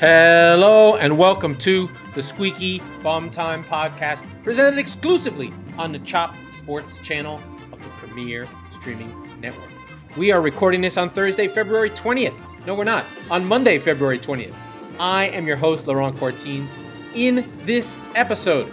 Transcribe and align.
Hello 0.00 0.96
and 0.96 1.18
welcome 1.18 1.54
to 1.58 1.90
the 2.14 2.22
Squeaky 2.22 2.80
Bum 3.02 3.30
Time 3.30 3.62
podcast, 3.62 4.24
presented 4.42 4.78
exclusively 4.78 5.52
on 5.76 5.92
the 5.92 5.98
Chop 5.98 6.34
Sports 6.52 6.96
channel 7.02 7.38
of 7.70 7.78
the 7.82 7.88
premier 7.98 8.48
streaming 8.72 9.12
network. 9.42 9.68
We 10.16 10.32
are 10.32 10.40
recording 10.40 10.80
this 10.80 10.96
on 10.96 11.10
Thursday, 11.10 11.48
February 11.48 11.90
20th. 11.90 12.34
No, 12.66 12.74
we're 12.74 12.84
not. 12.84 13.04
On 13.30 13.44
Monday, 13.44 13.78
February 13.78 14.18
20th. 14.18 14.54
I 14.98 15.26
am 15.26 15.46
your 15.46 15.58
host, 15.58 15.86
Laurent 15.86 16.16
Courtines. 16.16 16.74
In 17.14 17.46
this 17.66 17.94
episode, 18.14 18.72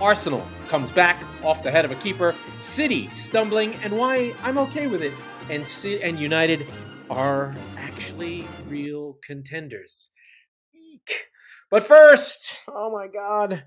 Arsenal 0.00 0.44
comes 0.66 0.90
back 0.90 1.22
off 1.44 1.62
the 1.62 1.70
head 1.70 1.84
of 1.84 1.92
a 1.92 1.96
keeper, 1.96 2.34
City 2.60 3.08
stumbling, 3.08 3.74
and 3.84 3.96
why 3.96 4.34
I'm 4.42 4.58
okay 4.58 4.88
with 4.88 5.02
it, 5.02 5.12
and, 5.48 5.64
and 6.02 6.18
United 6.18 6.66
are 7.08 7.54
actually 7.78 8.48
real 8.66 9.16
contenders. 9.24 10.10
But 11.70 11.84
first, 11.84 12.56
oh 12.68 12.90
my 12.90 13.06
god, 13.06 13.62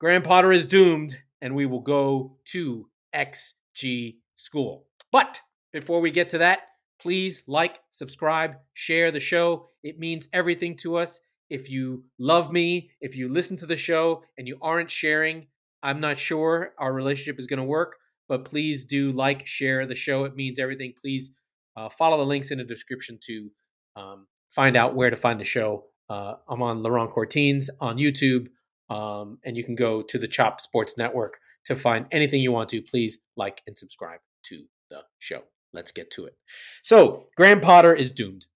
Graham 0.00 0.22
Potter 0.22 0.50
is 0.50 0.66
doomed, 0.66 1.16
and 1.40 1.54
we 1.54 1.66
will 1.66 1.80
go 1.80 2.38
to 2.46 2.88
XG 3.14 4.16
School. 4.34 4.86
But 5.12 5.40
before 5.72 6.00
we 6.00 6.10
get 6.10 6.30
to 6.30 6.38
that, 6.38 6.62
please 7.00 7.44
like, 7.46 7.78
subscribe, 7.90 8.54
share 8.74 9.12
the 9.12 9.20
show. 9.20 9.68
It 9.84 10.00
means 10.00 10.28
everything 10.32 10.76
to 10.78 10.96
us. 10.96 11.20
If 11.48 11.70
you 11.70 12.04
love 12.18 12.50
me, 12.50 12.90
if 13.00 13.14
you 13.14 13.28
listen 13.28 13.56
to 13.58 13.66
the 13.66 13.76
show 13.76 14.24
and 14.36 14.48
you 14.48 14.58
aren't 14.60 14.90
sharing, 14.90 15.46
I'm 15.82 16.00
not 16.00 16.18
sure 16.18 16.72
our 16.78 16.92
relationship 16.92 17.38
is 17.38 17.46
going 17.46 17.58
to 17.58 17.64
work, 17.64 17.96
but 18.28 18.44
please 18.44 18.84
do 18.84 19.12
like, 19.12 19.46
share 19.46 19.86
the 19.86 19.94
show. 19.94 20.24
It 20.24 20.34
means 20.34 20.58
everything. 20.58 20.94
Please 21.00 21.30
uh, 21.76 21.88
follow 21.88 22.18
the 22.18 22.26
links 22.26 22.50
in 22.50 22.58
the 22.58 22.64
description 22.64 23.18
to 23.26 23.50
um, 23.94 24.26
find 24.50 24.76
out 24.76 24.96
where 24.96 25.10
to 25.10 25.16
find 25.16 25.38
the 25.38 25.44
show 25.44 25.84
uh, 26.08 26.34
I'm 26.48 26.62
on 26.62 26.82
Laurent 26.82 27.10
Courtines 27.10 27.70
on 27.80 27.96
YouTube, 27.96 28.48
um, 28.90 29.38
and 29.44 29.56
you 29.56 29.64
can 29.64 29.74
go 29.74 30.02
to 30.02 30.18
the 30.18 30.28
Chop 30.28 30.60
Sports 30.60 30.96
Network 30.98 31.38
to 31.64 31.74
find 31.76 32.06
anything 32.10 32.42
you 32.42 32.52
want 32.52 32.68
to. 32.70 32.82
Please 32.82 33.18
like 33.36 33.62
and 33.66 33.76
subscribe 33.76 34.20
to 34.44 34.64
the 34.90 35.00
show. 35.18 35.42
Let's 35.72 35.92
get 35.92 36.10
to 36.12 36.26
it. 36.26 36.36
So, 36.82 37.28
Graham 37.36 37.60
Potter 37.60 37.94
is 37.94 38.10
doomed. 38.10 38.46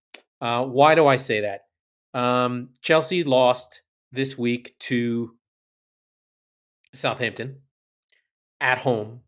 Uh, 0.41 0.65
why 0.65 0.95
do 0.95 1.07
I 1.07 1.17
say 1.17 1.41
that? 1.41 2.19
Um, 2.19 2.71
Chelsea 2.83 3.25
lost 3.25 3.83
this 4.13 4.37
week 4.37 4.75
to 4.81 5.35
Southampton 6.95 7.61
at 8.61 8.79
home 8.79 9.21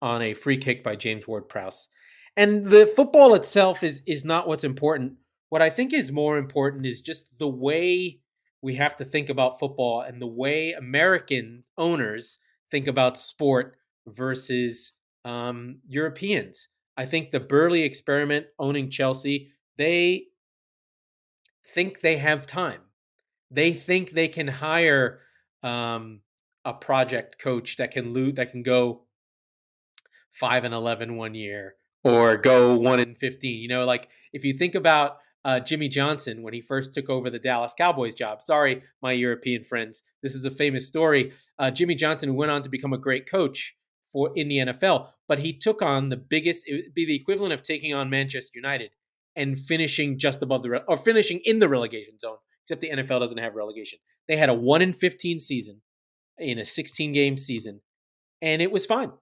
on 0.00 0.22
a 0.22 0.34
free 0.34 0.58
kick 0.58 0.82
by 0.82 0.96
James 0.96 1.26
Ward 1.26 1.48
Prowse. 1.48 1.88
And 2.36 2.64
the 2.64 2.86
football 2.86 3.34
itself 3.34 3.82
is 3.82 4.02
is 4.06 4.24
not 4.24 4.48
what's 4.48 4.64
important. 4.64 5.14
What 5.52 5.60
I 5.60 5.68
think 5.68 5.92
is 5.92 6.10
more 6.10 6.38
important 6.38 6.86
is 6.86 7.02
just 7.02 7.38
the 7.38 7.46
way 7.46 8.20
we 8.62 8.76
have 8.76 8.96
to 8.96 9.04
think 9.04 9.28
about 9.28 9.60
football 9.60 10.00
and 10.00 10.18
the 10.18 10.26
way 10.26 10.72
American 10.72 11.64
owners 11.76 12.38
think 12.70 12.86
about 12.86 13.18
sport 13.18 13.76
versus 14.06 14.94
um, 15.26 15.80
Europeans. 15.86 16.68
I 16.96 17.04
think 17.04 17.32
the 17.32 17.38
Boehly 17.38 17.82
experiment 17.82 18.46
owning 18.58 18.88
Chelsea, 18.88 19.52
they 19.76 20.28
think 21.62 22.00
they 22.00 22.16
have 22.16 22.46
time. 22.46 22.80
They 23.50 23.74
think 23.74 24.12
they 24.12 24.28
can 24.28 24.48
hire 24.48 25.20
um, 25.62 26.20
a 26.64 26.72
project 26.72 27.38
coach 27.38 27.76
that 27.76 27.90
can 27.90 28.14
loot 28.14 28.36
that 28.36 28.52
can 28.52 28.62
go 28.62 29.02
five 30.30 30.64
and 30.64 30.72
11 30.72 31.14
one 31.18 31.34
year 31.34 31.74
or 32.04 32.38
go 32.38 32.74
one 32.74 33.00
and 33.00 33.18
15. 33.18 33.60
You 33.60 33.68
know, 33.68 33.84
like 33.84 34.08
if 34.32 34.46
you 34.46 34.54
think 34.54 34.74
about 34.74 35.18
uh, 35.44 35.60
Jimmy 35.60 35.88
Johnson 35.88 36.42
when 36.42 36.54
he 36.54 36.60
first 36.60 36.94
took 36.94 37.10
over 37.10 37.30
the 37.30 37.38
Dallas 37.38 37.74
Cowboys 37.76 38.14
job. 38.14 38.42
Sorry, 38.42 38.82
my 39.02 39.12
European 39.12 39.64
friends. 39.64 40.02
This 40.22 40.34
is 40.34 40.44
a 40.44 40.50
famous 40.50 40.86
story. 40.86 41.32
Uh, 41.58 41.70
Jimmy 41.70 41.94
Johnson, 41.94 42.28
who 42.28 42.34
went 42.34 42.52
on 42.52 42.62
to 42.62 42.68
become 42.68 42.92
a 42.92 42.98
great 42.98 43.28
coach 43.28 43.74
for 44.12 44.30
in 44.36 44.48
the 44.48 44.58
NFL, 44.58 45.08
but 45.26 45.40
he 45.40 45.52
took 45.52 45.82
on 45.82 46.10
the 46.10 46.16
biggest. 46.16 46.68
It 46.68 46.74
would 46.74 46.94
be 46.94 47.06
the 47.06 47.16
equivalent 47.16 47.52
of 47.52 47.62
taking 47.62 47.94
on 47.94 48.10
Manchester 48.10 48.52
United 48.54 48.90
and 49.34 49.58
finishing 49.58 50.18
just 50.18 50.42
above 50.42 50.62
the 50.62 50.82
or 50.86 50.96
finishing 50.96 51.40
in 51.44 51.58
the 51.58 51.68
relegation 51.68 52.18
zone. 52.18 52.36
Except 52.64 52.80
the 52.80 52.90
NFL 52.90 53.20
doesn't 53.20 53.38
have 53.38 53.56
relegation. 53.56 53.98
They 54.28 54.36
had 54.36 54.48
a 54.48 54.54
one 54.54 54.82
in 54.82 54.92
fifteen 54.92 55.40
season 55.40 55.80
in 56.38 56.58
a 56.58 56.64
sixteen 56.64 57.12
game 57.12 57.36
season, 57.36 57.80
and 58.40 58.62
it 58.62 58.70
was 58.70 58.86
fine. 58.86 59.12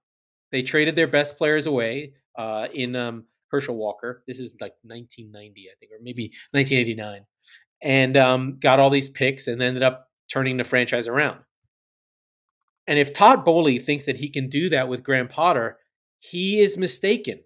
They 0.52 0.62
traded 0.62 0.96
their 0.96 1.06
best 1.06 1.38
players 1.38 1.66
away 1.66 2.14
uh, 2.36 2.66
in 2.74 2.96
um, 2.96 3.24
Herschel 3.50 3.76
Walker. 3.76 4.22
This 4.26 4.38
is 4.38 4.54
like 4.60 4.74
1990, 4.82 5.68
I 5.68 5.74
think, 5.78 5.92
or 5.92 5.98
maybe 6.02 6.32
1989, 6.52 7.26
and 7.82 8.16
um, 8.16 8.58
got 8.60 8.80
all 8.80 8.90
these 8.90 9.08
picks 9.08 9.48
and 9.48 9.62
ended 9.62 9.82
up 9.82 10.08
turning 10.30 10.56
the 10.56 10.64
franchise 10.64 11.08
around. 11.08 11.40
And 12.86 12.98
if 12.98 13.12
Todd 13.12 13.44
Boehly 13.44 13.78
thinks 13.78 14.06
that 14.06 14.18
he 14.18 14.28
can 14.28 14.48
do 14.48 14.68
that 14.70 14.88
with 14.88 15.04
Graham 15.04 15.28
Potter, 15.28 15.78
he 16.18 16.60
is 16.60 16.76
mistaken. 16.76 17.40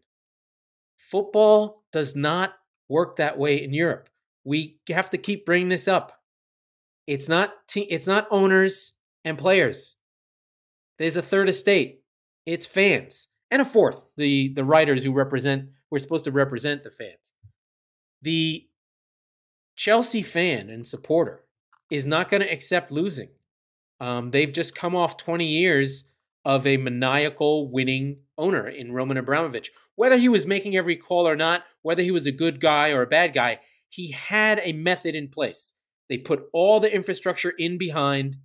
Football 0.96 1.84
does 1.92 2.16
not 2.16 2.54
work 2.88 3.16
that 3.16 3.38
way 3.38 3.62
in 3.62 3.72
Europe. 3.72 4.08
We 4.44 4.78
have 4.88 5.10
to 5.10 5.18
keep 5.18 5.46
bringing 5.46 5.68
this 5.68 5.88
up. 5.88 6.12
It's 7.06 7.28
not 7.28 7.52
te- 7.68 7.82
it's 7.82 8.06
not 8.06 8.26
owners 8.30 8.92
and 9.24 9.38
players. 9.38 9.96
There's 10.98 11.16
a 11.16 11.22
third 11.22 11.48
estate. 11.48 12.00
It's 12.46 12.66
fans 12.66 13.28
and 13.50 13.62
a 13.62 13.64
fourth, 13.64 14.12
the 14.16 14.52
the 14.54 14.64
writers 14.64 15.04
who 15.04 15.12
represent 15.12 15.68
we're 15.94 16.00
supposed 16.00 16.24
to 16.24 16.32
represent 16.32 16.82
the 16.82 16.90
fans. 16.90 17.34
The 18.20 18.66
Chelsea 19.76 20.22
fan 20.22 20.68
and 20.68 20.84
supporter 20.84 21.44
is 21.88 22.04
not 22.04 22.28
going 22.28 22.40
to 22.40 22.52
accept 22.52 22.90
losing. 22.90 23.28
Um, 24.00 24.32
they've 24.32 24.52
just 24.52 24.74
come 24.74 24.96
off 24.96 25.16
20 25.16 25.46
years 25.46 26.06
of 26.44 26.66
a 26.66 26.78
maniacal 26.78 27.70
winning 27.70 28.16
owner 28.36 28.66
in 28.66 28.90
Roman 28.90 29.18
Abramovich. 29.18 29.70
Whether 29.94 30.16
he 30.16 30.28
was 30.28 30.46
making 30.46 30.76
every 30.76 30.96
call 30.96 31.28
or 31.28 31.36
not, 31.36 31.62
whether 31.82 32.02
he 32.02 32.10
was 32.10 32.26
a 32.26 32.32
good 32.32 32.60
guy 32.60 32.90
or 32.90 33.02
a 33.02 33.06
bad 33.06 33.32
guy, 33.32 33.60
he 33.88 34.10
had 34.10 34.60
a 34.64 34.72
method 34.72 35.14
in 35.14 35.28
place. 35.28 35.74
They 36.08 36.18
put 36.18 36.46
all 36.52 36.80
the 36.80 36.92
infrastructure 36.92 37.52
in 37.56 37.78
behind, 37.78 38.38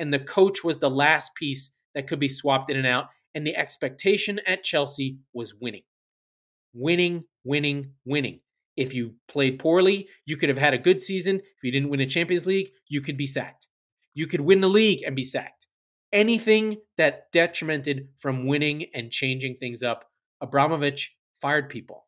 and 0.00 0.12
the 0.12 0.18
coach 0.18 0.64
was 0.64 0.80
the 0.80 0.90
last 0.90 1.36
piece 1.36 1.70
that 1.94 2.08
could 2.08 2.18
be 2.18 2.28
swapped 2.28 2.72
in 2.72 2.76
and 2.76 2.88
out. 2.88 3.10
And 3.36 3.46
the 3.46 3.54
expectation 3.54 4.40
at 4.48 4.64
Chelsea 4.64 5.18
was 5.32 5.54
winning 5.54 5.82
winning, 6.78 7.24
winning, 7.44 7.92
winning. 8.04 8.40
If 8.76 8.94
you 8.94 9.14
played 9.26 9.58
poorly, 9.58 10.08
you 10.24 10.36
could 10.36 10.48
have 10.48 10.58
had 10.58 10.74
a 10.74 10.78
good 10.78 11.02
season. 11.02 11.40
If 11.40 11.64
you 11.64 11.72
didn't 11.72 11.88
win 11.88 12.00
a 12.00 12.06
Champions 12.06 12.46
League, 12.46 12.70
you 12.88 13.00
could 13.00 13.16
be 13.16 13.26
sacked. 13.26 13.66
You 14.14 14.26
could 14.26 14.40
win 14.40 14.60
the 14.60 14.68
league 14.68 15.02
and 15.02 15.16
be 15.16 15.24
sacked. 15.24 15.66
Anything 16.12 16.78
that 16.96 17.30
detrimented 17.32 18.08
from 18.16 18.46
winning 18.46 18.86
and 18.94 19.10
changing 19.10 19.56
things 19.56 19.82
up, 19.82 20.04
Abramovich 20.40 21.16
fired 21.40 21.68
people. 21.68 22.06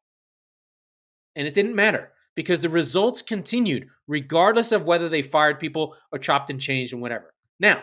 And 1.34 1.47
it 1.47 1.54
didn't 1.54 1.75
matter 1.75 2.12
because 2.37 2.60
the 2.60 2.69
results 2.69 3.20
continued 3.20 3.88
regardless 4.06 4.72
of 4.72 4.84
whether 4.84 5.08
they 5.08 5.22
fired 5.22 5.58
people 5.58 5.97
or 6.12 6.19
chopped 6.19 6.50
and 6.50 6.60
changed 6.60 6.92
and 6.92 7.02
whatever. 7.02 7.34
Now, 7.58 7.82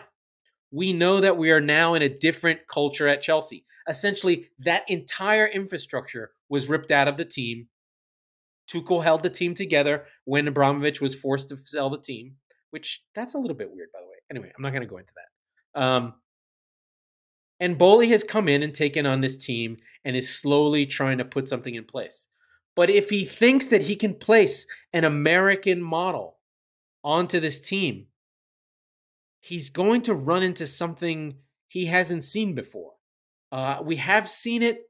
we 0.70 0.92
know 0.92 1.20
that 1.20 1.36
we 1.36 1.50
are 1.50 1.60
now 1.60 1.94
in 1.94 2.02
a 2.02 2.08
different 2.08 2.60
culture 2.66 3.08
at 3.08 3.22
Chelsea. 3.22 3.64
Essentially, 3.88 4.48
that 4.58 4.84
entire 4.88 5.46
infrastructure 5.46 6.30
was 6.48 6.68
ripped 6.68 6.90
out 6.90 7.08
of 7.08 7.16
the 7.16 7.24
team. 7.24 7.68
Tuchel 8.70 9.02
held 9.02 9.22
the 9.22 9.30
team 9.30 9.54
together 9.54 10.04
when 10.24 10.46
Abramovich 10.46 11.00
was 11.00 11.14
forced 11.14 11.48
to 11.48 11.56
sell 11.56 11.90
the 11.90 12.00
team, 12.00 12.34
which 12.70 13.02
that's 13.14 13.34
a 13.34 13.38
little 13.38 13.56
bit 13.56 13.70
weird, 13.72 13.88
by 13.92 14.00
the 14.00 14.06
way. 14.06 14.16
Anyway, 14.30 14.52
I'm 14.56 14.62
not 14.62 14.70
going 14.70 14.82
to 14.82 14.88
go 14.88 14.98
into 14.98 15.12
that. 15.14 15.80
Um, 15.80 16.14
and 17.60 17.78
Boehly 17.78 18.08
has 18.08 18.22
come 18.22 18.48
in 18.48 18.62
and 18.62 18.74
taken 18.74 19.06
on 19.06 19.20
this 19.20 19.36
team 19.36 19.78
and 20.04 20.14
is 20.14 20.34
slowly 20.34 20.86
trying 20.86 21.18
to 21.18 21.24
put 21.24 21.48
something 21.48 21.74
in 21.74 21.84
place. 21.84 22.28
But 22.76 22.90
if 22.90 23.10
he 23.10 23.24
thinks 23.24 23.68
that 23.68 23.82
he 23.82 23.96
can 23.96 24.14
place 24.14 24.66
an 24.92 25.04
American 25.04 25.82
model 25.82 26.38
onto 27.02 27.40
this 27.40 27.60
team, 27.60 28.06
he's 29.40 29.70
going 29.70 30.02
to 30.02 30.14
run 30.14 30.42
into 30.42 30.66
something 30.66 31.34
he 31.66 31.86
hasn't 31.86 32.22
seen 32.22 32.54
before. 32.54 32.92
Uh, 33.50 33.78
we 33.82 33.96
have 33.96 34.28
seen 34.28 34.62
it. 34.62 34.87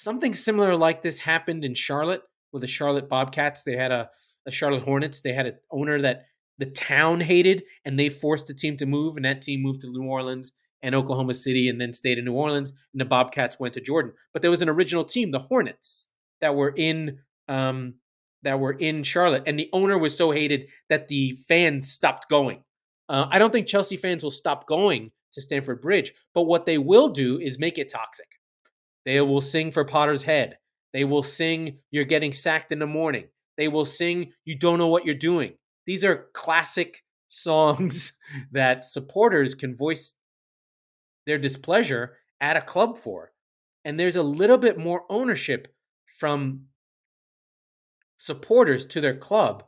Something 0.00 0.32
similar 0.32 0.78
like 0.78 1.02
this 1.02 1.18
happened 1.18 1.62
in 1.62 1.74
Charlotte 1.74 2.22
with 2.52 2.62
the 2.62 2.66
Charlotte 2.66 3.06
Bobcats. 3.06 3.64
They 3.64 3.76
had 3.76 3.92
a, 3.92 4.08
a 4.46 4.50
Charlotte 4.50 4.82
Hornets. 4.82 5.20
They 5.20 5.34
had 5.34 5.44
an 5.44 5.58
owner 5.70 6.00
that 6.00 6.24
the 6.56 6.70
town 6.70 7.20
hated, 7.20 7.64
and 7.84 7.98
they 7.98 8.08
forced 8.08 8.46
the 8.46 8.54
team 8.54 8.78
to 8.78 8.86
move, 8.86 9.16
and 9.16 9.26
that 9.26 9.42
team 9.42 9.60
moved 9.60 9.82
to 9.82 9.90
New 9.90 10.04
Orleans 10.04 10.52
and 10.80 10.94
Oklahoma 10.94 11.34
City, 11.34 11.68
and 11.68 11.78
then 11.78 11.92
stayed 11.92 12.16
in 12.16 12.24
New 12.24 12.32
Orleans. 12.32 12.72
And 12.94 13.00
the 13.02 13.04
Bobcats 13.04 13.60
went 13.60 13.74
to 13.74 13.82
Jordan. 13.82 14.14
But 14.32 14.40
there 14.40 14.50
was 14.50 14.62
an 14.62 14.70
original 14.70 15.04
team, 15.04 15.32
the 15.32 15.38
Hornets, 15.38 16.08
that 16.40 16.56
were 16.56 16.72
in 16.74 17.18
um, 17.48 17.96
that 18.42 18.58
were 18.58 18.72
in 18.72 19.02
Charlotte, 19.02 19.42
and 19.46 19.58
the 19.58 19.68
owner 19.74 19.98
was 19.98 20.16
so 20.16 20.30
hated 20.30 20.70
that 20.88 21.08
the 21.08 21.36
fans 21.46 21.92
stopped 21.92 22.26
going. 22.30 22.64
Uh, 23.10 23.26
I 23.30 23.38
don't 23.38 23.52
think 23.52 23.66
Chelsea 23.66 23.98
fans 23.98 24.22
will 24.22 24.30
stop 24.30 24.66
going 24.66 25.10
to 25.32 25.42
Stamford 25.42 25.82
Bridge, 25.82 26.14
but 26.32 26.44
what 26.44 26.64
they 26.64 26.78
will 26.78 27.10
do 27.10 27.38
is 27.38 27.58
make 27.58 27.76
it 27.76 27.90
toxic. 27.90 28.39
They 29.04 29.20
will 29.20 29.40
sing 29.40 29.70
for 29.70 29.84
Potter's 29.84 30.22
head. 30.22 30.58
They 30.92 31.04
will 31.04 31.22
sing, 31.22 31.78
You're 31.90 32.04
getting 32.04 32.32
sacked 32.32 32.72
in 32.72 32.78
the 32.78 32.86
morning. 32.86 33.26
They 33.56 33.68
will 33.68 33.84
sing, 33.84 34.32
You 34.44 34.56
don't 34.58 34.78
know 34.78 34.88
what 34.88 35.04
you're 35.04 35.14
doing. 35.14 35.54
these 35.86 36.04
are 36.04 36.28
classic 36.34 37.02
songs 37.28 38.12
that 38.50 38.84
supporters 38.84 39.54
can 39.54 39.76
voice 39.76 40.14
their 41.26 41.38
displeasure 41.38 42.16
at 42.40 42.56
a 42.56 42.60
club 42.60 42.98
for. 42.98 43.32
And 43.84 43.98
there's 43.98 44.16
a 44.16 44.22
little 44.22 44.58
bit 44.58 44.78
more 44.78 45.04
ownership 45.08 45.68
from 46.18 46.66
supporters 48.18 48.84
to 48.86 49.00
their 49.00 49.16
club 49.16 49.64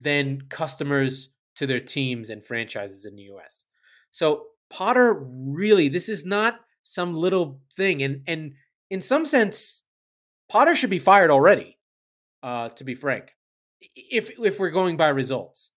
than 0.00 0.42
customers 0.48 1.30
to 1.56 1.66
their 1.66 1.80
teams 1.80 2.30
and 2.30 2.44
franchises 2.44 3.04
in 3.04 3.16
the 3.16 3.22
US. 3.34 3.64
So 4.10 4.46
Potter 4.70 5.14
really 5.14 5.88
this 5.88 6.08
is 6.08 6.24
not 6.24 6.60
some 6.88 7.14
little 7.14 7.60
thing 7.76 8.02
and 8.02 8.22
and 8.26 8.54
in 8.90 9.00
some 9.00 9.26
sense 9.26 9.84
Potter 10.48 10.74
should 10.74 10.90
be 10.90 10.98
fired 10.98 11.30
already. 11.30 11.78
Uh 12.42 12.70
to 12.70 12.84
be 12.84 12.94
frank. 12.94 13.34
If 13.94 14.30
if 14.38 14.58
we're 14.58 14.70
going 14.70 14.96
by 14.96 15.08
results 15.08 15.70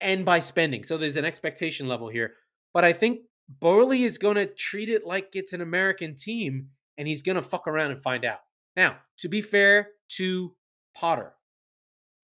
and 0.00 0.24
by 0.24 0.38
spending. 0.38 0.84
So 0.84 0.96
there's 0.96 1.16
an 1.16 1.24
expectation 1.24 1.88
level 1.88 2.08
here, 2.08 2.34
but 2.72 2.84
I 2.84 2.92
think 2.92 3.20
Boehly 3.48 4.04
is 4.04 4.18
going 4.18 4.36
to 4.36 4.46
treat 4.46 4.88
it 4.88 5.06
like 5.06 5.30
it's 5.34 5.52
an 5.52 5.60
American 5.60 6.14
team 6.16 6.68
and 6.98 7.06
he's 7.06 7.22
going 7.22 7.36
to 7.36 7.42
fuck 7.42 7.68
around 7.68 7.92
and 7.92 8.02
find 8.02 8.24
out. 8.24 8.40
Now, 8.76 8.96
to 9.18 9.28
be 9.28 9.40
fair 9.40 9.88
to 10.16 10.54
Potter, 10.94 11.34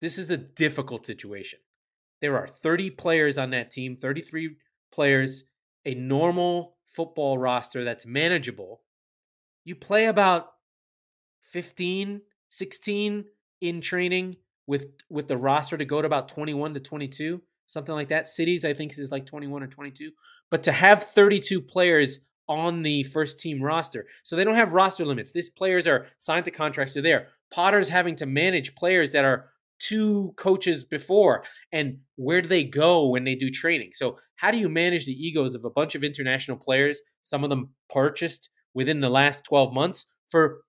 this 0.01 0.17
is 0.17 0.29
a 0.29 0.37
difficult 0.37 1.05
situation. 1.05 1.59
There 2.21 2.37
are 2.37 2.47
30 2.47 2.91
players 2.91 3.37
on 3.37 3.51
that 3.51 3.71
team, 3.71 3.95
33 3.95 4.55
players, 4.91 5.43
a 5.85 5.93
normal 5.95 6.77
football 6.89 7.37
roster 7.37 7.83
that's 7.83 8.05
manageable. 8.05 8.81
You 9.63 9.75
play 9.75 10.05
about 10.05 10.51
15, 11.41 12.21
16 12.49 13.25
in 13.61 13.81
training 13.81 14.37
with 14.67 14.87
with 15.09 15.27
the 15.27 15.37
roster 15.37 15.77
to 15.77 15.85
go 15.85 16.01
to 16.01 16.05
about 16.05 16.29
21 16.29 16.75
to 16.75 16.79
22, 16.79 17.41
something 17.65 17.95
like 17.95 18.09
that. 18.09 18.27
Cities 18.27 18.65
I 18.65 18.73
think 18.73 18.97
is 18.97 19.11
like 19.11 19.25
21 19.25 19.63
or 19.63 19.67
22. 19.67 20.11
But 20.49 20.63
to 20.63 20.71
have 20.71 21.03
32 21.03 21.61
players 21.61 22.19
on 22.47 22.81
the 22.81 23.03
first 23.03 23.39
team 23.39 23.61
roster. 23.61 24.07
So 24.23 24.35
they 24.35 24.43
don't 24.43 24.55
have 24.55 24.73
roster 24.73 25.05
limits. 25.05 25.31
These 25.31 25.51
players 25.51 25.85
are 25.85 26.07
signed 26.17 26.45
to 26.45 26.51
contracts, 26.51 26.93
they're 26.93 27.03
there. 27.03 27.27
Potter's 27.51 27.89
having 27.89 28.15
to 28.17 28.25
manage 28.25 28.75
players 28.75 29.11
that 29.11 29.23
are 29.23 29.49
two 29.79 30.33
coaches 30.37 30.83
before 30.83 31.43
and 31.71 31.97
where 32.15 32.41
do 32.41 32.47
they 32.47 32.63
go 32.63 33.07
when 33.07 33.23
they 33.23 33.35
do 33.35 33.49
training? 33.49 33.91
So 33.93 34.17
how 34.35 34.51
do 34.51 34.57
you 34.57 34.69
manage 34.69 35.05
the 35.05 35.27
egos 35.27 35.55
of 35.55 35.65
a 35.65 35.69
bunch 35.69 35.95
of 35.95 36.03
international 36.03 36.57
players 36.57 37.01
some 37.21 37.43
of 37.43 37.49
them 37.49 37.69
purchased 37.89 38.49
within 38.73 38.99
the 38.99 39.09
last 39.09 39.43
12 39.45 39.73
months 39.73 40.05
for 40.29 40.61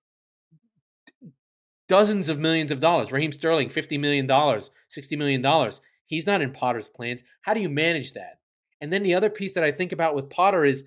dozens 1.87 2.29
of 2.29 2.39
millions 2.39 2.71
of 2.71 2.79
dollars? 2.79 3.11
Raheem 3.11 3.31
sterling 3.31 3.69
50 3.69 3.97
million 3.97 4.27
dollars 4.27 4.71
60 4.89 5.15
million 5.15 5.41
dollars. 5.41 5.81
He's 6.05 6.27
not 6.27 6.41
in 6.41 6.51
potter's 6.51 6.89
plans. 6.89 7.23
How 7.41 7.53
do 7.53 7.61
you 7.61 7.69
manage 7.69 8.13
that? 8.13 8.39
And 8.81 8.91
then 8.91 9.03
the 9.03 9.13
other 9.13 9.29
piece 9.29 9.53
that 9.53 9.63
i 9.63 9.71
think 9.71 9.91
about 9.91 10.15
with 10.15 10.29
potter 10.29 10.65
is 10.65 10.83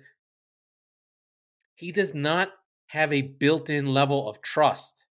he 1.75 1.91
does 1.91 2.13
not 2.13 2.49
have 2.87 3.11
a 3.11 3.21
built-in 3.21 3.87
level 3.87 4.29
of 4.29 4.41
trust 4.41 5.05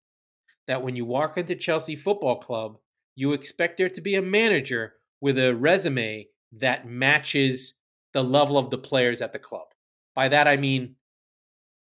that 0.67 0.81
when 0.81 0.95
you 0.95 1.05
walk 1.05 1.37
into 1.37 1.55
chelsea 1.55 1.95
football 1.95 2.39
club 2.39 2.77
you 3.15 3.33
expect 3.33 3.77
there 3.77 3.89
to 3.89 4.01
be 4.01 4.15
a 4.15 4.21
manager 4.21 4.93
with 5.21 5.37
a 5.37 5.55
resume 5.55 6.27
that 6.53 6.87
matches 6.87 7.73
the 8.13 8.23
level 8.23 8.57
of 8.57 8.69
the 8.69 8.77
players 8.77 9.21
at 9.21 9.33
the 9.33 9.39
club. 9.39 9.67
By 10.15 10.29
that 10.29 10.47
I 10.47 10.57
mean 10.57 10.95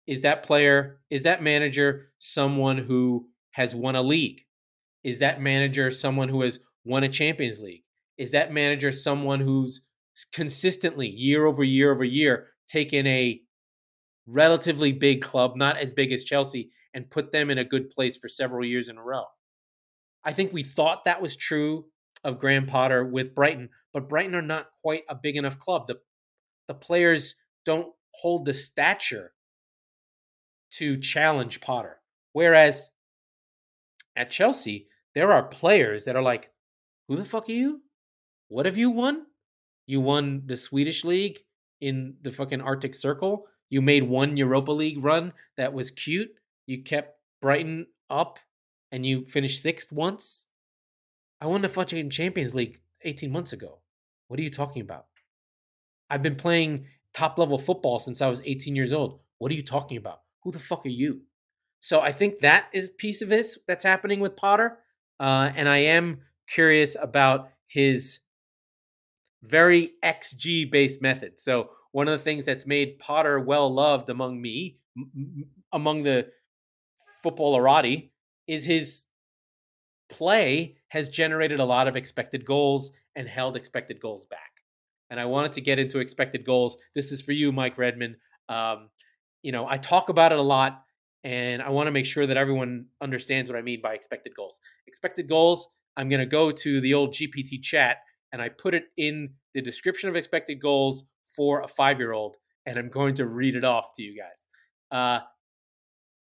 is 0.06 0.22
that 0.22 0.42
player, 0.42 1.00
is 1.10 1.22
that 1.22 1.42
manager 1.42 2.12
someone 2.18 2.78
who 2.78 3.28
has 3.52 3.74
won 3.74 3.96
a 3.96 4.02
league? 4.02 4.42
Is 5.02 5.18
that 5.20 5.40
manager 5.40 5.90
someone 5.90 6.28
who 6.28 6.42
has 6.42 6.60
won 6.84 7.04
a 7.04 7.08
Champions 7.08 7.60
League? 7.60 7.84
Is 8.18 8.30
that 8.32 8.52
manager 8.52 8.92
someone 8.92 9.40
who's 9.40 9.80
consistently 10.32 11.08
year 11.08 11.46
over 11.46 11.64
year 11.64 11.92
over 11.92 12.04
year 12.04 12.48
taken 12.68 13.06
a 13.06 13.40
relatively 14.26 14.92
big 14.92 15.22
club, 15.22 15.56
not 15.56 15.76
as 15.76 15.92
big 15.92 16.12
as 16.12 16.24
Chelsea, 16.24 16.70
and 16.92 17.10
put 17.10 17.32
them 17.32 17.50
in 17.50 17.58
a 17.58 17.64
good 17.64 17.90
place 17.90 18.16
for 18.16 18.28
several 18.28 18.64
years 18.64 18.88
in 18.88 18.98
a 18.98 19.02
row? 19.02 19.24
I 20.24 20.32
think 20.32 20.52
we 20.52 20.62
thought 20.62 21.04
that 21.04 21.20
was 21.20 21.36
true 21.36 21.86
of 22.24 22.38
Graham 22.38 22.66
Potter 22.66 23.04
with 23.04 23.34
Brighton, 23.34 23.68
but 23.92 24.08
Brighton 24.08 24.34
are 24.34 24.42
not 24.42 24.68
quite 24.82 25.02
a 25.08 25.14
big 25.14 25.36
enough 25.36 25.58
club. 25.58 25.86
The 25.86 26.00
the 26.66 26.74
players 26.74 27.34
don't 27.66 27.92
hold 28.12 28.46
the 28.46 28.54
stature 28.54 29.32
to 30.72 30.98
challenge 30.98 31.60
Potter. 31.60 32.00
Whereas 32.32 32.90
at 34.16 34.30
Chelsea, 34.30 34.88
there 35.14 35.30
are 35.30 35.42
players 35.42 36.06
that 36.06 36.16
are 36.16 36.22
like, 36.22 36.50
"Who 37.08 37.16
the 37.16 37.24
fuck 37.24 37.48
are 37.48 37.52
you? 37.52 37.82
What 38.48 38.66
have 38.66 38.78
you 38.78 38.90
won? 38.90 39.26
You 39.86 40.00
won 40.00 40.42
the 40.46 40.56
Swedish 40.56 41.04
league 41.04 41.38
in 41.80 42.16
the 42.22 42.32
fucking 42.32 42.62
Arctic 42.62 42.94
Circle. 42.94 43.46
You 43.68 43.82
made 43.82 44.04
one 44.04 44.36
Europa 44.36 44.72
League 44.72 45.04
run 45.04 45.32
that 45.56 45.72
was 45.72 45.90
cute. 45.90 46.30
You 46.66 46.82
kept 46.82 47.18
Brighton 47.42 47.86
up 48.08 48.38
and 48.94 49.04
you 49.04 49.26
finished 49.26 49.60
sixth 49.60 49.90
once. 49.90 50.46
I 51.40 51.46
won 51.46 51.62
the 51.62 51.68
fucking 51.68 52.10
Champions 52.10 52.54
League 52.54 52.78
18 53.02 53.30
months 53.30 53.52
ago. 53.52 53.80
What 54.28 54.38
are 54.38 54.44
you 54.44 54.52
talking 54.52 54.82
about? 54.82 55.06
I've 56.08 56.22
been 56.22 56.36
playing 56.36 56.86
top 57.12 57.36
level 57.36 57.58
football 57.58 57.98
since 57.98 58.22
I 58.22 58.28
was 58.28 58.40
18 58.44 58.76
years 58.76 58.92
old. 58.92 59.18
What 59.38 59.50
are 59.50 59.56
you 59.56 59.64
talking 59.64 59.96
about? 59.96 60.20
Who 60.44 60.52
the 60.52 60.60
fuck 60.60 60.86
are 60.86 60.90
you? 60.90 61.22
So 61.80 62.00
I 62.02 62.12
think 62.12 62.38
that 62.38 62.66
is 62.72 62.88
piece 62.88 63.20
of 63.20 63.28
this 63.28 63.58
that's 63.66 63.82
happening 63.82 64.20
with 64.20 64.36
Potter. 64.36 64.78
Uh, 65.18 65.50
and 65.56 65.68
I 65.68 65.78
am 65.78 66.20
curious 66.48 66.96
about 67.00 67.48
his 67.66 68.20
very 69.42 69.94
XG 70.04 70.70
based 70.70 71.02
method. 71.02 71.40
So 71.40 71.70
one 71.90 72.06
of 72.06 72.16
the 72.16 72.22
things 72.24 72.44
that's 72.44 72.64
made 72.64 73.00
Potter 73.00 73.40
well 73.40 73.74
loved 73.74 74.08
among 74.08 74.40
me, 74.40 74.78
m- 74.96 75.46
among 75.72 76.04
the 76.04 76.28
footballerati, 77.24 78.10
is 78.46 78.64
his 78.64 79.06
play 80.08 80.76
has 80.88 81.08
generated 81.08 81.58
a 81.58 81.64
lot 81.64 81.88
of 81.88 81.96
expected 81.96 82.44
goals 82.44 82.92
and 83.16 83.28
held 83.28 83.56
expected 83.56 84.00
goals 84.00 84.26
back. 84.26 84.50
And 85.10 85.20
I 85.20 85.26
wanted 85.26 85.52
to 85.54 85.60
get 85.60 85.78
into 85.78 85.98
expected 85.98 86.44
goals. 86.44 86.76
This 86.94 87.12
is 87.12 87.22
for 87.22 87.32
you, 87.32 87.52
Mike 87.52 87.78
Redmond. 87.78 88.16
Um, 88.48 88.90
you 89.42 89.52
know, 89.52 89.66
I 89.68 89.76
talk 89.76 90.08
about 90.08 90.32
it 90.32 90.38
a 90.38 90.42
lot, 90.42 90.82
and 91.22 91.62
I 91.62 91.70
want 91.70 91.86
to 91.86 91.90
make 91.90 92.06
sure 92.06 92.26
that 92.26 92.36
everyone 92.36 92.86
understands 93.00 93.50
what 93.50 93.58
I 93.58 93.62
mean 93.62 93.80
by 93.82 93.94
expected 93.94 94.34
goals. 94.34 94.60
Expected 94.86 95.28
goals, 95.28 95.68
I'm 95.96 96.08
going 96.08 96.20
to 96.20 96.26
go 96.26 96.50
to 96.50 96.80
the 96.80 96.94
old 96.94 97.12
GPT 97.12 97.62
chat 97.62 97.98
and 98.32 98.42
I 98.42 98.48
put 98.48 98.74
it 98.74 98.86
in 98.96 99.30
the 99.54 99.62
description 99.62 100.08
of 100.08 100.16
expected 100.16 100.60
goals 100.60 101.04
for 101.36 101.60
a 101.60 101.68
five 101.68 102.00
year 102.00 102.12
old, 102.12 102.36
and 102.66 102.76
I'm 102.78 102.88
going 102.88 103.14
to 103.14 103.26
read 103.26 103.54
it 103.54 103.64
off 103.64 103.92
to 103.94 104.02
you 104.02 104.20
guys. 104.20 104.48
Uh, 104.90 105.24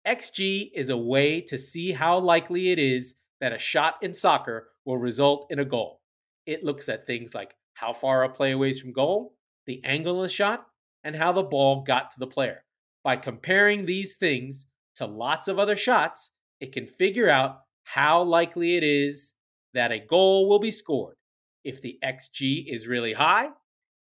XG 0.09 0.71
is 0.75 0.89
a 0.89 0.97
way 0.97 1.43
to 1.43 1.59
see 1.59 1.93
how 1.93 2.19
likely 2.19 2.71
it 2.71 2.79
is 2.79 3.17
that 3.43 3.53
a 3.53 3.59
shot 3.59 3.97
in 4.01 4.15
soccer 4.15 4.69
will 4.87 4.97
result 4.97 5.47
in 5.51 5.59
a 5.59 5.67
goal. 5.67 6.01
It 6.47 6.65
looks 6.65 6.89
at 6.89 7.07
things 7.07 7.35
like 7.35 7.55
how 7.75 7.93
far 7.93 8.25
a 8.25 8.31
play 8.31 8.53
away 8.53 8.73
from 8.73 8.93
goal, 8.93 9.35
the 9.67 9.83
angle 9.85 10.17
of 10.17 10.23
the 10.23 10.35
shot, 10.35 10.65
and 11.05 11.15
how 11.15 11.33
the 11.33 11.43
ball 11.43 11.83
got 11.83 12.11
to 12.11 12.19
the 12.19 12.27
player. 12.27 12.65
By 13.05 13.17
comparing 13.17 13.85
these 13.85 14.17
things 14.17 14.65
to 14.97 15.05
lots 15.05 15.47
of 15.47 15.59
other 15.59 15.77
shots, 15.77 16.33
it 16.59 16.73
can 16.73 16.87
figure 16.87 17.29
out 17.29 17.61
how 17.85 18.23
likely 18.23 18.77
it 18.77 18.85
is 18.85 19.35
that 19.75 19.93
a 19.93 19.99
goal 19.99 20.49
will 20.49 20.59
be 20.59 20.71
scored. 20.71 21.17
If 21.65 21.83
the 21.83 21.99
XG 22.03 22.65
is 22.67 22.89
really 22.89 23.13
high, 23.13 23.49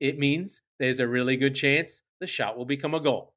it 0.00 0.18
means 0.18 0.62
there's 0.78 1.00
a 1.00 1.06
really 1.06 1.36
good 1.36 1.54
chance 1.54 2.00
the 2.18 2.26
shot 2.26 2.56
will 2.56 2.64
become 2.64 2.94
a 2.94 3.00
goal. 3.00 3.34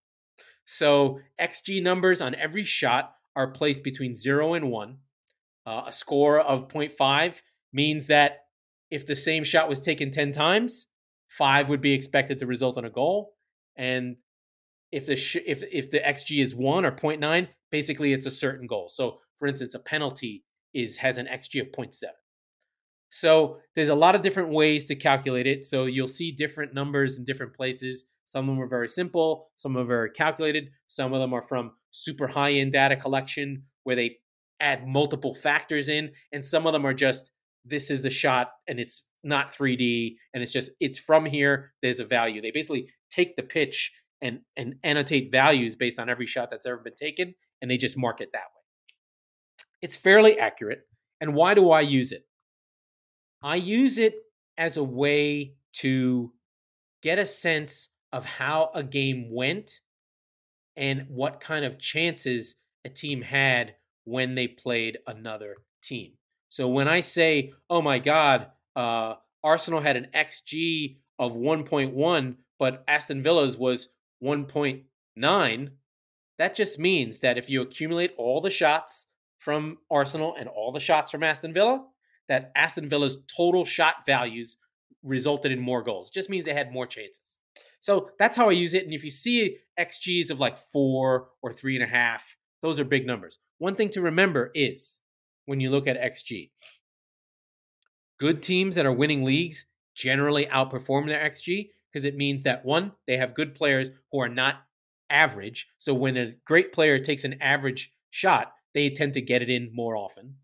So 0.72 1.20
XG 1.38 1.84
numbers 1.84 2.22
on 2.22 2.34
every 2.34 2.64
shot 2.64 3.14
are 3.36 3.52
placed 3.52 3.84
between 3.84 4.16
0 4.16 4.54
and 4.54 4.72
1. 4.72 4.98
Uh, 5.66 5.84
a 5.88 5.92
score 5.92 6.40
of 6.40 6.70
0.5 6.70 7.42
means 7.74 8.08
that 8.08 8.46
if 8.90 9.06
the 9.06 9.16
same 9.16 9.44
shot 9.44 9.68
was 9.68 9.82
taken 9.82 10.12
10 10.12 10.32
times, 10.32 10.88
5 11.28 11.68
would 11.68 11.82
be 11.82 11.92
expected 11.92 12.40
to 12.40 12.46
result 12.46 12.78
in 12.78 12.86
a 12.86 12.90
goal. 12.90 13.34
And 13.76 14.16
if 14.94 15.06
the 15.06 15.18
sh- 15.18 15.44
if 15.46 15.62
if 15.70 15.92
the 15.92 16.00
xG 16.00 16.42
is 16.42 16.56
1 16.56 16.86
or 16.86 16.92
0.9, 16.94 17.50
basically 17.70 18.14
it's 18.14 18.26
a 18.26 18.32
certain 18.32 18.66
goal. 18.66 18.88
So 18.88 19.20
for 19.38 19.50
instance, 19.50 19.76
a 19.76 19.80
penalty 19.80 20.46
is 20.74 20.96
has 20.98 21.18
an 21.18 21.28
xG 21.28 21.60
of 21.60 21.68
0.7. 21.74 22.06
So 23.12 23.60
there's 23.76 23.90
a 23.90 23.96
lot 23.96 24.16
of 24.16 24.22
different 24.22 24.50
ways 24.50 24.86
to 24.86 24.96
calculate 24.96 25.46
it. 25.46 25.66
So 25.66 25.86
you'll 25.86 26.08
see 26.08 26.32
different 26.32 26.74
numbers 26.74 27.18
in 27.18 27.26
different 27.26 27.54
places. 27.54 28.06
Some 28.24 28.48
of 28.48 28.56
them 28.56 28.64
are 28.64 28.68
very 28.68 28.88
simple, 28.88 29.50
some 29.58 29.76
of 29.76 29.80
them 29.80 29.88
are 29.88 29.96
very 29.98 30.12
calculated, 30.12 30.70
some 30.88 31.14
of 31.14 31.20
them 31.20 31.34
are 31.34 31.42
from 31.42 31.74
super 31.92 32.28
high 32.28 32.54
end 32.54 32.72
data 32.72 32.96
collection 32.96 33.64
where 33.84 33.98
they 33.98 34.18
add 34.62 34.88
multiple 34.88 35.34
factors 35.34 35.90
in, 35.90 36.12
and 36.32 36.46
some 36.46 36.66
of 36.66 36.72
them 36.72 36.86
are 36.86 36.94
just 36.94 37.32
this 37.66 37.92
is 37.92 38.06
a 38.06 38.10
shot 38.10 38.52
and 38.68 38.80
it's 38.80 39.04
not 39.24 39.54
3D 39.54 40.16
and 40.34 40.42
it's 40.42 40.52
just 40.52 40.72
it's 40.80 40.98
from 40.98 41.26
here, 41.26 41.74
there's 41.82 42.00
a 42.00 42.06
value. 42.06 42.42
They 42.42 42.52
basically 42.52 42.88
take 43.10 43.36
the 43.36 43.44
pitch 43.44 43.92
and 44.22 44.40
and 44.56 44.76
annotate 44.84 45.34
values 45.34 45.76
based 45.76 46.00
on 46.00 46.10
every 46.10 46.28
shot 46.28 46.50
that's 46.50 46.66
ever 46.66 46.78
been 46.78 46.96
taken, 46.96 47.36
and 47.62 47.70
they 47.70 47.78
just 47.78 47.98
mark 47.98 48.22
it 48.22 48.30
that 48.32 48.40
way. 48.40 48.96
It's 49.82 49.98
fairly 49.98 50.40
accurate. 50.40 50.84
And 51.20 51.36
why 51.36 51.54
do 51.54 51.70
I 51.72 51.82
use 51.82 52.14
it? 52.14 52.24
I 53.42 53.56
use 53.56 53.98
it 53.98 54.16
as 54.58 54.78
a 54.78 54.84
way 54.84 55.56
to 55.78 56.32
get 57.02 57.20
a 57.20 57.26
sense 57.26 57.90
of 58.14 58.26
how 58.26 58.72
a 58.76 58.84
game 58.84 59.30
went 59.32 59.82
and 60.76 61.06
what 61.10 61.40
kind 61.40 61.66
of 61.66 61.80
chances 61.80 62.56
a 62.86 62.90
team 62.90 63.22
had 63.22 63.76
when 64.06 64.36
they 64.36 64.48
played 64.48 65.00
another 65.08 65.58
team. 65.82 66.14
So 66.50 66.68
when 66.68 66.88
I 66.88 67.00
say, 67.00 67.54
oh 67.70 67.82
my 67.82 68.00
God, 68.00 68.48
uh, 68.76 69.16
Arsenal 69.44 69.82
had 69.82 69.98
an 69.98 70.08
XG 70.14 70.98
of 71.18 71.34
1.1, 71.34 72.36
but 72.60 72.84
Aston 72.88 73.24
Villa's 73.24 73.58
was 73.58 73.90
1.9, 74.24 75.70
that 76.38 76.56
just 76.56 76.80
means 76.80 77.20
that 77.20 77.38
if 77.38 77.50
you 77.50 77.62
accumulate 77.62 78.14
all 78.18 78.42
the 78.42 78.50
shots 78.50 79.08
from 79.40 79.78
Arsenal 79.90 80.36
and 80.38 80.50
all 80.50 80.72
the 80.72 80.80
shots 80.80 81.12
from 81.12 81.24
Aston 81.24 81.54
Villa, 81.54 81.86
that 82.32 82.50
Aston 82.56 82.88
Villa's 82.88 83.18
total 83.28 83.66
shot 83.66 84.06
values 84.06 84.56
resulted 85.04 85.52
in 85.52 85.60
more 85.60 85.84
goals. 85.84 86.08
It 86.08 86.14
just 86.14 86.30
means 86.30 86.46
they 86.46 86.54
had 86.54 86.72
more 86.72 86.88
chances. 86.88 87.42
So 87.82 88.12
that's 88.18 88.38
how 88.38 88.48
I 88.48 88.54
use 88.54 88.74
it. 88.74 88.86
And 88.86 88.94
if 88.94 89.04
you 89.04 89.12
see 89.12 89.58
XGs 89.78 90.30
of 90.30 90.40
like 90.40 90.58
four 90.58 91.28
or 91.42 91.52
three 91.52 91.76
and 91.76 91.84
a 91.84 91.94
half, 91.94 92.38
those 92.62 92.80
are 92.80 92.86
big 92.86 93.06
numbers. 93.06 93.38
One 93.58 93.76
thing 93.76 93.90
to 93.90 94.02
remember 94.02 94.50
is 94.56 95.02
when 95.46 95.60
you 95.60 95.72
look 95.72 95.88
at 95.88 96.00
XG, 96.02 96.52
good 98.18 98.42
teams 98.42 98.76
that 98.76 98.86
are 98.86 98.94
winning 98.94 99.26
leagues 99.26 99.66
generally 99.94 100.46
outperform 100.46 101.08
their 101.08 101.30
XG 101.30 101.72
because 101.92 102.06
it 102.06 102.16
means 102.16 102.44
that 102.44 102.64
one, 102.64 102.94
they 103.08 103.18
have 103.18 103.36
good 103.36 103.54
players 103.54 103.90
who 104.14 104.22
are 104.22 104.30
not 104.30 104.62
average. 105.10 105.68
So 105.80 105.94
when 105.94 106.16
a 106.16 106.36
great 106.46 106.72
player 106.72 106.98
takes 106.98 107.26
an 107.26 107.42
average 107.42 107.92
shot, 108.10 108.54
they 108.74 108.90
tend 108.90 109.12
to 109.14 109.22
get 109.22 109.42
it 109.42 109.50
in 109.50 109.70
more 109.74 109.98
often. 109.98 110.36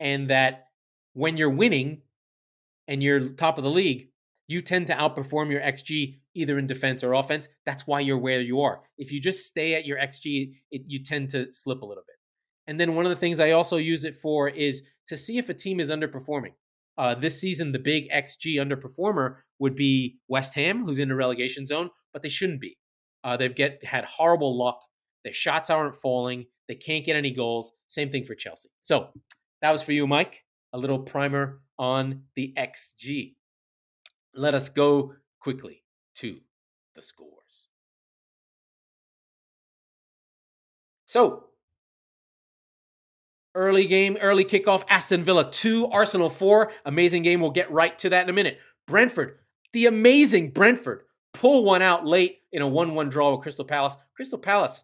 And 0.00 0.30
that 0.30 0.68
when 1.14 1.36
you're 1.36 1.50
winning 1.50 2.02
and 2.86 3.02
you're 3.02 3.20
top 3.20 3.58
of 3.58 3.64
the 3.64 3.70
league, 3.70 4.08
you 4.46 4.60
tend 4.60 4.86
to 4.88 4.94
outperform 4.94 5.50
your 5.50 5.60
XG 5.60 6.18
either 6.34 6.58
in 6.58 6.66
defense 6.66 7.02
or 7.02 7.14
offense. 7.14 7.48
That's 7.64 7.86
why 7.86 8.00
you're 8.00 8.18
where 8.18 8.40
you 8.40 8.60
are. 8.60 8.82
If 8.98 9.10
you 9.10 9.20
just 9.20 9.46
stay 9.46 9.74
at 9.74 9.86
your 9.86 9.98
XG, 9.98 10.52
it, 10.70 10.82
you 10.86 11.02
tend 11.02 11.30
to 11.30 11.52
slip 11.52 11.82
a 11.82 11.86
little 11.86 12.02
bit. 12.06 12.16
And 12.66 12.78
then 12.78 12.94
one 12.94 13.06
of 13.06 13.10
the 13.10 13.16
things 13.16 13.40
I 13.40 13.52
also 13.52 13.76
use 13.76 14.04
it 14.04 14.16
for 14.16 14.48
is 14.48 14.82
to 15.06 15.16
see 15.16 15.38
if 15.38 15.48
a 15.48 15.54
team 15.54 15.80
is 15.80 15.90
underperforming. 15.90 16.52
Uh, 16.96 17.14
this 17.14 17.40
season, 17.40 17.72
the 17.72 17.78
big 17.78 18.10
XG 18.10 18.56
underperformer 18.56 19.36
would 19.58 19.74
be 19.74 20.18
West 20.28 20.54
Ham, 20.54 20.84
who's 20.84 20.98
in 20.98 21.08
the 21.08 21.14
relegation 21.14 21.66
zone, 21.66 21.90
but 22.12 22.22
they 22.22 22.28
shouldn't 22.28 22.60
be. 22.60 22.78
Uh, 23.22 23.36
they've 23.36 23.54
get 23.54 23.84
had 23.84 24.04
horrible 24.04 24.56
luck. 24.56 24.80
Their 25.24 25.32
shots 25.32 25.70
aren't 25.70 25.96
falling. 25.96 26.46
They 26.68 26.74
can't 26.74 27.04
get 27.04 27.16
any 27.16 27.30
goals. 27.30 27.72
Same 27.88 28.10
thing 28.10 28.24
for 28.24 28.34
Chelsea. 28.34 28.68
So 28.80 29.08
that 29.62 29.72
was 29.72 29.82
for 29.82 29.92
you, 29.92 30.06
Mike. 30.06 30.44
A 30.74 30.78
little 30.78 30.98
primer 30.98 31.60
on 31.78 32.22
the 32.34 32.52
XG. 32.58 33.36
Let 34.34 34.54
us 34.54 34.68
go 34.68 35.14
quickly 35.38 35.84
to 36.16 36.36
the 36.96 37.00
scores. 37.00 37.68
So, 41.06 41.44
early 43.54 43.86
game, 43.86 44.18
early 44.20 44.44
kickoff, 44.44 44.82
Aston 44.88 45.22
Villa 45.22 45.48
2, 45.48 45.86
Arsenal 45.86 46.28
4. 46.28 46.72
Amazing 46.84 47.22
game. 47.22 47.40
We'll 47.40 47.52
get 47.52 47.70
right 47.70 47.96
to 48.00 48.08
that 48.08 48.24
in 48.24 48.30
a 48.30 48.32
minute. 48.32 48.58
Brentford, 48.88 49.38
the 49.72 49.86
amazing 49.86 50.50
Brentford, 50.50 51.02
pull 51.32 51.64
one 51.64 51.82
out 51.82 52.04
late 52.04 52.38
in 52.50 52.62
a 52.62 52.68
1 52.68 52.96
1 52.96 53.08
draw 53.10 53.30
with 53.30 53.42
Crystal 53.42 53.64
Palace. 53.64 53.96
Crystal 54.16 54.38
Palace, 54.40 54.82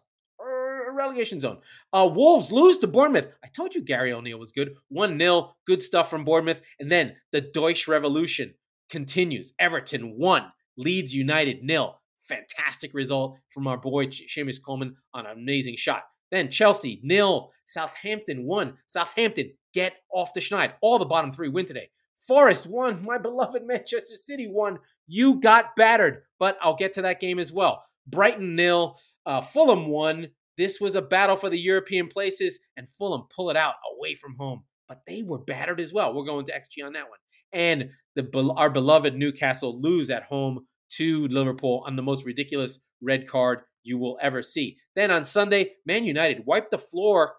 relegation 0.95 1.39
zone. 1.39 1.59
Uh, 1.93 2.09
Wolves 2.11 2.51
lose 2.51 2.77
to 2.79 2.87
Bournemouth. 2.87 3.29
I 3.43 3.47
told 3.47 3.75
you 3.75 3.81
Gary 3.81 4.13
O'Neill 4.13 4.39
was 4.39 4.51
good. 4.51 4.75
1 4.89 5.17
0, 5.17 5.55
good 5.65 5.83
stuff 5.83 6.09
from 6.09 6.23
Bournemouth. 6.23 6.61
And 6.79 6.91
then 6.91 7.15
the 7.31 7.41
Dyche 7.41 7.87
Revolution 7.87 8.53
continues. 8.89 9.53
Everton 9.59 10.17
1, 10.17 10.43
Leeds 10.77 11.13
United 11.13 11.63
nil. 11.63 11.99
Fantastic 12.19 12.93
result 12.93 13.37
from 13.49 13.67
our 13.67 13.77
boy 13.77 14.07
Seamus 14.07 14.61
Coleman 14.63 14.95
on 15.13 15.25
an 15.25 15.37
amazing 15.37 15.75
shot. 15.77 16.03
Then 16.31 16.49
Chelsea 16.49 16.99
nil, 17.03 17.51
Southampton 17.65 18.45
one. 18.45 18.77
Southampton 18.87 19.51
get 19.73 19.93
off 20.13 20.33
the 20.33 20.39
schneid. 20.39 20.73
All 20.81 20.97
the 20.97 21.05
bottom 21.05 21.31
three 21.31 21.49
win 21.49 21.65
today. 21.65 21.89
Forest 22.15 22.67
won. 22.67 23.03
My 23.03 23.17
beloved 23.17 23.63
Manchester 23.65 24.15
City 24.15 24.47
won. 24.47 24.79
You 25.07 25.39
got 25.39 25.75
battered, 25.75 26.23
but 26.39 26.57
I'll 26.61 26.75
get 26.75 26.93
to 26.93 27.01
that 27.03 27.19
game 27.19 27.39
as 27.39 27.51
well. 27.51 27.83
Brighton 28.07 28.55
nil, 28.55 28.97
uh, 29.25 29.41
Fulham 29.41 29.87
won. 29.87 30.29
This 30.57 30.79
was 30.79 30.95
a 30.95 31.01
battle 31.01 31.35
for 31.35 31.49
the 31.49 31.59
European 31.59 32.07
places, 32.07 32.59
and 32.77 32.87
Fulham 32.97 33.23
pull 33.33 33.49
it 33.49 33.57
out 33.57 33.75
away 33.97 34.15
from 34.15 34.35
home. 34.37 34.63
But 34.87 35.01
they 35.07 35.23
were 35.23 35.39
battered 35.39 35.79
as 35.79 35.93
well. 35.93 36.13
We're 36.13 36.25
going 36.25 36.45
to 36.45 36.51
XG 36.51 36.85
on 36.85 36.93
that 36.93 37.09
one. 37.09 37.19
And 37.53 37.89
the 38.15 38.53
our 38.57 38.69
beloved 38.69 39.15
Newcastle 39.15 39.79
lose 39.79 40.09
at 40.09 40.23
home 40.23 40.65
to 40.97 41.27
Liverpool 41.27 41.83
on 41.85 41.95
the 41.95 42.01
most 42.01 42.25
ridiculous 42.25 42.79
red 43.01 43.27
card 43.27 43.61
you 43.83 43.97
will 43.97 44.17
ever 44.21 44.43
see. 44.43 44.77
Then 44.95 45.11
on 45.11 45.23
Sunday, 45.23 45.73
Man 45.85 46.03
United 46.03 46.45
wiped 46.45 46.71
the 46.71 46.77
floor 46.77 47.33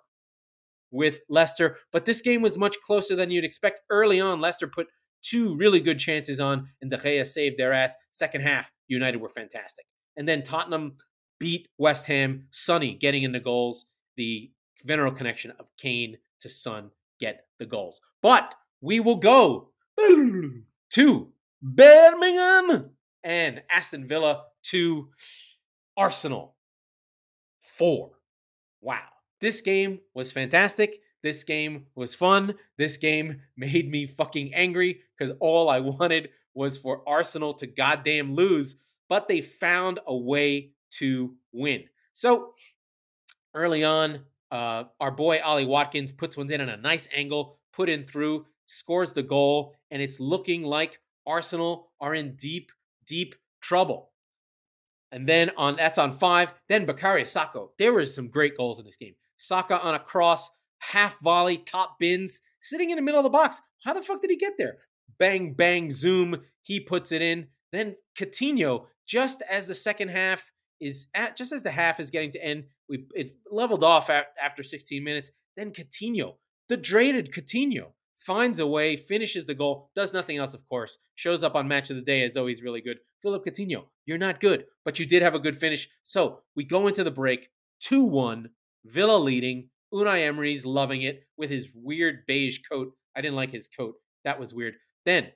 with 0.90 1.21
Leicester, 1.28 1.78
but 1.90 2.04
this 2.04 2.21
game 2.21 2.42
was 2.42 2.59
much 2.59 2.76
closer 2.85 3.16
than 3.16 3.31
you'd 3.31 3.45
expect. 3.45 3.81
Early 3.90 4.21
on, 4.21 4.40
Leicester 4.40 4.66
put 4.66 4.88
two 5.23 5.57
really 5.57 5.81
good 5.81 5.99
chances 5.99 6.40
on, 6.40 6.69
and 6.81 6.90
De 6.90 6.99
Gea 6.99 7.26
saved 7.26 7.57
their 7.59 7.73
ass. 7.73 7.95
Second 8.11 8.42
half, 8.42 8.71
United 8.88 9.21
were 9.21 9.28
fantastic. 9.28 9.87
And 10.16 10.28
then 10.28 10.42
Tottenham 10.42 10.97
beat 11.42 11.66
West 11.76 12.06
Ham. 12.06 12.46
Sonny 12.52 12.94
getting 12.94 13.25
in 13.25 13.32
the 13.32 13.40
goals. 13.40 13.87
The 14.16 14.52
veneral 14.87 15.16
connection 15.16 15.52
of 15.58 15.76
Kane 15.76 16.16
to 16.38 16.49
Son 16.49 16.92
get 17.18 17.46
the 17.58 17.66
goals. 17.66 18.00
But 18.22 18.54
we 18.80 19.00
will 19.00 19.16
go 19.16 19.70
to 19.99 21.32
Birmingham 21.61 22.92
and 23.25 23.62
Aston 23.68 24.06
Villa 24.06 24.44
to 24.66 25.08
Arsenal 25.96 26.54
4. 27.61 28.12
Wow. 28.80 29.00
This 29.40 29.62
game 29.62 29.99
was 30.14 30.30
fantastic. 30.30 31.00
This 31.25 31.42
game 31.42 31.87
was 31.96 32.14
fun. 32.14 32.54
This 32.78 32.96
game 32.96 33.40
made 33.56 33.90
me 33.90 34.06
fucking 34.06 34.54
angry 34.54 35.00
because 35.18 35.34
all 35.40 35.68
I 35.68 35.80
wanted 35.80 36.28
was 36.54 36.78
for 36.78 37.02
Arsenal 37.08 37.54
to 37.54 37.66
goddamn 37.66 38.34
lose, 38.34 38.76
but 39.08 39.26
they 39.26 39.40
found 39.40 39.99
a 40.06 40.16
way 40.16 40.70
to 40.99 41.34
win. 41.52 41.84
So 42.12 42.54
early 43.54 43.84
on, 43.84 44.20
uh, 44.50 44.84
our 45.00 45.11
boy 45.11 45.40
Ollie 45.42 45.64
Watkins 45.64 46.12
puts 46.12 46.37
one 46.37 46.50
in 46.50 46.61
on 46.61 46.68
a 46.68 46.76
nice 46.76 47.08
angle, 47.14 47.58
put 47.72 47.88
in 47.88 48.02
through, 48.02 48.46
scores 48.66 49.12
the 49.12 49.22
goal, 49.22 49.75
and 49.90 50.02
it's 50.02 50.20
looking 50.20 50.62
like 50.62 51.00
Arsenal 51.26 51.90
are 52.00 52.14
in 52.14 52.37
deep, 52.37 52.70
deep 53.06 53.34
trouble. 53.61 54.11
And 55.11 55.28
then 55.28 55.50
on 55.56 55.76
that's 55.76 55.99
on 55.99 56.12
five. 56.12 56.54
Then 56.68 56.87
Bukayo 56.87 57.26
Saka. 57.26 57.66
There 57.78 57.92
were 57.92 58.06
some 58.06 58.28
great 58.28 58.56
goals 58.56 58.78
in 58.78 58.84
this 58.84 58.96
game. 58.96 59.14
Saka 59.37 59.78
on 59.80 59.94
a 59.94 59.99
cross, 59.99 60.50
half 60.78 61.18
volley, 61.20 61.58
top 61.58 61.99
bins, 61.99 62.40
sitting 62.61 62.90
in 62.90 62.96
the 62.96 63.02
middle 63.02 63.20
of 63.20 63.25
the 63.25 63.30
box. 63.30 63.61
How 63.84 63.92
the 63.92 64.02
fuck 64.02 64.22
did 64.22 64.30
he 64.30 64.37
get 64.37 64.54
there? 64.56 64.78
Bang, 65.18 65.54
bang, 65.54 65.90
zoom. 65.90 66.42
He 66.62 66.80
puts 66.80 67.12
it 67.12 67.22
in. 67.22 67.49
Then 67.72 67.96
Coutinho, 68.16 68.87
just 69.06 69.42
as 69.50 69.66
the 69.66 69.75
second 69.75 70.08
half 70.08 70.51
is 70.82 71.06
at, 71.14 71.36
just 71.36 71.52
as 71.52 71.62
the 71.62 71.70
half 71.70 72.00
is 72.00 72.10
getting 72.10 72.32
to 72.32 72.44
end, 72.44 72.64
we 72.88 73.06
it 73.14 73.36
leveled 73.50 73.84
off 73.84 74.10
at, 74.10 74.26
after 74.42 74.62
16 74.62 75.02
minutes. 75.02 75.30
Then 75.56 75.70
Coutinho, 75.70 76.34
the 76.68 76.76
dreaded 76.76 77.32
Coutinho, 77.32 77.92
finds 78.16 78.58
a 78.58 78.66
way, 78.66 78.96
finishes 78.96 79.46
the 79.46 79.54
goal, 79.54 79.90
does 79.94 80.12
nothing 80.12 80.38
else, 80.38 80.54
of 80.54 80.68
course, 80.68 80.98
shows 81.14 81.42
up 81.42 81.54
on 81.54 81.66
match 81.68 81.90
of 81.90 81.96
the 81.96 82.02
day 82.02 82.22
as 82.22 82.34
though 82.34 82.46
he's 82.46 82.62
really 82.62 82.80
good. 82.80 82.98
Philip 83.22 83.44
Coutinho, 83.44 83.84
you're 84.06 84.18
not 84.18 84.40
good, 84.40 84.64
but 84.84 84.98
you 84.98 85.06
did 85.06 85.22
have 85.22 85.34
a 85.34 85.40
good 85.40 85.56
finish. 85.56 85.88
So 86.02 86.40
we 86.56 86.64
go 86.64 86.86
into 86.86 87.04
the 87.04 87.10
break 87.10 87.48
2 87.80 88.04
1, 88.04 88.50
Villa 88.84 89.16
leading. 89.16 89.68
Unai 89.92 90.26
Emery's 90.26 90.64
loving 90.64 91.02
it 91.02 91.24
with 91.36 91.50
his 91.50 91.68
weird 91.74 92.20
beige 92.26 92.60
coat. 92.70 92.92
I 93.14 93.20
didn't 93.20 93.36
like 93.36 93.52
his 93.52 93.68
coat. 93.68 93.94
That 94.24 94.40
was 94.40 94.54
weird. 94.54 94.74
Then 95.04 95.28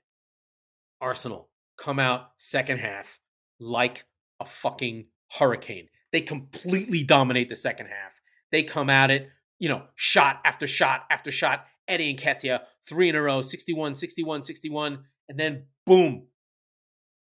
Arsenal 1.00 1.50
come 1.76 1.98
out 1.98 2.30
second 2.38 2.78
half 2.78 3.18
like 3.60 4.06
a 4.40 4.46
fucking 4.46 5.06
hurricane. 5.30 5.88
They 6.12 6.20
completely 6.20 7.02
dominate 7.02 7.48
the 7.48 7.56
second 7.56 7.86
half. 7.86 8.20
They 8.52 8.62
come 8.62 8.90
at 8.90 9.10
it, 9.10 9.28
you 9.58 9.68
know, 9.68 9.82
shot 9.94 10.40
after 10.44 10.66
shot 10.66 11.04
after 11.10 11.30
shot. 11.30 11.66
Eddie 11.88 12.14
Nketiah, 12.16 12.60
three 12.86 13.08
in 13.08 13.14
a 13.14 13.22
row, 13.22 13.42
61, 13.42 13.94
61, 13.94 14.42
61. 14.42 15.04
And 15.28 15.38
then 15.38 15.64
boom, 15.84 16.26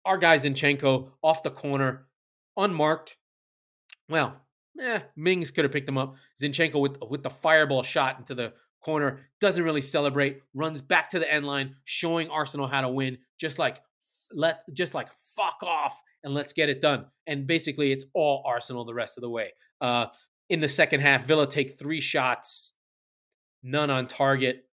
our 0.04 0.18
guy 0.18 0.36
Zinchenko 0.36 1.10
off 1.22 1.42
the 1.42 1.50
corner, 1.50 2.06
unmarked. 2.56 3.16
Well, 4.08 4.40
eh, 4.80 5.00
Mings 5.16 5.50
could 5.50 5.64
have 5.64 5.72
picked 5.72 5.88
him 5.88 5.98
up. 5.98 6.16
Zinchenko 6.40 6.80
with, 6.80 6.98
with 7.08 7.22
the 7.22 7.30
fireball 7.30 7.82
shot 7.82 8.18
into 8.18 8.34
the 8.34 8.52
corner, 8.84 9.20
doesn't 9.40 9.62
really 9.62 9.82
celebrate, 9.82 10.40
runs 10.54 10.80
back 10.80 11.10
to 11.10 11.18
the 11.18 11.32
end 11.32 11.46
line, 11.46 11.76
showing 11.84 12.28
Arsenal 12.28 12.66
how 12.66 12.80
to 12.80 12.88
win, 12.88 13.18
just 13.38 13.58
like 13.58 13.80
let 14.32 14.62
just 14.72 14.94
like 14.94 15.08
fuck 15.36 15.62
off 15.62 16.00
and 16.24 16.34
let's 16.34 16.52
get 16.52 16.68
it 16.68 16.80
done. 16.80 17.06
And 17.26 17.46
basically 17.46 17.92
it's 17.92 18.04
all 18.14 18.42
Arsenal 18.46 18.84
the 18.84 18.94
rest 18.94 19.18
of 19.18 19.22
the 19.22 19.30
way. 19.30 19.52
Uh 19.80 20.06
in 20.48 20.58
the 20.58 20.68
second 20.68 21.00
half, 21.00 21.26
Villa 21.26 21.46
take 21.46 21.78
three 21.78 22.00
shots 22.00 22.72
none 23.62 23.90
on 23.90 24.06
target. 24.06 24.64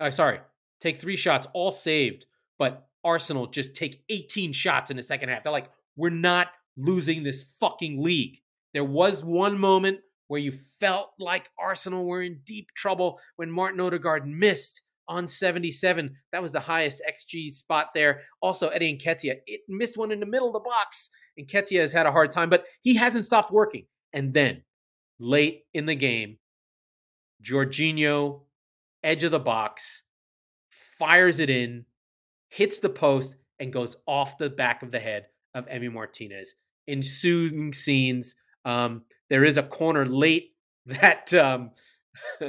Uh, 0.00 0.10
sorry, 0.10 0.40
take 0.80 0.98
three 0.98 1.16
shots, 1.16 1.46
all 1.52 1.72
saved, 1.72 2.26
but 2.58 2.88
Arsenal 3.04 3.46
just 3.46 3.74
take 3.74 4.02
18 4.08 4.52
shots 4.52 4.90
in 4.90 4.96
the 4.96 5.02
second 5.02 5.28
half. 5.28 5.42
They're 5.42 5.52
like, 5.52 5.70
we're 5.96 6.10
not 6.10 6.48
losing 6.76 7.22
this 7.22 7.42
fucking 7.60 8.02
league. 8.02 8.38
There 8.72 8.84
was 8.84 9.24
one 9.24 9.58
moment 9.58 9.98
where 10.28 10.40
you 10.40 10.52
felt 10.52 11.10
like 11.18 11.50
Arsenal 11.58 12.04
were 12.04 12.22
in 12.22 12.40
deep 12.44 12.68
trouble 12.74 13.18
when 13.36 13.50
Martin 13.50 13.80
Odegaard 13.80 14.26
missed 14.26 14.82
on 15.08 15.26
77. 15.26 16.14
That 16.32 16.42
was 16.42 16.52
the 16.52 16.60
highest 16.60 17.02
XG 17.08 17.50
spot 17.50 17.88
there. 17.94 18.22
Also, 18.40 18.68
Eddie 18.68 18.96
Nketiah, 18.96 19.36
it 19.46 19.60
missed 19.68 19.96
one 19.96 20.12
in 20.12 20.20
the 20.20 20.26
middle 20.26 20.48
of 20.48 20.52
the 20.52 20.60
box. 20.60 21.10
And 21.36 21.46
Nketiah 21.46 21.80
has 21.80 21.92
had 21.92 22.06
a 22.06 22.12
hard 22.12 22.30
time, 22.30 22.48
but 22.48 22.66
he 22.82 22.94
hasn't 22.94 23.24
stopped 23.24 23.52
working. 23.52 23.86
And 24.12 24.32
then 24.32 24.62
late 25.18 25.62
in 25.74 25.86
the 25.86 25.94
game, 25.94 26.38
Jorginho, 27.42 28.42
edge 29.02 29.24
of 29.24 29.30
the 29.30 29.40
box, 29.40 30.02
fires 30.70 31.38
it 31.38 31.50
in, 31.50 31.84
hits 32.48 32.78
the 32.78 32.88
post, 32.88 33.36
and 33.60 33.72
goes 33.72 33.96
off 34.06 34.38
the 34.38 34.50
back 34.50 34.82
of 34.82 34.90
the 34.90 35.00
head 35.00 35.26
of 35.54 35.66
Emi 35.66 35.92
Martinez. 35.92 36.54
Ensuing 36.86 37.72
scenes. 37.72 38.36
Um, 38.64 39.02
there 39.28 39.44
is 39.44 39.56
a 39.56 39.62
corner 39.62 40.06
late 40.06 40.52
that 40.86 41.32
um, 41.34 41.70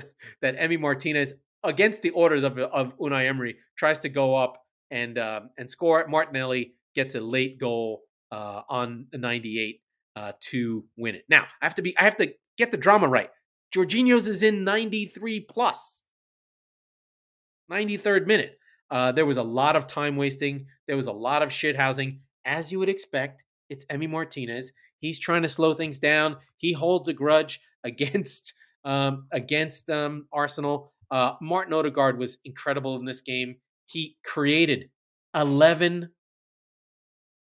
that 0.41 0.57
Emi 0.57 0.79
Martinez 0.79 1.33
against 1.63 2.01
the 2.01 2.11
orders 2.11 2.43
of, 2.43 2.57
of 2.57 2.97
Unai 2.97 3.27
Emery, 3.27 3.57
tries 3.77 3.99
to 3.99 4.09
go 4.09 4.35
up 4.35 4.57
and 4.91 5.17
uh, 5.17 5.41
and 5.57 5.69
score. 5.69 6.05
Martinelli 6.07 6.73
gets 6.95 7.15
a 7.15 7.21
late 7.21 7.59
goal 7.59 8.01
uh, 8.31 8.61
on 8.69 9.07
the 9.11 9.17
98 9.17 9.81
uh, 10.15 10.31
to 10.39 10.85
win 10.97 11.15
it. 11.15 11.23
Now 11.29 11.45
I 11.61 11.65
have 11.65 11.75
to 11.75 11.81
be 11.81 11.97
I 11.97 12.03
have 12.03 12.17
to 12.17 12.33
get 12.57 12.71
the 12.71 12.77
drama 12.77 13.07
right. 13.07 13.29
Jorginho's 13.75 14.27
is 14.27 14.41
in 14.41 14.63
93 14.63 15.41
plus, 15.41 16.03
93rd 17.71 18.25
minute. 18.25 18.57
Uh, 18.89 19.11
there 19.11 19.25
was 19.25 19.37
a 19.37 19.43
lot 19.43 19.75
of 19.75 19.85
time 19.85 20.15
wasting. 20.15 20.65
There 20.87 20.97
was 20.97 21.05
a 21.05 21.11
lot 21.11 21.43
of 21.43 21.53
shit 21.53 21.75
housing, 21.75 22.21
as 22.45 22.71
you 22.71 22.79
would 22.79 22.89
expect. 22.89 23.43
It's 23.69 23.85
Emi 23.85 24.09
Martinez. 24.09 24.71
He's 24.99 25.19
trying 25.19 25.43
to 25.43 25.49
slow 25.49 25.75
things 25.75 25.99
down. 25.99 26.37
He 26.57 26.73
holds 26.73 27.07
a 27.07 27.13
grudge 27.13 27.61
against 27.83 28.53
um, 28.83 29.27
against 29.31 29.89
um, 29.89 30.25
Arsenal. 30.31 30.93
Uh, 31.11 31.33
Martin 31.41 31.73
Odegaard 31.73 32.17
was 32.17 32.37
incredible 32.45 32.95
in 32.97 33.05
this 33.05 33.21
game. 33.21 33.55
He 33.85 34.17
created 34.23 34.89
11 35.35 36.09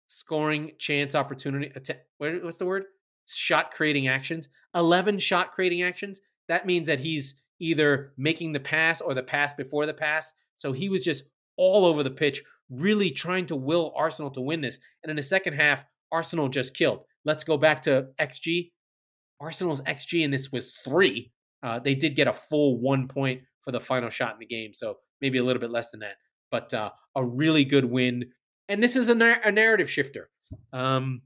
scoring 0.09 0.73
chance 0.79 1.15
opportunity. 1.15 1.73
What's 2.19 2.59
the 2.59 2.67
word? 2.67 2.85
Shot 3.27 3.73
creating 3.73 4.09
actions. 4.09 4.49
11 4.75 5.19
shot 5.19 5.53
creating 5.53 5.83
actions. 5.83 6.21
That 6.49 6.67
means 6.67 6.87
that 6.89 7.01
he's 7.01 7.35
either 7.61 8.13
making 8.17 8.53
the 8.53 8.61
pass 8.61 9.01
or 9.01 9.15
the 9.15 9.23
pass 9.23 9.53
before 9.55 9.87
the 9.87 9.95
pass. 9.95 10.33
So 10.55 10.73
he 10.73 10.89
was 10.89 11.03
just 11.03 11.25
all 11.57 11.87
over 11.87 12.03
the 12.03 12.11
pitch, 12.11 12.43
really 12.71 13.11
trying 13.11 13.47
to 13.47 13.57
will 13.57 13.93
Arsenal 13.97 14.31
to 14.33 14.41
win 14.41 14.61
this. 14.61 14.79
And 15.03 15.11
in 15.11 15.17
the 15.17 15.23
second 15.23 15.55
half, 15.55 15.85
Arsenal 16.13 16.49
just 16.49 16.75
killed. 16.75 17.05
Let's 17.25 17.45
go 17.45 17.57
back 17.57 17.83
to 17.83 18.09
XG. 18.21 18.73
Arsenal's 19.41 19.83
XG 19.83 20.25
and 20.25 20.33
this 20.33 20.53
was 20.53 20.75
three. 20.75 21.33
Uh, 21.63 21.79
they 21.79 21.95
did 21.95 22.15
get 22.15 22.29
a 22.29 22.33
full 22.33 22.79
one 22.79 23.09
point 23.09 23.41
for 23.65 23.73
the 23.73 23.81
final 23.81 24.11
shot 24.11 24.35
in 24.35 24.39
the 24.39 24.47
game. 24.47 24.75
So 24.75 24.99
maybe 25.21 25.39
a 25.39 25.45
little 25.45 25.61
bit 25.61 25.71
less 25.71 25.91
than 25.91 26.01
that, 26.01 26.17
but 26.51 26.73
uh, 26.75 26.91
a 27.17 27.25
really 27.25 27.65
good 27.65 27.85
win. 27.85 28.27
And 28.69 28.83
this 28.83 28.97
is 28.97 29.09
a, 29.09 29.15
nar- 29.15 29.41
a 29.45 29.51
narrative 29.51 29.91
shifter. 29.91 30.31
Um, 30.73 31.23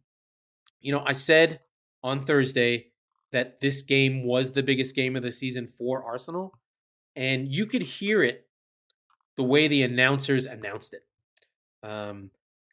you 0.81 0.93
know, 0.93 1.03
I 1.05 1.13
said 1.13 1.61
on 2.03 2.23
Thursday 2.23 2.87
that 3.33 3.61
this 3.61 3.83
game 3.83 4.25
was 4.25 4.53
the 4.53 4.63
biggest 4.63 4.95
game 4.95 5.17
of 5.17 5.23
the 5.23 5.33
season 5.33 5.67
for 5.67 6.05
Arsenal, 6.05 6.55
and 7.17 7.49
you 7.49 7.67
could 7.67 7.83
hear 7.83 8.23
it 8.23 8.47
the 9.37 9.45
way 9.45 9.69
the 9.69 9.83
announcers 9.83 10.47
announced 10.47 10.95
it. 10.95 11.03
Um, 11.89 12.31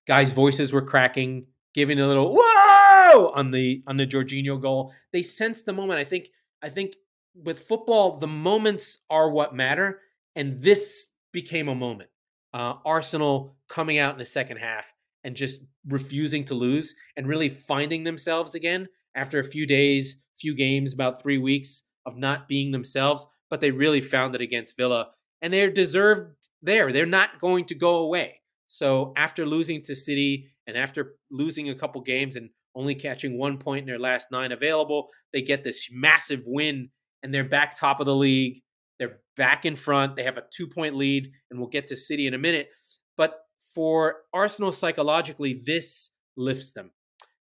guys' 0.07 0.31
voices 0.31 0.72
were 0.72 0.81
cracking, 0.81 1.48
giving 1.74 2.00
a 2.00 2.07
little 2.07 2.36
whoa 2.38 3.32
on 3.36 3.51
the 3.51 3.84
on 3.88 3.97
the 3.97 4.08
Jorginho 4.08 4.62
goal. 4.62 4.93
They 5.12 5.21
sensed 5.21 5.65
the 5.65 5.73
moment. 5.73 5.99
I 5.99 6.04
think 6.04 6.30
I 6.62 6.69
think 6.69 6.95
with 7.36 7.60
football, 7.60 8.17
the 8.17 8.28
moments 8.28 9.00
are 9.10 9.30
what 9.30 9.56
matter, 9.56 10.00
and 10.36 10.62
this 10.62 11.10
became 11.32 11.67
a 11.67 11.76
moment. 11.76 12.10
Uh, 12.54 12.76
Arsenal 12.86 13.58
coming 13.67 13.98
out 13.98 14.13
in 14.13 14.19
the 14.19 14.26
second 14.26 14.58
half 14.58 14.93
and 15.24 15.36
just 15.36 15.60
refusing 15.88 16.45
to 16.45 16.54
lose 16.54 16.95
and 17.17 17.28
really 17.28 17.50
finding 17.50 18.04
themselves 18.04 18.56
again 18.56 18.88
after 19.15 19.39
a 19.39 19.43
few 19.43 19.65
days, 19.65 20.21
few 20.38 20.56
games, 20.56 20.93
about 20.93 21.21
three 21.21 21.38
weeks 21.38 21.84
of 22.06 22.17
not 22.17 22.48
being 22.48 22.71
themselves. 22.71 23.28
But 23.50 23.60
they 23.60 23.71
really 23.71 24.02
found 24.02 24.36
it 24.36 24.41
against 24.41 24.78
Villa, 24.78 25.08
and 25.41 25.54
they're 25.54 25.71
deserved 25.71 26.50
there. 26.62 26.91
They're 26.91 27.06
not 27.06 27.39
going 27.39 27.65
to 27.65 27.76
go 27.76 27.98
away. 27.98 28.41
So 28.67 29.13
after 29.15 29.45
losing 29.45 29.82
to 29.84 29.95
City 29.95 30.48
and 30.65 30.76
after 30.76 31.15
losing 31.30 31.69
a 31.69 31.76
couple 31.76 32.02
games 32.02 32.36
and 32.36 32.50
only 32.74 32.95
catching 32.95 33.38
one 33.38 33.58
point 33.58 33.82
in 33.82 33.86
their 33.86 34.00
last 34.00 34.32
nine 34.32 34.52
available, 34.52 35.10
they 35.32 35.41
get 35.41 35.63
this 35.63 35.89
massive 35.91 36.41
win 36.45 36.89
and 37.25 37.33
they're 37.33 37.43
back 37.43 37.75
top 37.75 37.99
of 37.99 38.05
the 38.05 38.15
league. 38.15 38.61
They're 38.99 39.17
back 39.35 39.65
in 39.65 39.75
front. 39.75 40.15
They 40.15 40.23
have 40.23 40.38
a 40.38 40.43
two 40.53 40.67
point 40.67 40.95
lead, 40.95 41.31
and 41.49 41.59
we'll 41.59 41.69
get 41.69 41.88
to 41.88 41.95
City 41.95 42.27
in 42.27 42.35
a 42.35 42.38
minute. 42.38 42.69
But 43.17 43.39
for 43.73 44.17
Arsenal 44.31 44.71
psychologically, 44.71 45.63
this 45.65 46.11
lifts 46.38 46.71
them. 46.71 46.91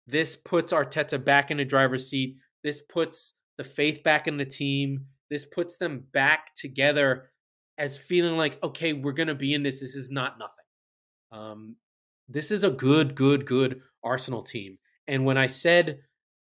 This 0.07 0.37
puts 0.37 0.75
Arteta 0.75 1.25
back 1.25 1.51
in 1.51 1.57
the 1.57 1.65
driver's 1.65 2.11
seat. 2.11 2.37
This 2.63 2.83
puts 2.83 3.33
the 3.57 3.65
faith 3.65 4.03
back 4.03 4.29
in 4.29 4.37
the 4.37 4.45
team. 4.45 5.07
This 5.31 5.47
puts 5.47 5.79
them 5.79 6.05
back 6.13 6.55
together 6.55 7.31
as 7.79 7.97
feeling 7.97 8.37
like, 8.37 8.63
okay, 8.63 8.93
we're 8.93 9.13
going 9.13 9.29
to 9.29 9.35
be 9.35 9.55
in 9.55 9.63
this. 9.63 9.81
This 9.81 9.95
is 9.95 10.11
not 10.11 10.39
nothing. 10.39 10.57
Um, 11.33 11.77
this 12.29 12.51
is 12.51 12.65
a 12.65 12.71
good, 12.71 13.15
good, 13.15 13.47
good 13.47 13.81
Arsenal 14.05 14.43
team. 14.43 14.77
And 15.09 15.25
when 15.25 15.39
I 15.39 15.47
said 15.47 16.01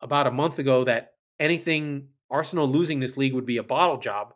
about 0.01 0.25
a 0.25 0.31
month 0.31 0.57
ago 0.57 0.85
that 0.85 1.09
anything 1.39 2.07
Arsenal 2.31 2.67
losing 2.67 2.99
this 2.99 3.17
league 3.17 3.33
would 3.33 3.45
be 3.45 3.57
a 3.57 3.63
bottle 3.63 3.97
job, 3.97 4.33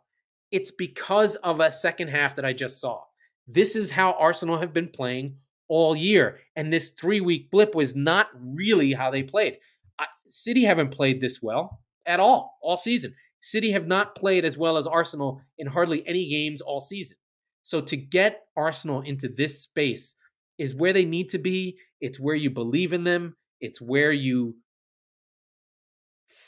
it's 0.52 0.70
because 0.70 1.36
of 1.36 1.60
a 1.60 1.72
second 1.72 2.08
half 2.08 2.36
that 2.36 2.44
I 2.44 2.52
just 2.52 2.80
saw. 2.80 3.02
This 3.48 3.74
is 3.74 3.90
how 3.90 4.12
Arsenal 4.12 4.58
have 4.58 4.72
been 4.72 4.88
playing 4.88 5.36
all 5.68 5.96
year. 5.96 6.38
And 6.54 6.72
this 6.72 6.90
three 6.90 7.20
week 7.20 7.50
blip 7.50 7.74
was 7.74 7.96
not 7.96 8.28
really 8.38 8.92
how 8.92 9.10
they 9.10 9.22
played. 9.22 9.58
City 10.28 10.64
haven't 10.64 10.90
played 10.90 11.20
this 11.20 11.40
well 11.40 11.80
at 12.04 12.20
all, 12.20 12.58
all 12.62 12.76
season. 12.76 13.14
City 13.40 13.70
have 13.72 13.86
not 13.86 14.16
played 14.16 14.44
as 14.44 14.58
well 14.58 14.76
as 14.76 14.86
Arsenal 14.86 15.40
in 15.58 15.66
hardly 15.66 16.06
any 16.06 16.28
games 16.28 16.60
all 16.60 16.80
season. 16.80 17.16
So 17.62 17.80
to 17.80 17.96
get 17.96 18.42
Arsenal 18.56 19.02
into 19.02 19.28
this 19.28 19.62
space 19.62 20.16
is 20.58 20.74
where 20.74 20.92
they 20.92 21.04
need 21.04 21.28
to 21.30 21.38
be. 21.38 21.78
It's 22.00 22.18
where 22.18 22.34
you 22.34 22.50
believe 22.50 22.92
in 22.92 23.04
them. 23.04 23.36
It's 23.60 23.80
where 23.80 24.12
you 24.12 24.56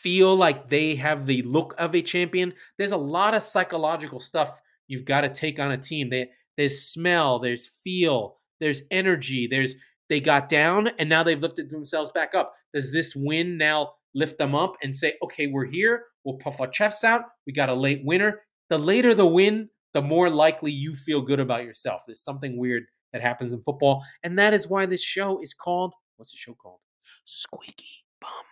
feel 0.02 0.34
like 0.36 0.68
they 0.68 0.94
have 0.94 1.26
the 1.26 1.42
look 1.42 1.74
of 1.78 1.94
a 1.94 2.02
champion. 2.02 2.52
There's 2.76 2.92
a 2.92 2.96
lot 2.96 3.34
of 3.34 3.42
psychological 3.42 4.20
stuff 4.20 4.60
you've 4.86 5.04
got 5.04 5.22
to 5.22 5.28
take 5.28 5.58
on 5.58 5.72
a 5.72 5.76
team. 5.76 6.10
They, 6.10 6.28
there's 6.56 6.82
smell, 6.82 7.38
there's 7.38 7.66
feel, 7.66 8.38
there's 8.60 8.82
energy, 8.90 9.48
there's 9.50 9.74
they 10.08 10.20
got 10.20 10.48
down 10.48 10.88
and 10.98 11.08
now 11.08 11.22
they've 11.22 11.40
lifted 11.40 11.70
themselves 11.70 12.10
back 12.12 12.34
up. 12.34 12.54
Does 12.72 12.92
this 12.92 13.14
win 13.14 13.58
now 13.58 13.90
lift 14.14 14.38
them 14.38 14.54
up 14.54 14.74
and 14.82 14.96
say, 14.96 15.14
okay, 15.22 15.46
we're 15.46 15.66
here, 15.66 16.04
we'll 16.24 16.38
puff 16.38 16.60
our 16.60 16.66
chests 16.66 17.04
out, 17.04 17.22
we 17.46 17.52
got 17.52 17.68
a 17.68 17.74
late 17.74 18.00
winner? 18.04 18.40
The 18.70 18.78
later 18.78 19.14
the 19.14 19.26
win, 19.26 19.68
the 19.92 20.02
more 20.02 20.30
likely 20.30 20.72
you 20.72 20.94
feel 20.94 21.20
good 21.20 21.40
about 21.40 21.64
yourself. 21.64 22.02
There's 22.06 22.22
something 22.22 22.56
weird 22.56 22.84
that 23.12 23.22
happens 23.22 23.52
in 23.52 23.62
football. 23.62 24.04
And 24.22 24.38
that 24.38 24.54
is 24.54 24.68
why 24.68 24.86
this 24.86 25.02
show 25.02 25.40
is 25.42 25.54
called 25.54 25.94
what's 26.16 26.32
the 26.32 26.38
show 26.38 26.54
called? 26.54 26.80
Squeaky 27.24 28.04
Bum 28.20 28.47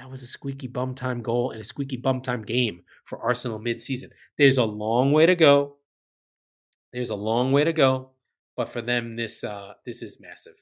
that 0.00 0.10
was 0.10 0.22
a 0.22 0.26
squeaky 0.26 0.66
bum 0.66 0.94
time 0.94 1.20
goal 1.20 1.50
and 1.50 1.60
a 1.60 1.64
squeaky 1.64 1.98
bum 1.98 2.22
time 2.22 2.40
game 2.42 2.80
for 3.04 3.18
Arsenal 3.18 3.60
midseason. 3.60 4.08
There's 4.38 4.56
a 4.56 4.64
long 4.64 5.12
way 5.12 5.26
to 5.26 5.36
go. 5.36 5.76
There's 6.90 7.10
a 7.10 7.14
long 7.14 7.52
way 7.52 7.64
to 7.64 7.74
go, 7.74 8.12
but 8.56 8.70
for 8.70 8.80
them, 8.80 9.16
this 9.16 9.44
uh, 9.44 9.74
this 9.84 10.02
is 10.02 10.18
massive. 10.18 10.54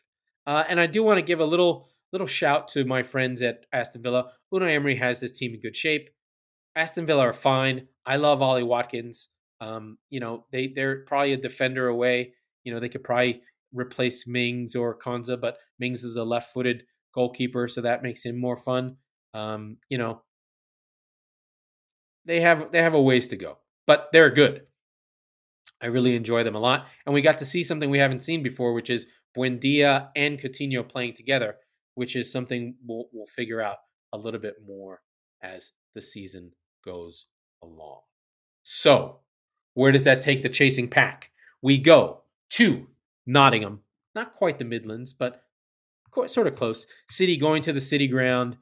Uh, 0.44 0.64
and 0.68 0.80
I 0.80 0.86
do 0.86 1.04
want 1.04 1.18
to 1.18 1.22
give 1.24 1.38
a 1.38 1.44
little 1.44 1.88
little 2.12 2.26
shout 2.26 2.66
to 2.68 2.84
my 2.84 3.04
friends 3.04 3.40
at 3.40 3.64
Aston 3.72 4.02
Villa. 4.02 4.32
Unai 4.52 4.74
Emery 4.74 4.96
has 4.96 5.20
this 5.20 5.30
team 5.30 5.54
in 5.54 5.60
good 5.60 5.76
shape. 5.76 6.10
Aston 6.74 7.06
Villa 7.06 7.22
are 7.22 7.32
fine. 7.32 7.86
I 8.04 8.16
love 8.16 8.42
Ollie 8.42 8.64
Watkins. 8.64 9.28
Um, 9.60 9.98
you 10.10 10.18
know, 10.18 10.46
they 10.50 10.72
they're 10.74 11.04
probably 11.04 11.34
a 11.34 11.36
defender 11.36 11.86
away. 11.86 12.32
You 12.64 12.74
know, 12.74 12.80
they 12.80 12.88
could 12.88 13.04
probably 13.04 13.42
replace 13.72 14.26
Mings 14.26 14.74
or 14.74 14.98
Konsa, 14.98 15.40
but 15.40 15.58
Mings 15.78 16.02
is 16.02 16.16
a 16.16 16.24
left-footed 16.24 16.82
goalkeeper, 17.14 17.68
so 17.68 17.82
that 17.82 18.02
makes 18.02 18.24
him 18.24 18.36
more 18.36 18.56
fun. 18.56 18.96
Um, 19.34 19.76
you 19.88 19.98
know, 19.98 20.22
they 22.24 22.40
have 22.40 22.72
they 22.72 22.82
have 22.82 22.94
a 22.94 23.02
ways 23.02 23.28
to 23.28 23.36
go, 23.36 23.58
but 23.86 24.08
they're 24.12 24.30
good. 24.30 24.62
I 25.80 25.86
really 25.86 26.16
enjoy 26.16 26.42
them 26.42 26.56
a 26.56 26.60
lot, 26.60 26.86
and 27.06 27.14
we 27.14 27.20
got 27.20 27.38
to 27.38 27.44
see 27.44 27.62
something 27.62 27.90
we 27.90 27.98
haven't 27.98 28.22
seen 28.22 28.42
before, 28.42 28.72
which 28.72 28.90
is 28.90 29.06
Buendia 29.36 30.08
and 30.16 30.38
Coutinho 30.38 30.88
playing 30.88 31.14
together, 31.14 31.56
which 31.94 32.16
is 32.16 32.32
something 32.32 32.74
we'll 32.86 33.08
we'll 33.12 33.26
figure 33.26 33.60
out 33.60 33.76
a 34.12 34.18
little 34.18 34.40
bit 34.40 34.56
more 34.66 35.02
as 35.42 35.72
the 35.94 36.00
season 36.00 36.52
goes 36.84 37.26
along. 37.62 38.00
So, 38.64 39.20
Where 39.74 39.92
does 39.92 40.04
that 40.04 40.20
take 40.22 40.42
the 40.42 40.48
chasing 40.48 40.88
pack? 40.88 41.30
We 41.62 41.78
go 41.78 42.22
to 42.50 42.86
Nottingham, 43.26 43.80
not 44.14 44.34
quite 44.34 44.58
the 44.58 44.64
Midlands, 44.64 45.12
but 45.14 45.42
sort 46.26 46.46
of 46.48 46.56
close. 46.56 46.86
City 47.08 47.36
going 47.36 47.62
to 47.62 47.72
the 47.72 47.80
City 47.80 48.08
Ground, 48.08 48.56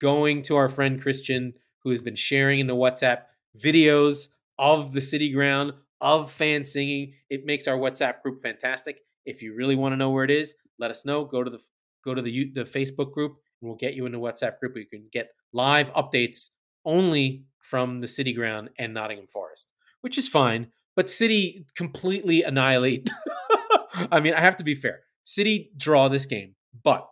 going 0.00 0.42
to 0.42 0.56
our 0.56 0.68
friend 0.68 1.00
Christian, 1.00 1.54
who 1.82 1.90
has 1.90 2.00
been 2.00 2.16
sharing 2.16 2.60
in 2.60 2.66
the 2.66 2.74
WhatsApp 2.74 3.22
videos 3.58 4.28
of 4.58 4.92
the 4.92 5.00
City 5.00 5.30
Ground, 5.30 5.72
of 6.00 6.30
fan 6.30 6.64
singing. 6.64 7.14
It 7.28 7.44
makes 7.44 7.68
our 7.68 7.76
WhatsApp 7.76 8.22
group 8.22 8.42
fantastic. 8.42 9.00
If 9.26 9.42
you 9.42 9.54
really 9.54 9.76
want 9.76 9.92
to 9.92 9.96
know 9.96 10.10
where 10.10 10.24
it 10.24 10.30
is, 10.30 10.54
let 10.78 10.90
us 10.90 11.04
know. 11.04 11.24
Go 11.24 11.42
to 11.42 11.50
the 11.50 11.60
go 12.04 12.14
to 12.14 12.22
the 12.22 12.50
the 12.54 12.64
Facebook 12.64 13.12
group, 13.12 13.36
and 13.60 13.68
we'll 13.68 13.76
get 13.76 13.94
you 13.94 14.06
in 14.06 14.12
the 14.12 14.18
WhatsApp 14.18 14.58
group. 14.58 14.74
where 14.74 14.82
You 14.82 14.88
can 14.88 15.08
get 15.12 15.30
live 15.52 15.92
updates 15.92 16.50
only 16.84 17.44
from 17.60 18.00
the 18.00 18.06
City 18.06 18.32
Ground 18.32 18.70
and 18.78 18.94
Nottingham 18.94 19.26
Forest, 19.26 19.72
which 20.00 20.18
is 20.18 20.28
fine. 20.28 20.68
But 20.96 21.08
City 21.10 21.66
completely 21.76 22.42
annihilate. 22.42 23.10
I 24.10 24.20
mean, 24.20 24.34
I 24.34 24.40
have 24.40 24.56
to 24.56 24.64
be 24.64 24.74
fair. 24.74 25.00
City 25.24 25.70
draw 25.76 26.08
this 26.08 26.26
game, 26.26 26.54
but 26.82 27.08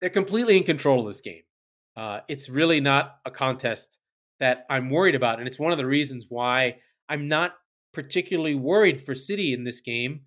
they're 0.00 0.10
completely 0.10 0.56
in 0.56 0.64
control 0.64 1.00
of 1.00 1.06
this 1.06 1.20
game. 1.20 1.42
Uh, 1.96 2.20
it's 2.28 2.48
really 2.48 2.80
not 2.80 3.18
a 3.24 3.30
contest 3.30 3.98
that 4.40 4.66
I'm 4.68 4.90
worried 4.90 5.14
about, 5.14 5.38
and 5.38 5.46
it's 5.46 5.58
one 5.58 5.72
of 5.72 5.78
the 5.78 5.86
reasons 5.86 6.26
why 6.28 6.76
I'm 7.08 7.28
not 7.28 7.54
particularly 7.92 8.54
worried 8.54 9.00
for 9.00 9.14
City 9.14 9.52
in 9.52 9.64
this 9.64 9.80
game. 9.80 10.22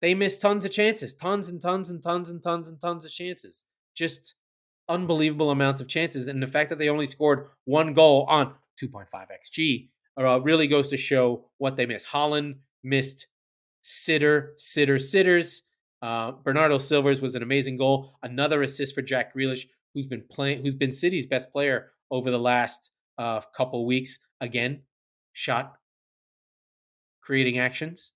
They 0.00 0.14
missed 0.14 0.40
tons 0.40 0.64
of 0.64 0.70
chances, 0.70 1.14
tons 1.14 1.48
and 1.48 1.60
tons 1.60 1.90
and 1.90 2.02
tons 2.02 2.30
and 2.30 2.42
tons 2.42 2.68
and 2.68 2.80
tons 2.80 3.04
of 3.04 3.10
chances. 3.10 3.64
Just 3.94 4.34
unbelievable 4.88 5.50
amounts 5.50 5.80
of 5.80 5.88
chances. 5.88 6.28
And 6.28 6.42
the 6.42 6.46
fact 6.46 6.70
that 6.70 6.78
they 6.78 6.88
only 6.88 7.06
scored 7.06 7.48
one 7.64 7.92
goal 7.94 8.24
on 8.28 8.54
2.5 8.82 9.06
XG 9.12 9.88
uh, 10.18 10.40
really 10.40 10.66
goes 10.66 10.88
to 10.90 10.96
show 10.96 11.46
what 11.58 11.76
they 11.76 11.86
missed. 11.86 12.08
Haaland 12.08 12.56
missed 12.82 13.26
sitter, 13.82 14.54
sitter, 14.58 14.98
sitters. 14.98 15.62
Uh, 16.02 16.32
Bernardo 16.32 16.78
Silva's 16.78 17.20
was 17.20 17.34
an 17.34 17.42
amazing 17.42 17.76
goal. 17.76 18.16
Another 18.22 18.62
assist 18.62 18.94
for 18.94 19.02
Jack 19.02 19.34
Grealish, 19.34 19.66
who's 19.94 20.06
been 20.06 20.24
playing, 20.30 20.62
who's 20.62 20.74
been 20.74 20.92
City's 20.92 21.26
best 21.26 21.52
player 21.52 21.92
over 22.10 22.30
the 22.30 22.38
last 22.38 22.90
uh, 23.18 23.40
couple 23.56 23.86
weeks. 23.86 24.18
Again, 24.40 24.82
shot 25.32 25.74
creating 27.20 27.58
actions. 27.58 28.12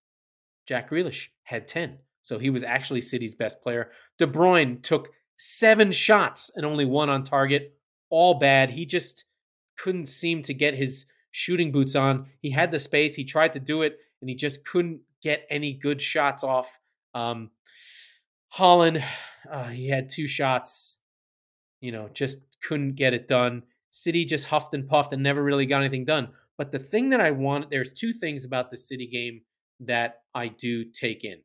Jack 0.66 0.90
Grealish 0.90 1.28
had 1.44 1.68
10. 1.68 1.98
So 2.22 2.38
he 2.38 2.50
was 2.50 2.62
actually 2.62 3.00
City's 3.02 3.34
best 3.34 3.60
player. 3.62 3.90
De 4.18 4.26
Bruyne 4.26 4.82
took 4.82 5.10
seven 5.36 5.92
shots 5.92 6.50
and 6.56 6.64
only 6.64 6.84
one 6.84 7.10
on 7.10 7.22
target. 7.22 7.74
All 8.10 8.34
bad. 8.34 8.70
He 8.70 8.86
just 8.86 9.24
couldn't 9.76 10.06
seem 10.06 10.42
to 10.42 10.54
get 10.54 10.74
his 10.74 11.06
shooting 11.30 11.70
boots 11.70 11.94
on. 11.94 12.26
He 12.40 12.50
had 12.50 12.70
the 12.70 12.78
space. 12.78 13.14
He 13.14 13.24
tried 13.24 13.52
to 13.52 13.60
do 13.60 13.82
it, 13.82 13.98
and 14.20 14.30
he 14.30 14.36
just 14.36 14.64
couldn't 14.64 15.00
get 15.22 15.46
any 15.50 15.74
good 15.74 16.00
shots 16.00 16.42
off. 16.44 16.80
Um, 17.14 17.50
Haaland, 18.56 19.04
uh, 19.50 19.68
he 19.68 19.88
had 19.88 20.08
two 20.08 20.26
shots, 20.26 21.00
you 21.84 21.92
know, 21.92 22.08
just 22.14 22.38
couldn't 22.62 22.94
get 22.94 23.12
it 23.12 23.28
done. 23.28 23.62
City 23.90 24.24
just 24.24 24.46
huffed 24.46 24.72
and 24.72 24.88
puffed 24.88 25.12
and 25.12 25.22
never 25.22 25.42
really 25.42 25.66
got 25.66 25.82
anything 25.82 26.06
done. 26.06 26.28
But 26.56 26.72
the 26.72 26.78
thing 26.78 27.10
that 27.10 27.20
I 27.20 27.30
want, 27.30 27.68
there's 27.68 27.92
two 27.92 28.14
things 28.14 28.46
about 28.46 28.70
the 28.70 28.76
City 28.78 29.06
game 29.06 29.42
that 29.80 30.22
I 30.34 30.48
do 30.48 30.84
take 30.86 31.24
in. 31.24 31.40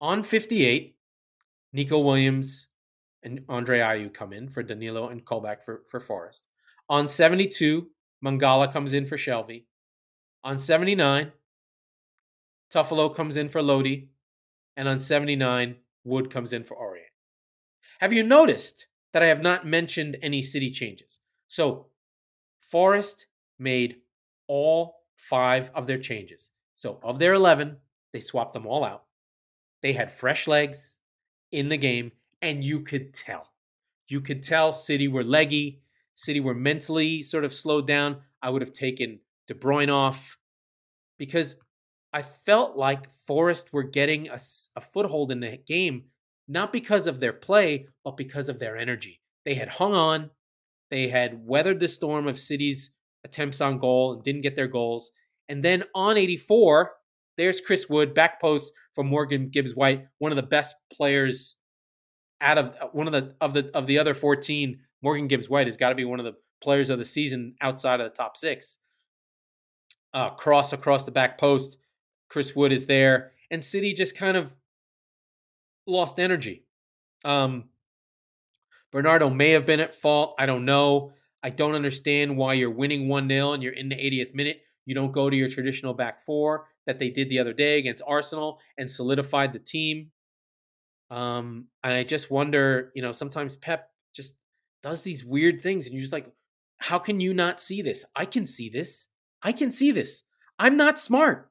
On 0.00 0.22
58, 0.22 0.94
Neco 1.72 1.98
Williams 1.98 2.68
and 3.24 3.40
Andre 3.48 3.80
Ayew 3.80 4.14
come 4.14 4.32
in 4.32 4.48
for 4.48 4.62
Danilo 4.62 5.08
and 5.08 5.24
Colback 5.24 5.64
for, 5.64 5.82
for 5.88 5.98
Forest. 5.98 6.44
On 6.88 7.08
72, 7.08 7.88
Mangala 8.24 8.72
comes 8.72 8.92
in 8.92 9.04
for 9.04 9.16
Shelvey. 9.16 9.64
On 10.44 10.56
79, 10.56 11.32
Toffolo 12.72 13.12
comes 13.12 13.36
in 13.36 13.48
for 13.48 13.60
Lodi. 13.60 14.10
And 14.76 14.86
on 14.86 15.00
79, 15.00 15.74
Wood 16.04 16.30
comes 16.30 16.52
in 16.52 16.62
for 16.62 16.76
Aurier. 16.76 16.89
Have 18.00 18.14
you 18.14 18.22
noticed 18.22 18.86
that 19.12 19.22
I 19.22 19.26
have 19.26 19.42
not 19.42 19.66
mentioned 19.66 20.16
any 20.22 20.40
city 20.40 20.70
changes? 20.70 21.18
So 21.48 21.88
Forest 22.58 23.26
made 23.58 23.96
all 24.46 25.02
five 25.16 25.70
of 25.74 25.86
their 25.86 25.98
changes. 25.98 26.50
So 26.74 26.98
of 27.02 27.18
their 27.18 27.34
11, 27.34 27.76
they 28.14 28.20
swapped 28.20 28.54
them 28.54 28.66
all 28.66 28.84
out. 28.84 29.04
They 29.82 29.92
had 29.92 30.10
fresh 30.10 30.48
legs 30.48 31.00
in 31.52 31.68
the 31.68 31.76
game, 31.76 32.12
and 32.40 32.64
you 32.64 32.80
could 32.80 33.12
tell. 33.12 33.50
You 34.08 34.22
could 34.22 34.42
tell 34.42 34.72
City 34.72 35.06
were 35.06 35.22
leggy. 35.22 35.82
City 36.14 36.40
were 36.40 36.54
mentally 36.54 37.20
sort 37.20 37.44
of 37.44 37.52
slowed 37.52 37.86
down. 37.86 38.22
I 38.42 38.48
would 38.48 38.62
have 38.62 38.72
taken 38.72 39.20
De 39.46 39.52
Bruyne 39.52 39.92
off 39.92 40.38
because 41.18 41.56
I 42.14 42.22
felt 42.22 42.78
like 42.78 43.12
Forest 43.12 43.74
were 43.74 43.82
getting 43.82 44.30
a, 44.30 44.38
a 44.74 44.80
foothold 44.80 45.30
in 45.32 45.40
the 45.40 45.58
game, 45.58 46.04
not 46.50 46.72
because 46.72 47.06
of 47.06 47.20
their 47.20 47.32
play, 47.32 47.86
but 48.04 48.16
because 48.16 48.48
of 48.48 48.58
their 48.58 48.76
energy. 48.76 49.20
They 49.44 49.54
had 49.54 49.68
hung 49.68 49.94
on, 49.94 50.30
they 50.90 51.08
had 51.08 51.46
weathered 51.46 51.78
the 51.78 51.86
storm 51.86 52.26
of 52.26 52.38
City's 52.38 52.90
attempts 53.24 53.60
on 53.60 53.78
goal 53.78 54.14
and 54.14 54.24
didn't 54.24 54.40
get 54.40 54.56
their 54.56 54.66
goals. 54.66 55.12
And 55.48 55.64
then 55.64 55.84
on 55.94 56.16
84, 56.16 56.90
there's 57.36 57.60
Chris 57.60 57.88
Wood, 57.88 58.14
back 58.14 58.40
post 58.40 58.72
from 58.94 59.06
Morgan 59.06 59.48
Gibbs 59.48 59.76
White, 59.76 60.06
one 60.18 60.32
of 60.32 60.36
the 60.36 60.42
best 60.42 60.74
players 60.92 61.54
out 62.40 62.58
of 62.58 62.74
uh, 62.80 62.88
one 62.92 63.06
of 63.06 63.12
the 63.12 63.34
of 63.40 63.52
the 63.54 63.70
of 63.72 63.86
the 63.86 63.98
other 63.98 64.14
14. 64.14 64.78
Morgan 65.02 65.28
Gibbs 65.28 65.48
White 65.48 65.68
has 65.68 65.76
got 65.76 65.90
to 65.90 65.94
be 65.94 66.04
one 66.04 66.18
of 66.18 66.24
the 66.24 66.34
players 66.62 66.90
of 66.90 66.98
the 66.98 67.04
season 67.04 67.54
outside 67.60 68.00
of 68.00 68.10
the 68.10 68.14
top 68.14 68.36
six. 68.36 68.78
Uh, 70.12 70.30
cross 70.30 70.72
across 70.72 71.04
the 71.04 71.12
back 71.12 71.38
post. 71.38 71.78
Chris 72.28 72.54
Wood 72.56 72.72
is 72.72 72.86
there, 72.86 73.32
and 73.50 73.62
City 73.62 73.94
just 73.94 74.16
kind 74.16 74.36
of 74.36 74.54
lost 75.90 76.18
energy. 76.18 76.64
Um, 77.24 77.64
Bernardo 78.92 79.30
may 79.30 79.50
have 79.50 79.66
been 79.66 79.80
at 79.80 79.94
fault. 79.94 80.34
I 80.38 80.46
don't 80.46 80.64
know. 80.64 81.12
I 81.42 81.50
don't 81.50 81.74
understand 81.74 82.36
why 82.36 82.54
you're 82.54 82.70
winning 82.70 83.08
1 83.08 83.28
0 83.28 83.52
and 83.52 83.62
you're 83.62 83.72
in 83.72 83.88
the 83.88 83.96
80th 83.96 84.34
minute. 84.34 84.60
You 84.86 84.94
don't 84.94 85.12
go 85.12 85.30
to 85.30 85.36
your 85.36 85.48
traditional 85.48 85.94
back 85.94 86.20
four 86.20 86.66
that 86.86 86.98
they 86.98 87.10
did 87.10 87.28
the 87.28 87.38
other 87.38 87.52
day 87.52 87.78
against 87.78 88.02
Arsenal 88.06 88.60
and 88.76 88.90
solidified 88.90 89.52
the 89.52 89.58
team. 89.58 90.10
Um, 91.10 91.66
and 91.82 91.94
I 91.94 92.04
just 92.04 92.30
wonder, 92.30 92.92
you 92.94 93.02
know, 93.02 93.12
sometimes 93.12 93.56
Pep 93.56 93.90
just 94.14 94.34
does 94.82 95.02
these 95.02 95.24
weird 95.24 95.60
things 95.60 95.86
and 95.86 95.94
you're 95.94 96.02
just 96.02 96.12
like, 96.12 96.30
how 96.78 96.98
can 96.98 97.20
you 97.20 97.34
not 97.34 97.60
see 97.60 97.82
this? 97.82 98.04
I 98.16 98.24
can 98.24 98.46
see 98.46 98.68
this. 98.68 99.08
I 99.42 99.52
can 99.52 99.70
see 99.70 99.90
this. 99.90 100.24
I'm 100.58 100.76
not 100.76 100.98
smart. 100.98 101.50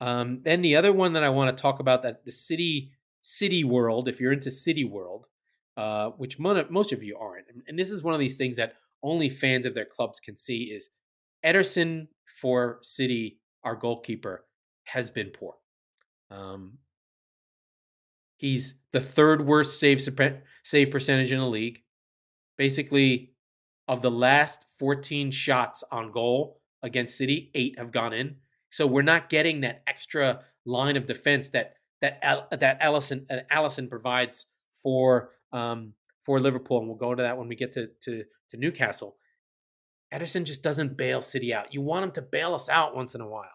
Um, 0.00 0.40
then 0.44 0.60
the 0.60 0.76
other 0.76 0.92
one 0.92 1.14
that 1.14 1.24
I 1.24 1.30
want 1.30 1.56
to 1.56 1.60
talk 1.60 1.80
about 1.80 2.02
that 2.02 2.24
the 2.24 2.32
city 2.32 2.92
city 3.26 3.64
world, 3.64 4.06
if 4.06 4.20
you're 4.20 4.34
into 4.34 4.50
city 4.50 4.84
world, 4.84 5.28
uh, 5.78 6.10
which 6.10 6.38
most 6.38 6.92
of 6.92 7.02
you 7.02 7.16
aren't. 7.18 7.46
And 7.66 7.78
this 7.78 7.90
is 7.90 8.02
one 8.02 8.12
of 8.12 8.20
these 8.20 8.36
things 8.36 8.56
that 8.56 8.74
only 9.02 9.30
fans 9.30 9.64
of 9.64 9.72
their 9.72 9.86
clubs 9.86 10.20
can 10.20 10.36
see 10.36 10.64
is 10.64 10.90
Ederson 11.44 12.08
for 12.40 12.78
City, 12.82 13.40
our 13.64 13.76
goalkeeper, 13.76 14.44
has 14.84 15.10
been 15.10 15.30
poor. 15.30 15.54
Um, 16.30 16.76
he's 18.36 18.74
the 18.92 19.00
third 19.00 19.46
worst 19.46 19.80
save 19.80 20.06
save 20.62 20.90
percentage 20.90 21.32
in 21.32 21.38
the 21.38 21.48
league. 21.48 21.80
Basically, 22.58 23.32
of 23.88 24.02
the 24.02 24.10
last 24.10 24.66
14 24.78 25.30
shots 25.30 25.82
on 25.90 26.12
goal 26.12 26.60
against 26.82 27.16
City, 27.16 27.50
eight 27.54 27.78
have 27.78 27.90
gone 27.90 28.12
in. 28.12 28.36
So 28.68 28.86
we're 28.86 29.02
not 29.02 29.30
getting 29.30 29.62
that 29.62 29.82
extra 29.86 30.40
line 30.66 30.98
of 30.98 31.06
defense 31.06 31.48
that 31.50 31.76
that 32.00 32.20
that 32.50 32.80
Alisson 32.80 33.26
uh, 33.30 33.40
Alisson 33.52 33.88
provides 33.88 34.46
for 34.82 35.30
um, 35.52 35.94
for 36.24 36.40
Liverpool, 36.40 36.78
and 36.78 36.88
we'll 36.88 36.96
go 36.96 37.12
into 37.12 37.22
that 37.22 37.38
when 37.38 37.48
we 37.48 37.56
get 37.56 37.72
to 37.72 37.88
to, 38.02 38.24
to 38.50 38.56
Newcastle. 38.56 39.16
Ederson 40.12 40.44
just 40.44 40.62
doesn't 40.62 40.96
bail 40.96 41.20
City 41.20 41.52
out. 41.52 41.74
You 41.74 41.82
want 41.82 42.04
him 42.04 42.12
to 42.12 42.22
bail 42.22 42.54
us 42.54 42.68
out 42.68 42.94
once 42.94 43.14
in 43.14 43.20
a 43.20 43.28
while. 43.28 43.48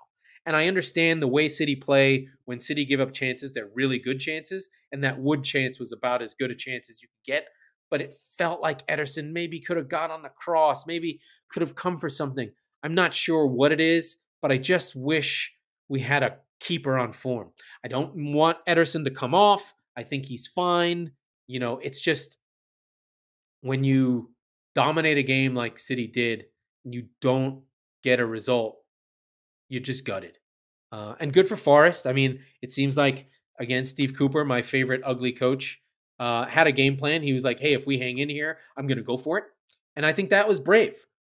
And 0.45 0.55
I 0.55 0.67
understand 0.67 1.21
the 1.21 1.27
way 1.27 1.47
City 1.47 1.75
play 1.75 2.27
when 2.45 2.59
City 2.59 2.85
give 2.85 2.99
up 2.99 3.13
chances, 3.13 3.53
they're 3.53 3.69
really 3.73 3.99
good 3.99 4.19
chances. 4.19 4.69
And 4.91 5.03
that 5.03 5.19
Wood 5.19 5.43
chance 5.43 5.79
was 5.79 5.93
about 5.93 6.21
as 6.21 6.33
good 6.33 6.51
a 6.51 6.55
chance 6.55 6.89
as 6.89 7.01
you 7.01 7.07
could 7.07 7.31
get. 7.31 7.45
But 7.89 8.01
it 8.01 8.15
felt 8.37 8.61
like 8.61 8.85
Ederson 8.87 9.31
maybe 9.31 9.59
could 9.59 9.77
have 9.77 9.89
got 9.89 10.11
on 10.11 10.21
the 10.21 10.29
cross, 10.29 10.85
maybe 10.85 11.19
could 11.49 11.61
have 11.61 11.75
come 11.75 11.97
for 11.97 12.09
something. 12.09 12.51
I'm 12.83 12.95
not 12.95 13.13
sure 13.13 13.45
what 13.45 13.71
it 13.71 13.81
is, 13.81 14.17
but 14.41 14.51
I 14.51 14.57
just 14.57 14.95
wish 14.95 15.53
we 15.87 15.99
had 15.99 16.23
a 16.23 16.37
keeper 16.59 16.97
on 16.97 17.11
form. 17.13 17.51
I 17.83 17.87
don't 17.87 18.33
want 18.33 18.57
Ederson 18.67 19.03
to 19.05 19.11
come 19.11 19.33
off. 19.35 19.73
I 19.97 20.03
think 20.03 20.25
he's 20.25 20.47
fine. 20.47 21.11
You 21.47 21.59
know, 21.59 21.79
it's 21.79 22.01
just 22.01 22.37
when 23.61 23.83
you 23.83 24.31
dominate 24.75 25.17
a 25.17 25.23
game 25.23 25.55
like 25.55 25.79
City 25.79 26.07
did, 26.07 26.45
and 26.85 26.93
you 26.93 27.07
don't 27.21 27.63
get 28.03 28.19
a 28.19 28.25
result, 28.25 28.77
you're 29.69 29.81
just 29.81 30.05
gutted. 30.05 30.37
Uh, 30.91 31.15
and 31.19 31.33
good 31.33 31.47
for 31.47 31.55
Forest. 31.55 32.07
I 32.07 32.13
mean, 32.13 32.39
it 32.61 32.71
seems 32.71 32.97
like 32.97 33.27
again, 33.59 33.83
Steve 33.83 34.15
Cooper, 34.17 34.45
my 34.45 34.61
favorite 34.61 35.01
ugly 35.05 35.33
coach, 35.33 35.81
uh, 36.19 36.45
had 36.45 36.67
a 36.67 36.71
game 36.71 36.97
plan. 36.97 37.21
He 37.21 37.33
was 37.33 37.43
like, 37.43 37.59
"Hey, 37.59 37.73
if 37.73 37.85
we 37.85 37.97
hang 37.99 38.17
in 38.19 38.29
here, 38.29 38.59
I'm 38.77 38.87
going 38.87 38.97
to 38.97 39.03
go 39.03 39.17
for 39.17 39.37
it," 39.37 39.45
and 39.95 40.05
I 40.05 40.13
think 40.13 40.29
that 40.31 40.47
was 40.47 40.59
brave. 40.59 40.95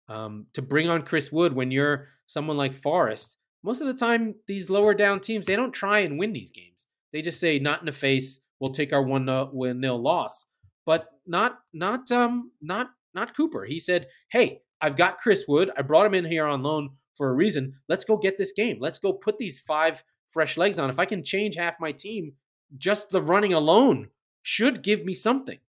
um, 0.10 0.48
to 0.54 0.62
bring 0.62 0.90
on 0.90 1.04
Chris 1.04 1.32
Wood 1.32 1.54
when 1.54 1.72
you're 1.72 2.10
someone 2.28 2.58
like 2.58 2.74
Forest. 2.76 3.38
Most 3.64 3.82
of 3.82 3.88
the 3.88 3.94
time, 3.94 4.36
these 4.48 4.70
lower 4.70 4.94
down 4.94 5.20
teams 5.20 5.46
they 5.46 5.56
don't 5.56 5.74
try 5.74 6.00
and 6.00 6.18
win 6.18 6.34
these 6.34 6.52
games. 6.52 6.88
They 7.14 7.22
just 7.22 7.40
say, 7.40 7.60
"Not 7.60 7.80
in 7.80 7.86
the 7.86 7.92
face. 7.92 8.40
We'll 8.60 8.72
take 8.72 8.94
our 8.94 9.04
one 9.04 9.26
nil 9.26 10.02
loss." 10.02 10.46
But 10.86 11.10
not 11.26 11.60
not 11.74 12.12
um 12.12 12.52
not 12.62 12.92
not 13.14 13.36
Cooper. 13.36 13.66
He 13.66 13.80
said, 13.80 14.08
"Hey, 14.32 14.62
I've 14.82 14.96
got 14.96 15.20
Chris 15.20 15.46
Wood. 15.48 15.72
I 15.78 15.82
brought 15.84 16.06
him 16.06 16.14
in 16.14 16.26
here 16.26 16.46
on 16.46 16.64
loan 16.64 16.92
for 17.16 17.30
a 17.30 17.34
reason. 17.34 17.76
Let's 17.88 18.06
go 18.06 18.18
get 18.18 18.38
this 18.38 18.52
game. 18.52 18.78
Let's 18.80 19.00
go 19.00 19.14
put 19.14 19.38
these 19.38 19.60
five 19.60 20.04
fresh 20.28 20.58
legs 20.58 20.80
on. 20.80 20.90
If 20.90 21.00
I 21.00 21.06
can 21.06 21.24
change 21.24 21.56
half 21.56 21.80
my 21.80 21.92
team, 21.92 22.34
just 22.78 23.10
the 23.10 23.22
running 23.22 23.54
alone 23.54 24.10
should 24.42 24.82
give 24.82 25.06
me 25.06 25.14
something." 25.14 25.60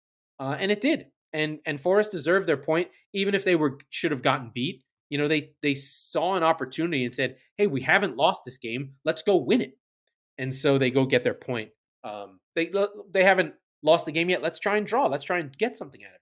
Uh, 0.41 0.57
and 0.59 0.73
it 0.73 0.81
did 0.81 1.07
and 1.33 1.61
and 1.67 1.81
Forest 1.81 2.13
deserved 2.13 2.47
their 2.47 2.57
point, 2.57 2.89
even 3.13 3.35
if 3.35 3.45
they 3.45 3.57
were 3.57 3.79
should 3.91 4.11
have 4.11 4.23
gotten 4.23 4.51
beat. 4.53 4.85
You 5.13 5.19
know, 5.19 5.29
they 5.29 5.51
they 5.61 5.75
saw 5.75 6.37
an 6.37 6.43
opportunity 6.43 7.05
and 7.05 7.15
said, 7.15 7.37
"Hey, 7.59 7.67
we 7.67 7.83
haven't 7.83 8.17
lost 8.17 8.47
this 8.47 8.57
game. 8.57 8.95
Let's 9.05 9.23
go 9.23 9.37
win 9.37 9.61
it." 9.61 9.79
And 10.39 10.55
so 10.55 10.79
they 10.79 10.91
go 10.91 11.05
get 11.05 11.23
their 11.23 11.35
point. 11.35 11.69
Um, 12.03 12.41
they 12.57 12.73
they 13.13 13.23
haven't 13.23 13.53
lost 13.83 14.07
the 14.07 14.13
game 14.13 14.31
yet. 14.31 14.41
Let's 14.41 14.59
try 14.59 14.79
and 14.79 14.87
draw. 14.87 15.09
Let's 15.09 15.25
try 15.25 15.39
and 15.39 15.55
get 15.59 15.77
something 15.77 16.03
out 16.03 16.13
of 16.13 16.15
it. 16.15 16.21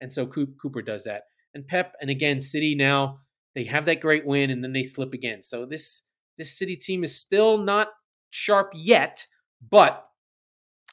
And 0.00 0.12
so 0.12 0.26
Cooper 0.26 0.82
does 0.82 1.04
that. 1.04 1.22
And 1.54 1.64
Pep 1.64 1.94
and 2.00 2.10
again 2.10 2.40
City 2.40 2.74
now 2.74 3.20
they 3.54 3.62
have 3.62 3.84
that 3.84 4.00
great 4.00 4.26
win 4.26 4.50
and 4.50 4.64
then 4.64 4.72
they 4.72 4.82
slip 4.82 5.12
again. 5.12 5.40
So 5.44 5.64
this 5.64 6.02
this 6.36 6.58
City 6.58 6.74
team 6.74 7.04
is 7.04 7.16
still 7.16 7.58
not 7.58 7.90
sharp 8.30 8.72
yet, 8.74 9.24
but 9.70 10.04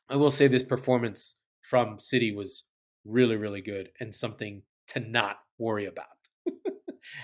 I 0.07 0.17
will 0.17 0.29
say 0.29 0.45
this 0.45 0.61
performance 0.61 1.33
from 1.63 1.99
City 1.99 2.31
was 2.31 2.65
really, 3.05 3.37
really 3.37 3.61
good 3.61 3.89
and 3.99 4.13
something 4.13 4.61
to 4.89 4.99
not 4.99 5.37
worry 5.57 5.87
about. 5.87 6.18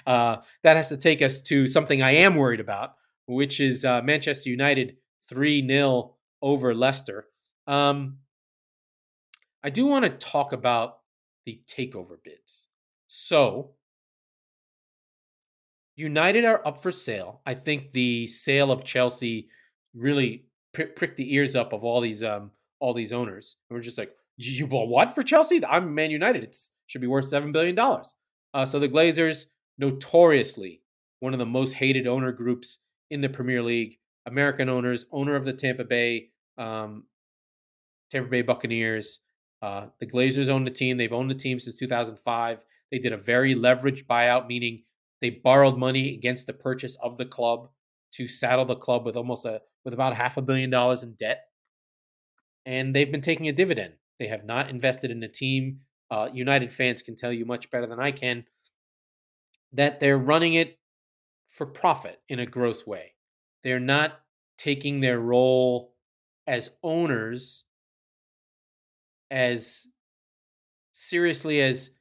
Uh, 0.05 0.37
that 0.63 0.77
has 0.77 0.89
to 0.89 0.97
take 0.97 1.21
us 1.21 1.41
to 1.41 1.67
something 1.67 2.01
I 2.01 2.11
am 2.11 2.35
worried 2.35 2.59
about, 2.59 2.95
which 3.27 3.59
is 3.59 3.85
uh, 3.85 4.01
Manchester 4.01 4.49
United 4.49 4.97
3 5.27 5.67
0 5.67 6.15
over 6.41 6.73
Leicester. 6.73 7.27
Um, 7.67 8.17
I 9.63 9.69
do 9.69 9.85
want 9.85 10.05
to 10.05 10.11
talk 10.11 10.53
about 10.53 10.99
the 11.45 11.61
takeover 11.67 12.17
bids. 12.23 12.67
So, 13.07 13.71
United 15.95 16.45
are 16.45 16.65
up 16.67 16.83
for 16.83 16.91
sale. 16.91 17.41
I 17.45 17.53
think 17.53 17.91
the 17.91 18.27
sale 18.27 18.71
of 18.71 18.83
Chelsea 18.83 19.47
really 19.93 20.45
pricked 20.73 21.15
the 21.15 21.33
ears 21.33 21.55
up 21.55 21.71
of 21.71 21.85
all 21.85 22.01
these 22.01 22.21
um 22.21 22.51
all 22.79 22.93
these 22.93 23.13
owners. 23.13 23.55
And 23.69 23.77
we're 23.77 23.83
just 23.83 23.97
like, 23.97 24.11
you 24.37 24.67
bought 24.67 24.89
what 24.89 25.15
for 25.15 25.23
Chelsea? 25.23 25.63
I'm 25.65 25.95
Man 25.95 26.11
United. 26.11 26.43
It 26.43 26.57
should 26.87 27.01
be 27.01 27.07
worth 27.07 27.25
seven 27.25 27.51
billion 27.51 27.75
dollars. 27.75 28.13
Uh, 28.53 28.65
so 28.65 28.79
the 28.79 28.89
Glazers, 28.89 29.45
notoriously 29.77 30.81
one 31.19 31.33
of 31.33 31.39
the 31.39 31.45
most 31.45 31.73
hated 31.73 32.07
owner 32.07 32.31
groups 32.31 32.79
in 33.09 33.21
the 33.21 33.29
Premier 33.29 33.61
League, 33.61 33.97
American 34.25 34.69
owners, 34.69 35.05
owner 35.11 35.35
of 35.35 35.45
the 35.45 35.53
Tampa 35.53 35.83
Bay, 35.83 36.29
um, 36.57 37.03
Tampa 38.11 38.29
Bay 38.29 38.41
Buccaneers. 38.41 39.19
Uh, 39.61 39.87
the 39.99 40.05
Glazers 40.05 40.49
own 40.49 40.63
the 40.63 40.71
team. 40.71 40.97
They've 40.97 41.11
owned 41.13 41.31
the 41.31 41.35
team 41.35 41.59
since 41.59 41.77
2005. 41.77 42.65
They 42.91 42.99
did 42.99 43.13
a 43.13 43.17
very 43.17 43.55
leveraged 43.55 44.05
buyout, 44.05 44.47
meaning 44.47 44.83
they 45.21 45.31
borrowed 45.31 45.77
money 45.77 46.13
against 46.13 46.45
the 46.45 46.53
purchase 46.53 46.97
of 47.01 47.17
the 47.17 47.25
club 47.25 47.69
to 48.13 48.27
saddle 48.27 48.65
the 48.65 48.75
club 48.75 49.05
with 49.05 49.15
almost 49.15 49.45
a 49.45 49.61
with 49.83 49.93
about 49.93 50.15
half 50.15 50.37
a 50.37 50.41
billion 50.41 50.69
dollars 50.69 51.03
in 51.03 51.13
debt. 51.13 51.45
And 52.65 52.93
they've 52.93 53.11
been 53.11 53.21
taking 53.21 53.47
a 53.47 53.53
dividend. 53.53 53.93
They 54.19 54.27
have 54.27 54.45
not 54.45 54.69
invested 54.69 55.11
in 55.11 55.19
the 55.19 55.27
team. 55.27 55.81
Uh, 56.11 56.29
United 56.33 56.71
fans 56.71 57.01
can 57.01 57.15
tell 57.15 57.31
you 57.31 57.45
much 57.45 57.69
better 57.69 57.87
than 57.87 57.99
I 57.99 58.11
can 58.11 58.45
that 59.75 59.99
they're 59.99 60.17
running 60.17 60.55
it 60.55 60.77
for 61.47 61.65
profit 61.65 62.19
in 62.27 62.39
a 62.39 62.45
gross 62.45 62.85
way. 62.85 63.13
They're 63.63 63.79
not 63.79 64.19
taking 64.57 64.99
their 64.99 65.19
role 65.19 65.93
as 66.47 66.69
owners 66.83 67.63
as 69.31 69.87
seriously 70.91 71.61
as 71.61 71.91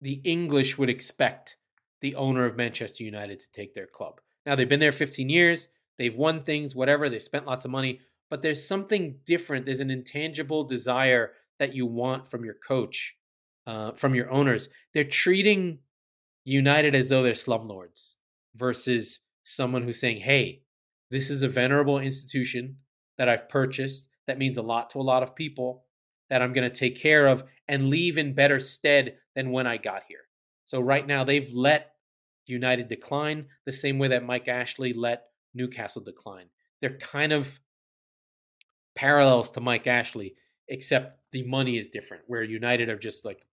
the 0.00 0.20
English 0.24 0.78
would 0.78 0.88
expect 0.88 1.56
the 2.00 2.14
owner 2.14 2.46
of 2.46 2.56
Manchester 2.56 3.04
United 3.04 3.40
to 3.40 3.52
take 3.52 3.74
their 3.74 3.86
club. 3.86 4.20
Now, 4.46 4.54
they've 4.54 4.68
been 4.68 4.80
there 4.80 4.92
15 4.92 5.28
years, 5.28 5.68
they've 5.98 6.14
won 6.14 6.42
things, 6.44 6.74
whatever, 6.74 7.08
they've 7.08 7.22
spent 7.22 7.46
lots 7.46 7.64
of 7.64 7.70
money, 7.70 8.00
but 8.30 8.40
there's 8.40 8.66
something 8.66 9.16
different. 9.24 9.66
There's 9.66 9.80
an 9.80 9.90
intangible 9.90 10.64
desire 10.64 11.32
that 11.58 11.74
you 11.74 11.86
want 11.86 12.30
from 12.30 12.44
your 12.44 12.54
coach, 12.54 13.16
uh, 13.66 13.92
from 13.92 14.14
your 14.14 14.30
owners. 14.30 14.68
They're 14.94 15.04
treating 15.04 15.80
United 16.48 16.94
as 16.94 17.10
though 17.10 17.22
they're 17.22 17.34
slumlords 17.34 18.14
versus 18.56 19.20
someone 19.44 19.82
who's 19.82 20.00
saying, 20.00 20.18
hey, 20.18 20.62
this 21.10 21.28
is 21.28 21.42
a 21.42 21.48
venerable 21.48 21.98
institution 21.98 22.76
that 23.18 23.28
I've 23.28 23.50
purchased 23.50 24.08
that 24.26 24.38
means 24.38 24.56
a 24.56 24.62
lot 24.62 24.88
to 24.90 24.98
a 24.98 25.02
lot 25.02 25.22
of 25.22 25.36
people 25.36 25.84
that 26.30 26.40
I'm 26.40 26.54
going 26.54 26.70
to 26.70 26.74
take 26.74 26.98
care 26.98 27.26
of 27.26 27.44
and 27.68 27.90
leave 27.90 28.16
in 28.16 28.34
better 28.34 28.58
stead 28.58 29.16
than 29.34 29.50
when 29.50 29.66
I 29.66 29.76
got 29.76 30.04
here. 30.08 30.20
So 30.64 30.80
right 30.80 31.06
now 31.06 31.22
they've 31.22 31.52
let 31.52 31.92
United 32.46 32.88
decline 32.88 33.46
the 33.66 33.72
same 33.72 33.98
way 33.98 34.08
that 34.08 34.24
Mike 34.24 34.48
Ashley 34.48 34.94
let 34.94 35.24
Newcastle 35.54 36.02
decline. 36.02 36.46
They're 36.80 36.98
kind 36.98 37.32
of 37.32 37.60
parallels 38.94 39.50
to 39.52 39.60
Mike 39.60 39.86
Ashley, 39.86 40.34
except 40.68 41.20
the 41.32 41.42
money 41.42 41.76
is 41.76 41.88
different. 41.88 42.24
Where 42.26 42.42
United 42.42 42.88
are 42.88 42.98
just 42.98 43.26
like, 43.26 43.46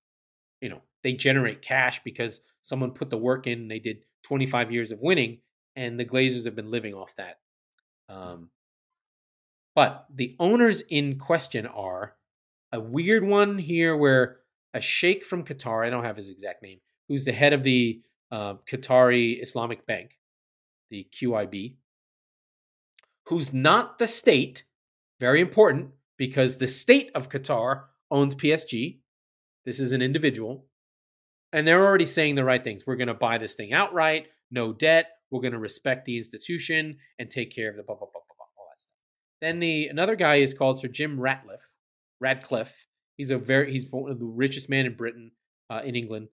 you 0.62 0.70
know, 0.70 0.82
they 1.04 1.14
generate 1.14 1.62
cash 1.62 2.02
because 2.04 2.42
someone 2.62 2.92
put 2.92 3.10
the 3.10 3.18
work 3.18 3.48
in. 3.48 3.68
they 3.68 3.80
did 3.80 4.06
25 4.24 4.72
years 4.72 4.92
of 4.92 5.00
winning, 5.00 5.40
and 5.76 6.00
the 6.00 6.06
Glazers 6.06 6.46
have 6.46 6.56
been 6.56 6.72
living 6.72 6.94
off 6.94 7.16
that. 7.18 7.40
Um, 8.10 8.50
but 9.76 10.06
the 10.14 10.36
owners 10.40 10.82
in 10.82 11.20
question 11.20 11.68
are 11.68 12.16
a 12.72 12.80
weird 12.80 13.24
one 13.24 13.58
here, 13.58 13.96
where 13.96 14.38
a 14.74 14.82
sheikh 14.82 15.24
from 15.24 15.44
Qatar, 15.44 15.86
I 15.86 15.90
don't 15.90 16.04
have 16.04 16.18
his 16.18 16.30
exact 16.30 16.64
name, 16.64 16.80
who's 17.08 17.26
the 17.26 17.32
head 17.32 17.54
of 17.54 17.64
the 17.64 18.02
uh, 18.32 18.56
Qatari 18.70 19.42
Islamic 19.42 19.86
Bank, 19.86 20.18
the 20.90 21.08
QIB, 21.14 21.76
who's 23.28 23.54
not 23.54 24.00
the 24.00 24.08
state, 24.08 24.64
very 25.20 25.42
important 25.42 25.92
because 26.18 26.58
the 26.58 26.68
state 26.68 27.12
of 27.16 27.30
Qatar 27.30 27.84
owns 28.12 28.36
PSG. 28.36 29.00
This 29.66 29.80
is 29.80 29.92
an 29.92 30.02
individual. 30.02 30.68
And 31.54 31.68
they're 31.68 31.86
already 31.86 32.06
saying 32.06 32.36
the 32.36 32.44
right 32.44 32.64
things. 32.64 32.86
We're 32.86 32.98
going 32.98 33.08
to 33.08 33.14
buy 33.14 33.38
this 33.38 33.56
thing 33.56 33.74
outright, 33.74 34.28
no 34.52 34.74
debt. 34.74 35.08
We're 35.32 35.42
going 35.42 35.54
to 35.54 35.60
respect 35.60 36.06
the 36.06 36.18
institution 36.18 36.98
and 37.18 37.30
take 37.30 37.54
care 37.54 37.70
of 37.70 37.78
the 37.78 37.84
blah, 37.84 37.96
blah, 37.96 38.08
blah, 38.12 38.22
blah, 38.28 38.36
blah, 38.38 38.46
all 38.58 38.68
that 38.72 38.80
stuff. 38.80 38.94
Then 39.42 39.60
the 39.60 39.88
another 39.88 40.16
guy 40.16 40.36
is 40.36 40.54
called 40.54 40.80
Sir 40.80 40.88
Jim 40.88 41.20
Ratcliffe. 41.20 41.76
Radcliffe. 42.20 42.88
He's 43.18 43.32
a 43.32 43.38
very 43.38 43.72
he's 43.72 43.86
one 43.90 44.12
of 44.12 44.20
the 44.20 44.26
richest 44.26 44.70
man 44.70 44.86
in 44.86 44.96
Britain, 44.96 45.32
uh, 45.70 45.82
in 45.84 45.96
England, 45.96 46.28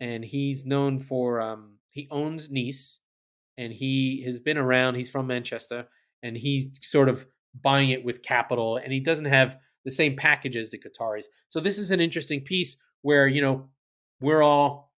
and 0.00 0.24
he's 0.24 0.64
known 0.64 1.00
for 1.00 1.40
um, 1.40 1.78
he 1.92 2.08
owns 2.10 2.50
Nice, 2.50 3.00
and 3.56 3.72
he 3.72 4.22
has 4.24 4.38
been 4.38 4.58
around. 4.58 4.94
He's 4.94 5.10
from 5.10 5.26
Manchester, 5.26 5.88
and 6.22 6.36
he's 6.36 6.78
sort 6.82 7.08
of 7.08 7.26
buying 7.60 7.90
it 7.90 8.04
with 8.04 8.22
capital, 8.22 8.76
and 8.76 8.92
he 8.92 9.00
doesn't 9.00 9.26
have 9.26 9.58
the 9.84 9.90
same 9.90 10.16
package 10.16 10.56
as 10.56 10.70
the 10.70 10.78
Qataris. 10.78 11.26
So 11.46 11.60
this 11.60 11.78
is 11.78 11.90
an 11.90 12.00
interesting 12.00 12.42
piece 12.42 12.76
where 13.02 13.26
you 13.26 13.40
know 13.40 13.68
we're 14.20 14.42
all 14.42 14.92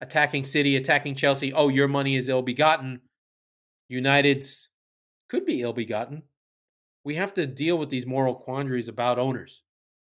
attacking 0.00 0.44
City, 0.44 0.76
attacking 0.76 1.14
Chelsea. 1.14 1.52
Oh, 1.52 1.68
your 1.68 1.88
money 1.88 2.16
is 2.16 2.28
ill 2.28 2.42
begotten. 2.42 3.00
United's 3.88 4.68
could 5.28 5.46
be 5.46 5.62
ill 5.62 5.72
begotten. 5.72 6.22
We 7.04 7.16
have 7.16 7.34
to 7.34 7.46
deal 7.46 7.78
with 7.78 7.88
these 7.88 8.06
moral 8.06 8.34
quandaries 8.34 8.88
about 8.88 9.18
owners. 9.18 9.62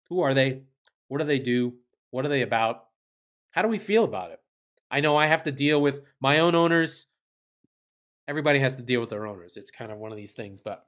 Who 0.09 0.20
are 0.20 0.35
they? 0.35 0.62
What 1.09 1.18
do 1.18 1.24
they 1.24 1.38
do? 1.38 1.74
What 2.11 2.24
are 2.24 2.28
they 2.28 2.42
about? 2.42 2.85
How 3.50 3.62
do 3.62 3.68
we 3.68 3.78
feel 3.78 4.04
about 4.04 4.30
it? 4.30 4.40
I 4.90 5.00
know 5.00 5.16
I 5.16 5.26
have 5.26 5.42
to 5.44 5.52
deal 5.52 5.80
with 5.80 6.02
my 6.20 6.38
own 6.38 6.54
owners 6.54 7.07
everybody 8.28 8.59
has 8.59 8.76
to 8.76 8.83
deal 8.83 9.00
with 9.00 9.11
their 9.11 9.26
owners. 9.26 9.57
It's 9.57 9.70
kind 9.70 9.92
of 9.92 9.98
one 9.98 10.11
of 10.11 10.16
these 10.16 10.33
things, 10.33 10.61
but 10.61 10.87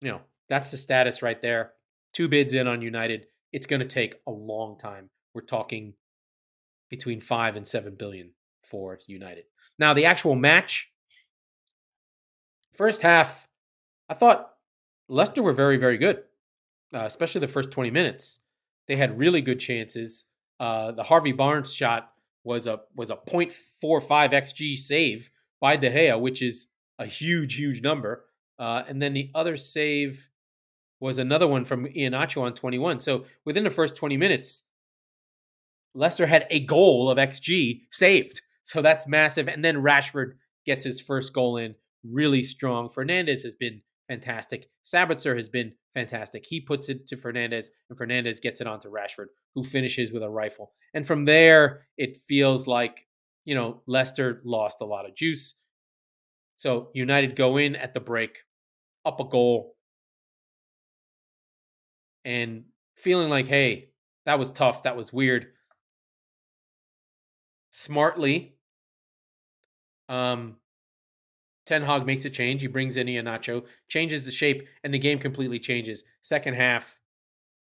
you 0.00 0.10
know, 0.10 0.20
that's 0.48 0.70
the 0.70 0.76
status 0.76 1.22
right 1.22 1.40
there. 1.40 1.72
Two 2.12 2.28
bids 2.28 2.54
in 2.54 2.66
on 2.66 2.82
United. 2.82 3.26
It's 3.52 3.66
going 3.66 3.80
to 3.80 3.86
take 3.86 4.16
a 4.26 4.30
long 4.30 4.78
time. 4.78 5.10
We're 5.34 5.42
talking 5.42 5.94
between 6.88 7.20
5 7.20 7.56
and 7.56 7.66
7 7.66 7.94
billion 7.96 8.30
for 8.64 8.98
United. 9.06 9.44
Now, 9.78 9.94
the 9.94 10.06
actual 10.06 10.34
match 10.34 10.90
first 12.72 13.02
half 13.02 13.48
I 14.08 14.14
thought 14.14 14.50
Leicester 15.08 15.42
were 15.42 15.52
very 15.52 15.78
very 15.78 15.98
good. 15.98 16.22
Uh, 16.94 17.04
especially 17.04 17.40
the 17.40 17.48
first 17.48 17.72
20 17.72 17.90
minutes. 17.90 18.40
They 18.86 18.96
had 18.96 19.18
really 19.18 19.40
good 19.40 19.58
chances. 19.58 20.24
Uh, 20.60 20.92
the 20.92 21.02
Harvey 21.02 21.32
Barnes 21.32 21.74
shot 21.74 22.12
was 22.44 22.68
a 22.68 22.80
was 22.94 23.10
a 23.10 23.16
0.45 23.16 24.32
xg 24.32 24.76
save 24.76 25.30
by 25.60 25.76
De 25.76 25.90
Gea, 25.90 26.18
which 26.18 26.42
is 26.42 26.68
a 26.98 27.06
huge, 27.06 27.56
huge 27.56 27.82
number. 27.82 28.24
Uh, 28.58 28.84
and 28.88 29.02
then 29.02 29.14
the 29.14 29.30
other 29.34 29.56
save 29.56 30.30
was 31.00 31.18
another 31.18 31.46
one 31.46 31.64
from 31.64 31.86
Iheanacho 31.86 32.42
on 32.42 32.54
21. 32.54 33.00
So 33.00 33.24
within 33.44 33.64
the 33.64 33.70
first 33.70 33.96
20 33.96 34.16
minutes, 34.16 34.64
Leicester 35.94 36.26
had 36.26 36.46
a 36.50 36.60
goal 36.60 37.10
of 37.10 37.18
XG 37.18 37.82
saved. 37.90 38.42
So 38.62 38.82
that's 38.82 39.06
massive. 39.06 39.48
And 39.48 39.64
then 39.64 39.76
Rashford 39.76 40.32
gets 40.64 40.84
his 40.84 41.00
first 41.00 41.32
goal 41.32 41.56
in 41.56 41.74
really 42.04 42.42
strong. 42.42 42.88
Fernandes 42.88 43.42
has 43.44 43.54
been 43.54 43.80
fantastic. 44.08 44.68
Sabitzer 44.84 45.36
has 45.36 45.48
been 45.48 45.72
fantastic. 45.94 46.44
He 46.46 46.60
puts 46.60 46.88
it 46.88 47.06
to 47.08 47.16
Fernandes, 47.16 47.66
and 47.88 47.98
Fernandes 47.98 48.40
gets 48.40 48.60
it 48.60 48.66
onto 48.66 48.90
Rashford, 48.90 49.26
who 49.54 49.62
finishes 49.62 50.12
with 50.12 50.22
a 50.22 50.28
rifle. 50.28 50.72
And 50.94 51.06
from 51.06 51.24
there, 51.24 51.86
it 51.96 52.18
feels 52.28 52.66
like, 52.66 53.06
you 53.44 53.54
know, 53.54 53.82
Leicester 53.86 54.42
lost 54.44 54.80
a 54.80 54.84
lot 54.84 55.06
of 55.06 55.14
juice. 55.14 55.54
So 56.56 56.90
United 56.94 57.36
go 57.36 57.56
in 57.56 57.76
at 57.76 57.94
the 57.94 58.00
break, 58.00 58.38
up 59.04 59.20
a 59.20 59.24
goal, 59.24 59.75
and 62.26 62.64
feeling 62.96 63.30
like, 63.30 63.46
hey, 63.46 63.90
that 64.26 64.38
was 64.38 64.50
tough. 64.50 64.82
That 64.82 64.96
was 64.96 65.12
weird. 65.12 65.46
Smartly, 67.70 68.56
um, 70.08 70.56
Ten 71.66 71.82
Hag 71.82 72.04
makes 72.04 72.24
a 72.24 72.30
change. 72.30 72.60
He 72.60 72.66
brings 72.66 72.96
in 72.96 73.06
Iheanacho, 73.06 73.64
changes 73.88 74.24
the 74.24 74.30
shape, 74.32 74.66
and 74.82 74.92
the 74.92 74.98
game 74.98 75.18
completely 75.18 75.60
changes. 75.60 76.02
Second 76.22 76.54
half 76.54 77.00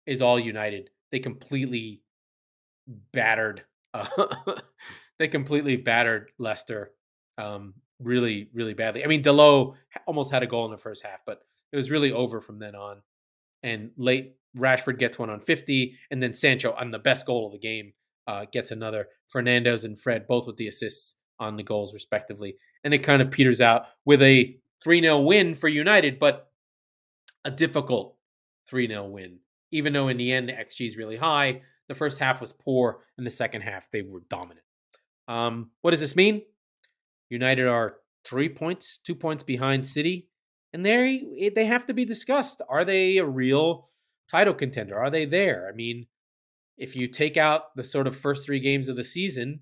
is 0.05 0.21
all 0.21 0.39
United. 0.39 0.91
They 1.11 1.19
completely 1.19 2.03
battered. 3.11 3.63
Uh, 3.93 4.07
they 5.19 5.27
completely 5.27 5.77
battered 5.77 6.31
Leicester. 6.37 6.91
Um, 7.39 7.73
really, 7.99 8.49
really 8.53 8.73
badly. 8.75 9.03
I 9.03 9.07
mean, 9.07 9.23
Dalot 9.23 9.75
almost 10.05 10.31
had 10.31 10.43
a 10.43 10.47
goal 10.47 10.65
in 10.65 10.71
the 10.71 10.77
first 10.77 11.03
half, 11.03 11.21
but 11.25 11.41
it 11.71 11.77
was 11.77 11.89
really 11.89 12.11
over 12.11 12.39
from 12.39 12.59
then 12.59 12.75
on. 12.75 13.01
And 13.63 13.91
late, 13.95 14.35
Rashford 14.57 14.99
gets 14.99 15.17
one 15.17 15.29
on 15.29 15.39
50, 15.39 15.97
and 16.11 16.21
then 16.21 16.33
Sancho 16.33 16.73
on 16.73 16.91
the 16.91 16.99
best 16.99 17.25
goal 17.25 17.47
of 17.47 17.51
the 17.51 17.59
game 17.59 17.93
uh, 18.27 18.45
gets 18.51 18.71
another. 18.71 19.07
Fernandes 19.33 19.83
and 19.83 19.99
Fred 19.99 20.27
both 20.27 20.47
with 20.47 20.57
the 20.57 20.67
assists 20.67 21.15
on 21.39 21.57
the 21.57 21.63
goals, 21.63 21.93
respectively. 21.93 22.55
And 22.83 22.93
it 22.93 22.99
kind 22.99 23.21
of 23.21 23.31
peters 23.31 23.61
out 23.61 23.83
with 24.05 24.21
a 24.21 24.57
3 24.83 25.01
0 25.01 25.19
win 25.21 25.55
for 25.55 25.67
United, 25.67 26.19
but 26.19 26.51
a 27.45 27.51
difficult 27.51 28.15
3 28.69 28.87
0 28.87 29.07
win. 29.07 29.39
Even 29.71 29.93
though 29.93 30.07
in 30.07 30.17
the 30.17 30.31
end, 30.31 30.49
the 30.49 30.53
XG 30.53 30.87
is 30.87 30.97
really 30.97 31.17
high, 31.17 31.61
the 31.87 31.95
first 31.95 32.19
half 32.19 32.39
was 32.39 32.53
poor, 32.53 32.99
and 33.17 33.25
the 33.25 33.31
second 33.31 33.61
half, 33.61 33.89
they 33.91 34.01
were 34.01 34.21
dominant. 34.29 34.65
Um, 35.27 35.71
what 35.81 35.91
does 35.91 35.99
this 35.99 36.15
mean? 36.15 36.43
United 37.29 37.67
are 37.67 37.95
three 38.25 38.49
points, 38.49 38.99
two 38.99 39.15
points 39.15 39.43
behind 39.43 39.85
City, 39.85 40.29
and 40.73 40.85
they 40.85 41.51
they 41.55 41.65
have 41.65 41.85
to 41.87 41.93
be 41.93 42.05
discussed. 42.05 42.61
Are 42.69 42.85
they 42.85 43.17
a 43.17 43.25
real 43.25 43.87
title 44.29 44.53
contender? 44.53 44.99
Are 44.99 45.09
they 45.09 45.25
there? 45.25 45.69
I 45.71 45.75
mean, 45.75 46.07
if 46.77 46.95
you 46.95 47.07
take 47.07 47.37
out 47.37 47.75
the 47.75 47.83
sort 47.83 48.07
of 48.07 48.15
first 48.15 48.45
three 48.45 48.59
games 48.59 48.89
of 48.89 48.95
the 48.95 49.03
season, 49.03 49.61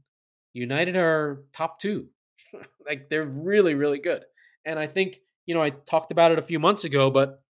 United 0.54 0.96
are 0.96 1.44
top 1.54 1.80
two. 1.80 2.08
like 2.86 3.10
they're 3.10 3.26
really, 3.26 3.74
really 3.74 4.00
good. 4.00 4.24
And 4.66 4.78
I 4.78 4.88
think, 4.88 5.20
you 5.46 5.56
know, 5.56 5.62
I 5.62 5.72
talked 5.72 6.12
about 6.12 6.32
it 6.32 6.40
a 6.40 6.44
few 6.44 6.60
months 6.60 6.84
ago, 6.84 7.10
but 7.10 7.42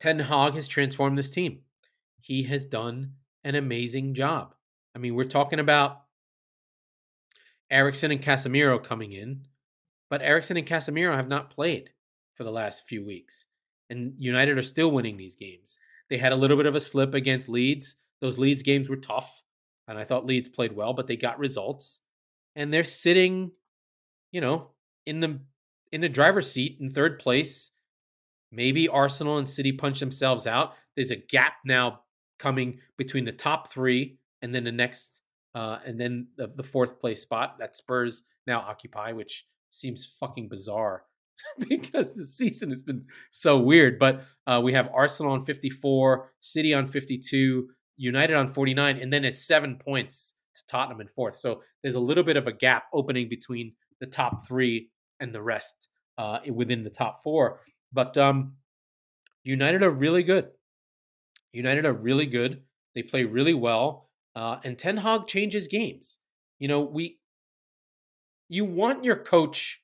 Ten 0.00 0.18
Hag 0.18 0.54
has 0.54 0.68
transformed 0.68 1.18
this 1.18 1.30
team. 1.30 1.60
He 2.20 2.42
has 2.44 2.66
done 2.66 3.12
an 3.44 3.54
amazing 3.54 4.14
job. 4.14 4.54
I 4.94 4.98
mean, 4.98 5.14
we're 5.14 5.24
talking 5.24 5.60
about 5.60 6.02
Eriksen 7.70 8.10
and 8.10 8.22
Casemiro 8.22 8.82
coming 8.82 9.12
in, 9.12 9.46
but 10.10 10.22
Eriksen 10.22 10.56
and 10.56 10.66
Casemiro 10.66 11.14
have 11.14 11.28
not 11.28 11.50
played 11.50 11.90
for 12.34 12.44
the 12.44 12.50
last 12.50 12.86
few 12.86 13.04
weeks. 13.04 13.46
And 13.90 14.14
United 14.18 14.58
are 14.58 14.62
still 14.62 14.90
winning 14.90 15.16
these 15.16 15.36
games. 15.36 15.78
They 16.10 16.18
had 16.18 16.32
a 16.32 16.36
little 16.36 16.56
bit 16.56 16.66
of 16.66 16.74
a 16.74 16.80
slip 16.80 17.14
against 17.14 17.48
Leeds. 17.48 17.96
Those 18.20 18.38
Leeds 18.38 18.62
games 18.62 18.88
were 18.88 18.96
tough, 18.96 19.42
and 19.88 19.98
I 19.98 20.04
thought 20.04 20.26
Leeds 20.26 20.48
played 20.48 20.74
well, 20.74 20.92
but 20.92 21.06
they 21.06 21.16
got 21.16 21.38
results. 21.38 22.00
And 22.54 22.72
they're 22.72 22.84
sitting, 22.84 23.52
you 24.32 24.40
know, 24.40 24.70
in 25.04 25.20
the 25.20 25.40
in 25.92 26.00
the 26.00 26.08
driver's 26.08 26.50
seat 26.50 26.78
in 26.80 26.90
third 26.90 27.18
place. 27.18 27.70
Maybe 28.52 28.88
Arsenal 28.88 29.38
and 29.38 29.48
City 29.48 29.72
punch 29.72 30.00
themselves 30.00 30.46
out. 30.46 30.74
There's 30.94 31.10
a 31.10 31.16
gap 31.16 31.54
now 31.64 32.00
coming 32.38 32.78
between 32.96 33.24
the 33.24 33.32
top 33.32 33.72
three 33.72 34.18
and 34.42 34.54
then 34.54 34.64
the 34.64 34.72
next 34.72 35.20
uh, 35.54 35.78
and 35.86 35.98
then 35.98 36.28
the, 36.36 36.52
the 36.54 36.62
fourth 36.62 37.00
place 37.00 37.22
spot 37.22 37.56
that 37.58 37.76
Spurs 37.76 38.24
now 38.46 38.60
occupy, 38.60 39.12
which 39.12 39.46
seems 39.70 40.04
fucking 40.04 40.48
bizarre 40.48 41.04
because 41.68 42.14
the 42.14 42.24
season 42.24 42.70
has 42.70 42.80
been 42.80 43.04
so 43.30 43.58
weird. 43.58 43.98
But 43.98 44.24
uh, 44.46 44.60
we 44.62 44.72
have 44.72 44.88
Arsenal 44.94 45.32
on 45.32 45.44
54, 45.44 46.32
City 46.40 46.74
on 46.74 46.86
52, 46.86 47.68
United 47.96 48.34
on 48.34 48.52
49, 48.52 48.98
and 48.98 49.12
then 49.12 49.24
it's 49.24 49.46
seven 49.46 49.76
points 49.76 50.34
to 50.54 50.62
Tottenham 50.66 51.00
in 51.00 51.08
fourth. 51.08 51.36
So 51.36 51.62
there's 51.82 51.94
a 51.94 52.00
little 52.00 52.24
bit 52.24 52.36
of 52.36 52.46
a 52.46 52.52
gap 52.52 52.84
opening 52.92 53.28
between 53.28 53.72
the 54.00 54.06
top 54.06 54.46
three 54.46 54.90
and 55.20 55.34
the 55.34 55.42
rest 55.42 55.88
uh, 56.18 56.38
within 56.52 56.84
the 56.84 56.90
top 56.90 57.22
four. 57.22 57.60
But 57.92 58.16
um, 58.16 58.54
United 59.44 59.82
are 59.82 59.90
really 59.90 60.22
good. 60.22 60.48
United 61.52 61.86
are 61.86 61.92
really 61.92 62.26
good. 62.26 62.62
They 62.94 63.02
play 63.02 63.24
really 63.24 63.54
well. 63.54 64.10
Uh, 64.34 64.58
and 64.64 64.78
Ten 64.78 64.98
Hag 64.98 65.26
changes 65.26 65.68
games. 65.68 66.18
You 66.58 66.68
know, 66.68 66.80
we 66.80 67.18
you 68.48 68.64
want 68.64 69.04
your 69.04 69.16
coach 69.16 69.82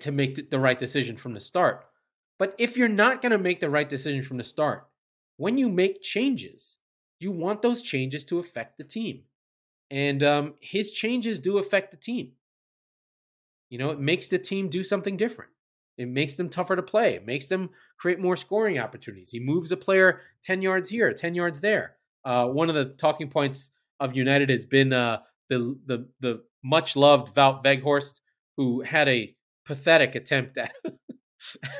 to 0.00 0.12
make 0.12 0.50
the 0.50 0.58
right 0.58 0.78
decision 0.78 1.16
from 1.16 1.34
the 1.34 1.40
start. 1.40 1.86
But 2.38 2.54
if 2.58 2.76
you're 2.76 2.88
not 2.88 3.22
going 3.22 3.32
to 3.32 3.38
make 3.38 3.60
the 3.60 3.70
right 3.70 3.88
decision 3.88 4.22
from 4.22 4.36
the 4.36 4.44
start, 4.44 4.86
when 5.36 5.56
you 5.56 5.68
make 5.68 6.02
changes, 6.02 6.78
you 7.18 7.30
want 7.30 7.62
those 7.62 7.82
changes 7.82 8.24
to 8.26 8.38
affect 8.38 8.78
the 8.78 8.84
team. 8.84 9.22
And 9.90 10.22
um, 10.22 10.54
his 10.60 10.90
changes 10.90 11.40
do 11.40 11.58
affect 11.58 11.90
the 11.90 11.96
team. 11.96 12.32
You 13.70 13.78
know, 13.78 13.90
it 13.90 14.00
makes 14.00 14.28
the 14.28 14.38
team 14.38 14.68
do 14.68 14.82
something 14.82 15.16
different. 15.16 15.50
It 15.96 16.08
makes 16.08 16.34
them 16.34 16.50
tougher 16.50 16.76
to 16.76 16.82
play. 16.82 17.14
It 17.14 17.26
makes 17.26 17.46
them 17.46 17.70
create 17.96 18.20
more 18.20 18.36
scoring 18.36 18.78
opportunities. 18.78 19.30
He 19.30 19.40
moves 19.40 19.72
a 19.72 19.76
player 19.76 20.20
10 20.42 20.60
yards 20.60 20.88
here, 20.90 21.12
10 21.12 21.34
yards 21.34 21.60
there. 21.60 21.96
Uh, 22.24 22.46
one 22.46 22.68
of 22.68 22.74
the 22.74 22.86
talking 22.96 23.28
points 23.28 23.70
of 23.98 24.14
United 24.14 24.50
has 24.50 24.66
been 24.66 24.92
uh, 24.92 25.20
the 25.48 25.78
the 25.86 26.08
the 26.20 26.42
much 26.62 26.96
loved 26.96 27.34
Wout 27.34 27.64
Weghorst, 27.64 28.20
who 28.56 28.82
had 28.82 29.08
a 29.08 29.34
pathetic 29.66 30.14
attempt 30.14 30.58
at 30.58 30.72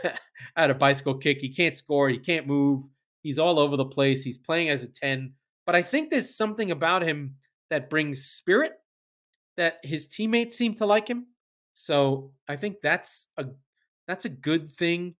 at 0.56 0.70
a 0.70 0.74
bicycle 0.74 1.16
kick. 1.16 1.38
He 1.40 1.52
can't 1.52 1.76
score. 1.76 2.08
He 2.08 2.18
can't 2.18 2.46
move. 2.46 2.84
He's 3.22 3.38
all 3.38 3.58
over 3.58 3.76
the 3.76 3.84
place. 3.84 4.22
He's 4.22 4.38
playing 4.38 4.68
as 4.68 4.82
a 4.82 4.88
ten, 4.88 5.32
but 5.64 5.74
I 5.74 5.82
think 5.82 6.10
there's 6.10 6.36
something 6.36 6.70
about 6.70 7.02
him 7.02 7.36
that 7.70 7.90
brings 7.90 8.24
spirit. 8.24 8.72
That 9.56 9.78
his 9.82 10.06
teammates 10.06 10.54
seem 10.54 10.74
to 10.74 10.86
like 10.86 11.08
him. 11.08 11.28
So 11.72 12.32
I 12.48 12.56
think 12.56 12.82
that's 12.82 13.28
a 13.38 13.46
that's 14.06 14.24
a 14.24 14.30
good 14.30 14.70
thing 14.70 15.14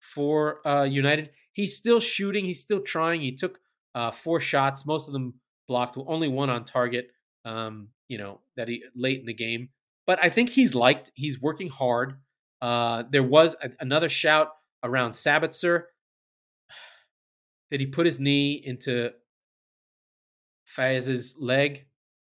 for 0.00 0.66
uh, 0.66 0.84
United. 0.84 1.30
He's 1.52 1.76
still 1.76 2.00
shooting. 2.00 2.44
He's 2.44 2.60
still 2.60 2.80
trying. 2.80 3.20
He 3.20 3.32
took 3.32 3.58
uh, 3.94 4.10
four 4.10 4.40
shots, 4.40 4.86
most 4.86 5.06
of 5.06 5.12
them 5.12 5.34
blocked, 5.68 5.96
only 6.06 6.28
one 6.28 6.50
on 6.50 6.64
target. 6.64 7.10
Um, 7.44 7.88
you 8.08 8.18
know 8.18 8.40
that 8.56 8.68
he 8.68 8.82
late 8.94 9.20
in 9.20 9.26
the 9.26 9.34
game, 9.34 9.70
but 10.06 10.18
I 10.22 10.28
think 10.28 10.50
he's 10.50 10.74
liked. 10.74 11.10
He's 11.14 11.40
working 11.40 11.68
hard. 11.68 12.14
Uh, 12.60 13.04
there 13.10 13.22
was 13.22 13.56
a, 13.62 13.70
another 13.80 14.08
shout 14.08 14.48
around 14.82 15.12
Sabitzer. 15.12 15.84
Did 17.70 17.80
he 17.80 17.86
put 17.86 18.06
his 18.06 18.20
knee 18.20 18.62
into 18.64 19.10
Faes's 20.64 21.36
leg? 21.38 21.86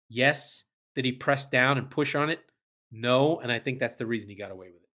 Yes. 0.09 0.65
Did 0.95 1.05
he 1.05 1.13
press 1.13 1.47
down 1.47 1.79
and 1.79 1.91
push 1.91 2.15
on 2.15 2.31
it? 2.31 2.41
No. 2.93 3.41
And 3.41 3.51
I 3.51 3.59
think 3.59 3.79
that's 3.79 3.97
the 3.97 4.07
reason 4.07 4.31
he 4.31 4.37
got 4.37 4.53
away 4.53 4.69
with 4.69 4.83
it. 4.83 4.89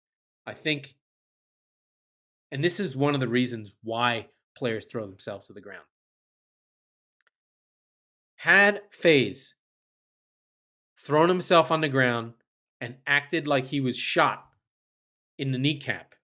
I 0.46 0.54
think, 0.54 0.94
and 2.52 2.62
this 2.62 2.80
is 2.80 2.96
one 2.96 3.14
of 3.14 3.20
the 3.20 3.28
reasons 3.28 3.72
why 3.82 4.28
players 4.56 4.86
throw 4.86 5.06
themselves 5.06 5.46
to 5.46 5.52
the 5.52 5.60
ground. 5.60 5.84
Had 8.36 8.82
Faes 8.90 9.54
thrown 10.96 11.28
himself 11.28 11.70
on 11.70 11.80
the 11.80 11.88
ground 11.88 12.34
and 12.80 12.96
acted 13.06 13.46
like 13.46 13.66
he 13.66 13.80
was 13.80 13.96
shot 13.96 14.44
in 15.38 15.52
the 15.52 15.58
kneecap 15.58 16.14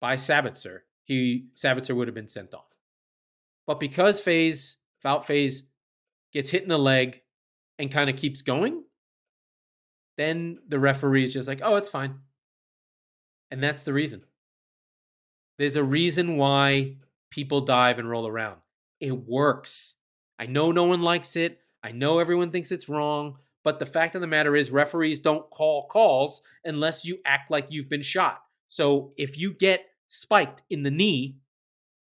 by 0.00 0.16
Sabitzer, 0.16 0.80
he 1.04 1.46
Sabitzer 1.54 1.94
would 1.94 2.08
have 2.08 2.14
been 2.14 2.28
sent 2.28 2.54
off. 2.54 2.78
But 3.66 3.80
because 3.80 4.20
Faes, 4.20 4.76
Wout 5.04 5.24
Faes, 5.24 5.62
gets 6.32 6.50
hit 6.50 6.62
in 6.62 6.68
the 6.68 6.78
leg 6.78 7.20
and 7.78 7.90
kind 7.90 8.10
of 8.10 8.16
keeps 8.16 8.42
going, 8.42 8.82
then 10.16 10.58
the 10.68 10.78
referee 10.78 11.24
is 11.24 11.32
just 11.32 11.48
like, 11.48 11.60
oh, 11.62 11.76
it's 11.76 11.88
fine. 11.88 12.16
And 13.50 13.62
that's 13.62 13.82
the 13.82 13.92
reason. 13.92 14.22
There's 15.58 15.76
a 15.76 15.84
reason 15.84 16.36
why 16.36 16.96
people 17.30 17.62
dive 17.62 17.98
and 17.98 18.08
roll 18.08 18.26
around. 18.26 18.60
It 19.00 19.12
works. 19.12 19.94
I 20.38 20.46
know 20.46 20.72
no 20.72 20.84
one 20.84 21.02
likes 21.02 21.36
it. 21.36 21.60
I 21.82 21.92
know 21.92 22.18
everyone 22.18 22.50
thinks 22.50 22.72
it's 22.72 22.88
wrong. 22.88 23.38
But 23.62 23.78
the 23.78 23.86
fact 23.86 24.14
of 24.14 24.20
the 24.20 24.26
matter 24.26 24.56
is, 24.56 24.70
referees 24.70 25.20
don't 25.20 25.48
call 25.50 25.86
calls 25.88 26.42
unless 26.64 27.04
you 27.04 27.18
act 27.26 27.50
like 27.50 27.66
you've 27.70 27.90
been 27.90 28.02
shot. 28.02 28.40
So 28.68 29.12
if 29.16 29.36
you 29.38 29.52
get 29.52 29.84
spiked 30.08 30.62
in 30.70 30.82
the 30.82 30.90
knee, 30.90 31.36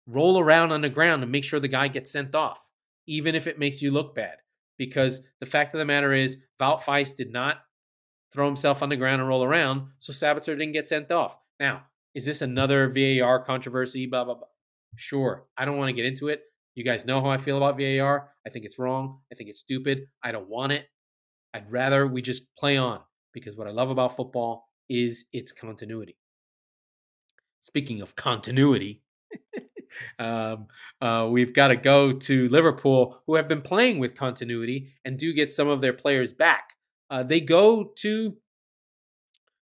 roll 0.08 0.40
around 0.40 0.72
on 0.72 0.82
the 0.82 0.90
ground 0.90 1.22
and 1.22 1.32
make 1.32 1.44
sure 1.44 1.60
the 1.60 1.68
guy 1.68 1.88
gets 1.88 2.12
sent 2.12 2.34
off. 2.34 2.66
even 3.10 3.34
if 3.34 3.48
it 3.48 3.60
makes 3.60 3.82
you 3.82 3.92
look 3.92 4.16
bad. 4.16 4.38
Because 4.78 5.20
the 5.40 5.46
fact 5.46 5.74
of 5.74 5.80
the 5.80 5.86
matter 5.86 6.14
is, 6.14 6.38
Wout 6.62 6.82
Faes 6.82 7.14
did 7.16 7.34
not 7.34 7.58
throw 8.32 8.46
himself 8.46 8.82
on 8.84 8.90
the 8.90 8.96
ground 8.96 9.20
and 9.20 9.28
roll 9.28 9.44
around, 9.44 9.88
so 9.98 10.14
Sabitzer 10.14 10.58
didn't 10.58 10.74
get 10.74 10.88
sent 10.88 11.12
off. 11.12 11.36
Now, 11.60 11.84
is 12.14 12.26
this 12.26 12.42
another 12.42 12.88
VAR 12.88 13.44
controversy? 13.44 14.06
Blah, 14.06 14.24
blah, 14.26 14.36
blah. 14.36 14.48
Sure. 14.96 15.46
I 15.58 15.66
don't 15.66 15.78
want 15.78 15.90
to 15.90 15.94
get 15.94 16.06
into 16.06 16.30
it. 16.30 16.44
You 16.76 16.86
guys 16.86 17.06
know 17.06 17.20
how 17.20 17.30
I 17.30 17.38
feel 17.38 17.58
about 17.58 17.78
VAR. 17.80 18.30
I 18.46 18.50
think 18.52 18.64
it's 18.64 18.80
wrong. 18.80 19.20
I 19.32 19.36
think 19.36 19.50
it's 19.50 19.60
stupid. 19.60 20.06
I 20.24 20.32
don't 20.32 20.48
want 20.48 20.72
it. 20.72 20.86
I'd 21.54 21.72
rather 21.72 22.08
we 22.08 22.22
just 22.22 22.54
play 22.56 22.78
on 22.78 23.02
because 23.34 23.56
what 23.56 23.68
I 23.68 23.72
love 23.72 23.90
about 23.90 24.16
football 24.16 24.68
is 24.90 25.26
its 25.34 25.52
continuity. 25.52 26.18
Speaking 27.60 28.02
of 28.02 28.16
continuity, 28.16 29.02
um, 30.20 30.68
uh, 31.02 31.28
we've 31.30 31.54
got 31.54 31.70
to 31.70 31.76
go 31.76 32.12
to 32.12 32.48
Liverpool, 32.50 33.22
who 33.28 33.36
have 33.36 33.48
been 33.48 33.62
playing 33.62 34.00
with 34.00 34.16
continuity 34.16 34.94
and 35.06 35.18
do 35.18 35.34
get 35.34 35.52
some 35.52 35.68
of 35.68 35.82
their 35.82 35.94
players 35.94 36.34
back. 36.34 36.76
Uh, 37.10 37.24
they 37.24 37.40
go 37.40 37.92
to 37.98 38.38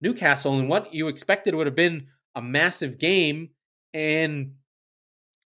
Newcastle, 0.02 0.58
and 0.58 0.70
what 0.70 0.94
you 0.94 1.08
expected 1.08 1.56
would 1.56 1.68
have 1.68 1.76
been 1.76 2.08
a 2.36 2.42
massive 2.42 2.98
game. 2.98 3.50
And 3.94 4.54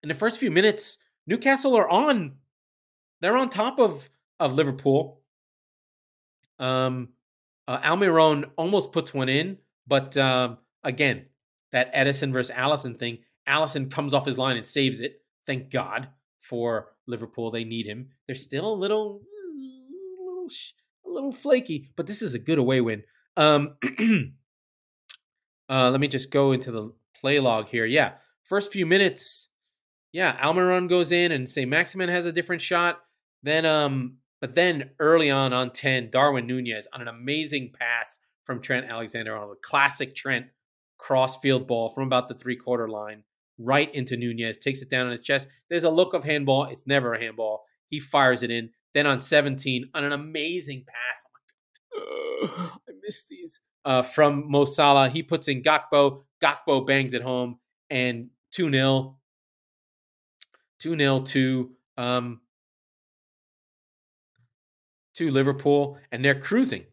in 0.02 0.08
the 0.08 0.14
first 0.14 0.38
few 0.38 0.50
minutes, 0.50 0.98
Newcastle 1.26 1.76
are 1.76 1.88
on. 1.88 2.36
They're 3.20 3.36
on 3.36 3.50
top 3.50 3.78
of 3.78 4.08
of 4.40 4.54
Liverpool. 4.54 5.17
Um, 6.58 7.10
uh, 7.66 7.78
Almiron 7.80 8.50
almost 8.56 8.92
puts 8.92 9.12
one 9.12 9.28
in, 9.28 9.58
but 9.86 10.16
um, 10.16 10.58
again, 10.82 11.26
that 11.72 11.94
Ederson 11.94 12.32
versus 12.32 12.54
Alisson 12.54 12.98
thing, 12.98 13.18
Alisson 13.48 13.90
comes 13.90 14.14
off 14.14 14.26
his 14.26 14.38
line 14.38 14.56
and 14.56 14.64
saves 14.64 15.00
it. 15.00 15.20
Thank 15.46 15.70
God 15.70 16.08
for 16.40 16.88
Liverpool. 17.06 17.50
They 17.50 17.64
need 17.64 17.86
him. 17.86 18.08
They're 18.26 18.36
still 18.36 18.72
a 18.72 18.74
little, 18.74 19.22
little, 19.48 20.46
a 21.06 21.10
little 21.10 21.32
flaky, 21.32 21.90
but 21.96 22.06
this 22.06 22.22
is 22.22 22.34
a 22.34 22.38
good 22.38 22.58
away 22.58 22.80
win. 22.80 23.02
Um, 23.36 23.76
uh, 25.68 25.90
let 25.90 26.00
me 26.00 26.08
just 26.08 26.30
go 26.30 26.52
into 26.52 26.70
the 26.70 26.92
play 27.14 27.40
log 27.40 27.68
here. 27.68 27.84
Yeah, 27.84 28.12
first 28.44 28.72
few 28.72 28.86
minutes, 28.86 29.48
yeah, 30.12 30.36
Almiron 30.42 30.88
goes 30.88 31.12
in 31.12 31.32
and 31.32 31.48
Saint-Maximin 31.48 32.08
has 32.08 32.26
a 32.26 32.32
different 32.32 32.62
shot. 32.62 33.00
Then 33.42 33.66
um 33.66 34.16
but 34.40 34.54
then 34.54 34.90
early 34.98 35.30
on 35.30 35.52
on 35.52 35.70
10, 35.70 36.10
Darwin 36.10 36.46
Nunez 36.46 36.86
on 36.92 37.00
an 37.00 37.08
amazing 37.08 37.72
pass 37.78 38.18
from 38.44 38.60
Trent 38.60 38.90
Alexander 38.90 39.36
on 39.36 39.50
a 39.50 39.56
classic 39.56 40.14
Trent 40.14 40.46
cross 40.96 41.38
field 41.38 41.66
ball 41.66 41.88
from 41.88 42.04
about 42.04 42.28
the 42.28 42.34
three 42.34 42.56
quarter 42.56 42.88
line 42.88 43.22
right 43.58 43.92
into 43.94 44.16
Nunez, 44.16 44.58
takes 44.58 44.82
it 44.82 44.90
down 44.90 45.06
on 45.06 45.10
his 45.10 45.20
chest. 45.20 45.48
There's 45.68 45.84
a 45.84 45.90
look 45.90 46.14
of 46.14 46.24
handball. 46.24 46.64
It's 46.64 46.86
never 46.86 47.14
a 47.14 47.20
handball. 47.20 47.64
He 47.88 48.00
fires 48.00 48.42
it 48.42 48.50
in. 48.50 48.70
Then 48.94 49.06
on 49.06 49.20
17, 49.20 49.90
on 49.94 50.04
an 50.04 50.12
amazing 50.12 50.84
pass. 50.86 51.24
Oh 51.94 52.72
I 52.88 52.92
miss 53.02 53.24
these. 53.24 53.60
Uh, 53.84 54.02
from 54.02 54.50
Mo 54.50 54.64
Salah. 54.64 55.08
He 55.08 55.22
puts 55.22 55.48
in 55.48 55.62
Gakpo. 55.62 56.22
Gakpo 56.42 56.86
bangs 56.86 57.14
it 57.14 57.22
home. 57.22 57.58
And 57.90 58.28
2 58.52 58.70
0. 58.70 59.16
2 60.80 60.98
0 60.98 61.20
to 61.20 61.70
um, 61.96 62.40
to 65.18 65.30
Liverpool, 65.30 65.98
and 66.10 66.24
they're 66.24 66.38
cruising. 66.38 66.84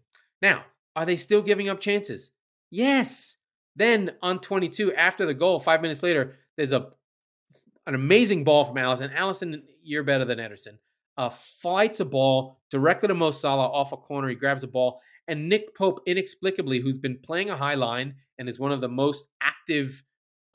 Now, 0.42 0.66
are 0.96 1.06
they 1.06 1.16
still 1.16 1.42
giving 1.42 1.70
up 1.70 1.80
chances? 1.80 2.32
Yes. 2.70 3.38
Then 3.76 4.12
on 4.22 4.40
22, 4.40 4.94
after 4.94 5.26
the 5.26 5.34
goal, 5.34 5.60
five 5.60 5.82
minutes 5.82 6.04
later, 6.04 6.36
there's 6.58 6.74
a 6.74 6.88
an 7.88 7.94
amazing 7.94 8.44
ball 8.44 8.66
from 8.66 8.78
Alisson. 8.78 9.16
Alisson, 9.16 9.62
you're 9.84 10.04
better 10.04 10.26
than 10.26 10.40
Ederson. 10.40 10.80
Uh, 11.18 11.30
fights 11.30 12.00
a 12.00 12.06
ball 12.06 12.60
directly 12.72 13.08
to 13.08 13.14
Mo 13.14 13.30
Salah 13.30 13.68
off 13.68 13.92
a 13.92 13.98
corner. 13.98 14.28
He 14.28 14.36
grabs 14.36 14.64
a 14.64 14.68
ball, 14.68 15.00
and 15.28 15.48
Nick 15.48 15.76
Pope, 15.76 16.02
inexplicably, 16.08 16.80
who's 16.80 16.98
been 16.98 17.20
playing 17.24 17.52
a 17.52 17.56
high 17.56 17.76
line 17.76 18.16
and 18.40 18.50
is 18.50 18.60
one 18.60 18.72
of 18.72 18.82
the 18.82 18.88
most 18.88 19.28
active 19.42 20.04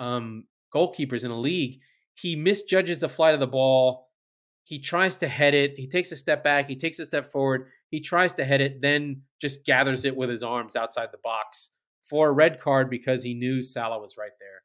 um, 0.00 0.44
goalkeepers 0.74 1.22
in 1.22 1.30
the 1.30 1.36
league, 1.36 1.80
he 2.14 2.36
misjudges 2.36 3.00
the 3.00 3.08
flight 3.08 3.34
of 3.34 3.40
the 3.40 3.46
ball 3.46 4.09
he 4.64 4.78
tries 4.78 5.16
to 5.18 5.28
head 5.28 5.54
it. 5.54 5.74
He 5.76 5.86
takes 5.86 6.12
a 6.12 6.16
step 6.16 6.44
back. 6.44 6.68
He 6.68 6.76
takes 6.76 6.98
a 6.98 7.04
step 7.04 7.32
forward. 7.32 7.68
He 7.90 8.00
tries 8.00 8.34
to 8.34 8.44
head 8.44 8.60
it, 8.60 8.80
then 8.80 9.22
just 9.40 9.64
gathers 9.64 10.04
it 10.04 10.16
with 10.16 10.30
his 10.30 10.42
arms 10.42 10.76
outside 10.76 11.08
the 11.12 11.18
box 11.18 11.70
for 12.02 12.28
a 12.28 12.32
red 12.32 12.60
card 12.60 12.88
because 12.88 13.22
he 13.22 13.34
knew 13.34 13.62
Salah 13.62 14.00
was 14.00 14.16
right 14.16 14.30
there. 14.38 14.62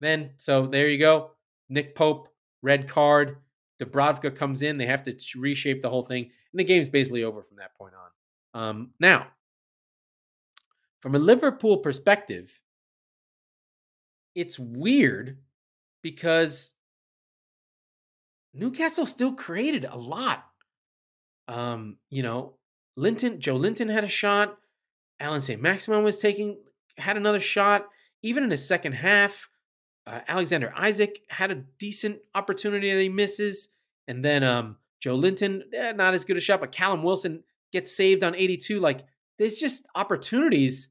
Then, 0.00 0.30
so 0.36 0.66
there 0.66 0.88
you 0.88 0.98
go. 0.98 1.32
Nick 1.68 1.94
Pope, 1.94 2.28
red 2.62 2.88
card. 2.88 3.38
Dubravka 3.80 4.34
comes 4.34 4.62
in. 4.62 4.78
They 4.78 4.86
have 4.86 5.02
to 5.04 5.16
reshape 5.36 5.80
the 5.80 5.90
whole 5.90 6.04
thing. 6.04 6.24
And 6.24 6.60
the 6.60 6.64
game's 6.64 6.88
basically 6.88 7.24
over 7.24 7.42
from 7.42 7.56
that 7.56 7.74
point 7.74 7.94
on. 7.94 8.62
Um, 8.62 8.90
now, 9.00 9.28
from 11.00 11.14
a 11.14 11.18
Liverpool 11.18 11.78
perspective, 11.78 12.60
it's 14.34 14.58
weird 14.58 15.38
because 16.02 16.72
Newcastle 18.54 19.06
still 19.06 19.32
created 19.32 19.84
a 19.84 19.96
lot. 19.96 20.44
Um, 21.48 21.96
you 22.10 22.22
know, 22.22 22.54
Linton, 22.96 23.38
Joelinton, 23.38 23.90
had 23.90 24.04
a 24.04 24.08
shot. 24.08 24.58
Alan 25.20 25.40
Saint-Maximin 25.40 26.02
was 26.02 26.18
taking, 26.18 26.58
had 26.96 27.16
another 27.16 27.40
shot. 27.40 27.88
Even 28.22 28.42
in 28.44 28.50
the 28.50 28.56
second 28.56 28.92
half, 28.92 29.48
uh, 30.06 30.20
Alexander 30.28 30.72
Isak 30.80 31.18
had 31.28 31.50
a 31.50 31.64
decent 31.78 32.18
opportunity 32.34 32.92
that 32.92 33.00
he 33.00 33.08
misses. 33.08 33.68
And 34.08 34.24
then 34.24 34.42
um, 34.44 34.76
Joelinton, 35.04 35.62
eh, 35.74 35.92
not 35.92 36.14
as 36.14 36.24
good 36.24 36.36
a 36.36 36.40
shot, 36.40 36.60
but 36.60 36.72
Callum 36.72 37.02
Wilson 37.02 37.42
gets 37.72 37.94
saved 37.96 38.22
on 38.22 38.34
82. 38.34 38.80
Like, 38.80 39.04
there's 39.38 39.58
just 39.58 39.86
opportunities 39.94 40.90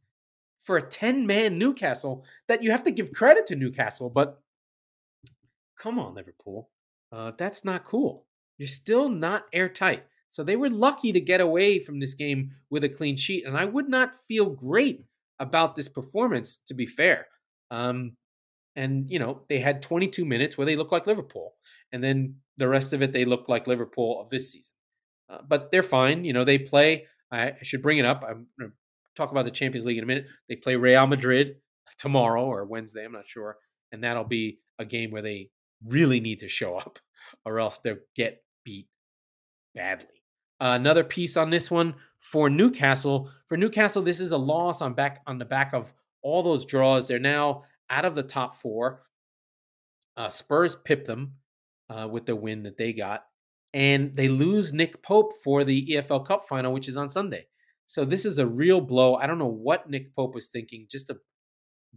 for 0.62 0.78
a 0.78 0.82
10 0.82 1.26
man 1.26 1.57
Newcastle 1.57 2.26
that 2.47 2.64
you 2.64 2.72
have 2.72 2.84
to 2.84 2.91
give 2.91 3.12
credit 3.12 3.45
to 3.47 3.55
Newcastle. 3.55 4.09
But 4.09 4.41
come 5.78 5.99
on, 5.99 6.16
Liverpool. 6.16 6.70
Uh, 7.12 7.32
that's 7.38 7.66
not 7.66 7.86
cool. 7.86 8.26
You're 8.57 8.68
still 8.68 9.09
not 9.09 9.45
airtight. 9.53 10.03
So 10.30 10.43
they 10.43 10.55
were 10.55 10.70
lucky 10.70 11.12
to 11.12 11.20
get 11.20 11.41
away 11.41 11.80
from 11.80 11.99
this 11.99 12.14
game 12.14 12.51
with 12.70 12.84
a 12.84 12.89
clean 12.89 13.18
sheet. 13.18 13.45
And 13.45 13.57
I 13.57 13.66
would 13.66 13.89
not 13.89 14.14
feel 14.28 14.49
great 14.49 15.03
about 15.39 15.76
this 15.76 15.89
performance, 15.89 16.59
to 16.68 16.74
be 16.74 16.86
fair. 16.86 17.28
Um, 17.70 18.16
and, 18.76 19.09
you 19.09 19.20
know, 19.20 19.41
they 19.49 19.59
had 19.59 19.82
22 19.82 20.24
minutes 20.24 20.57
where 20.57 20.66
they 20.66 20.78
looked 20.78 20.93
like 20.93 21.07
Liverpool. 21.07 21.55
And 21.91 22.01
then 22.01 22.36
the 22.57 22.70
rest 22.70 22.93
of 22.93 23.01
it, 23.01 23.12
they 23.12 23.26
looked 23.26 23.49
like 23.49 23.68
Liverpool 23.68 24.22
of 24.22 24.30
this 24.30 24.53
season. 24.53 24.74
Uh, 25.30 25.39
but 25.45 25.72
they're 25.72 25.84
fine. 25.84 26.24
You 26.24 26.32
know, 26.32 26.45
they 26.45 26.59
play. 26.59 27.07
I, 27.32 27.49
I 27.49 27.57
should 27.64 27.82
bring 27.82 27.97
it 27.97 28.05
up. 28.05 28.24
I'm 28.26 28.47
going 28.57 28.72
to 28.72 28.76
talk 29.18 29.32
about 29.32 29.45
the 29.45 29.51
Champions 29.51 29.86
League 29.86 29.97
in 29.97 30.03
a 30.03 30.07
minute. 30.07 30.28
They 30.47 30.55
play 30.55 30.76
Real 30.76 31.07
Madrid 31.07 31.55
tomorrow 31.97 32.45
or 32.45 32.64
Wednesday. 32.66 33.03
I'm 33.03 33.12
not 33.12 33.28
sure. 33.28 33.57
And 33.91 34.03
that'll 34.03 34.24
be 34.24 34.59
a 34.80 34.86
game 34.86 35.12
where 35.12 35.22
they 35.22 35.49
really 35.86 36.19
need 36.19 36.39
to 36.39 36.47
show 36.47 36.77
up 36.77 36.99
or 37.45 37.59
else 37.59 37.79
they'll 37.79 37.97
get 38.15 38.43
beat 38.63 38.88
badly. 39.75 40.07
Uh, 40.59 40.75
another 40.75 41.03
piece 41.03 41.38
on 41.38 41.49
this 41.49 41.71
one 41.71 41.95
for 42.19 42.49
Newcastle. 42.49 43.29
For 43.47 43.57
Newcastle, 43.57 44.03
this 44.03 44.19
is 44.19 44.32
a 44.32 44.38
loss 44.38 44.82
on 44.82 44.93
back 44.93 45.21
on 45.25 45.39
the 45.39 45.45
back 45.45 45.73
of 45.73 45.91
all 46.21 46.43
those 46.43 46.65
draws. 46.65 47.07
They're 47.07 47.17
now 47.19 47.63
out 47.89 48.05
of 48.05 48.13
the 48.13 48.23
top 48.23 48.55
four. 48.61 49.01
Uh, 50.15 50.29
Spurs 50.29 50.75
pipped 50.75 51.07
them 51.07 51.34
uh, 51.89 52.07
with 52.07 52.27
the 52.27 52.36
win 52.36 52.61
that 52.63 52.77
they 52.77 52.93
got, 52.93 53.25
and 53.73 54.15
they 54.15 54.27
lose 54.27 54.71
Nick 54.71 55.01
Pope 55.01 55.34
for 55.43 55.63
the 55.63 55.88
EFL 55.93 56.27
Cup 56.27 56.47
final, 56.47 56.73
which 56.73 56.88
is 56.88 56.97
on 56.97 57.09
Sunday. 57.09 57.47
So 57.88 58.05
this 58.05 58.25
is 58.25 58.38
a 58.38 58.45
real 58.45 58.82
blow. 58.82 59.15
I 59.15 59.25
don't 59.25 59.39
know 59.39 59.47
what 59.47 59.89
Nick 59.89 60.15
Pope 60.15 60.36
was 60.36 60.49
thinking. 60.49 60.86
Just 60.89 61.09
a 61.09 61.17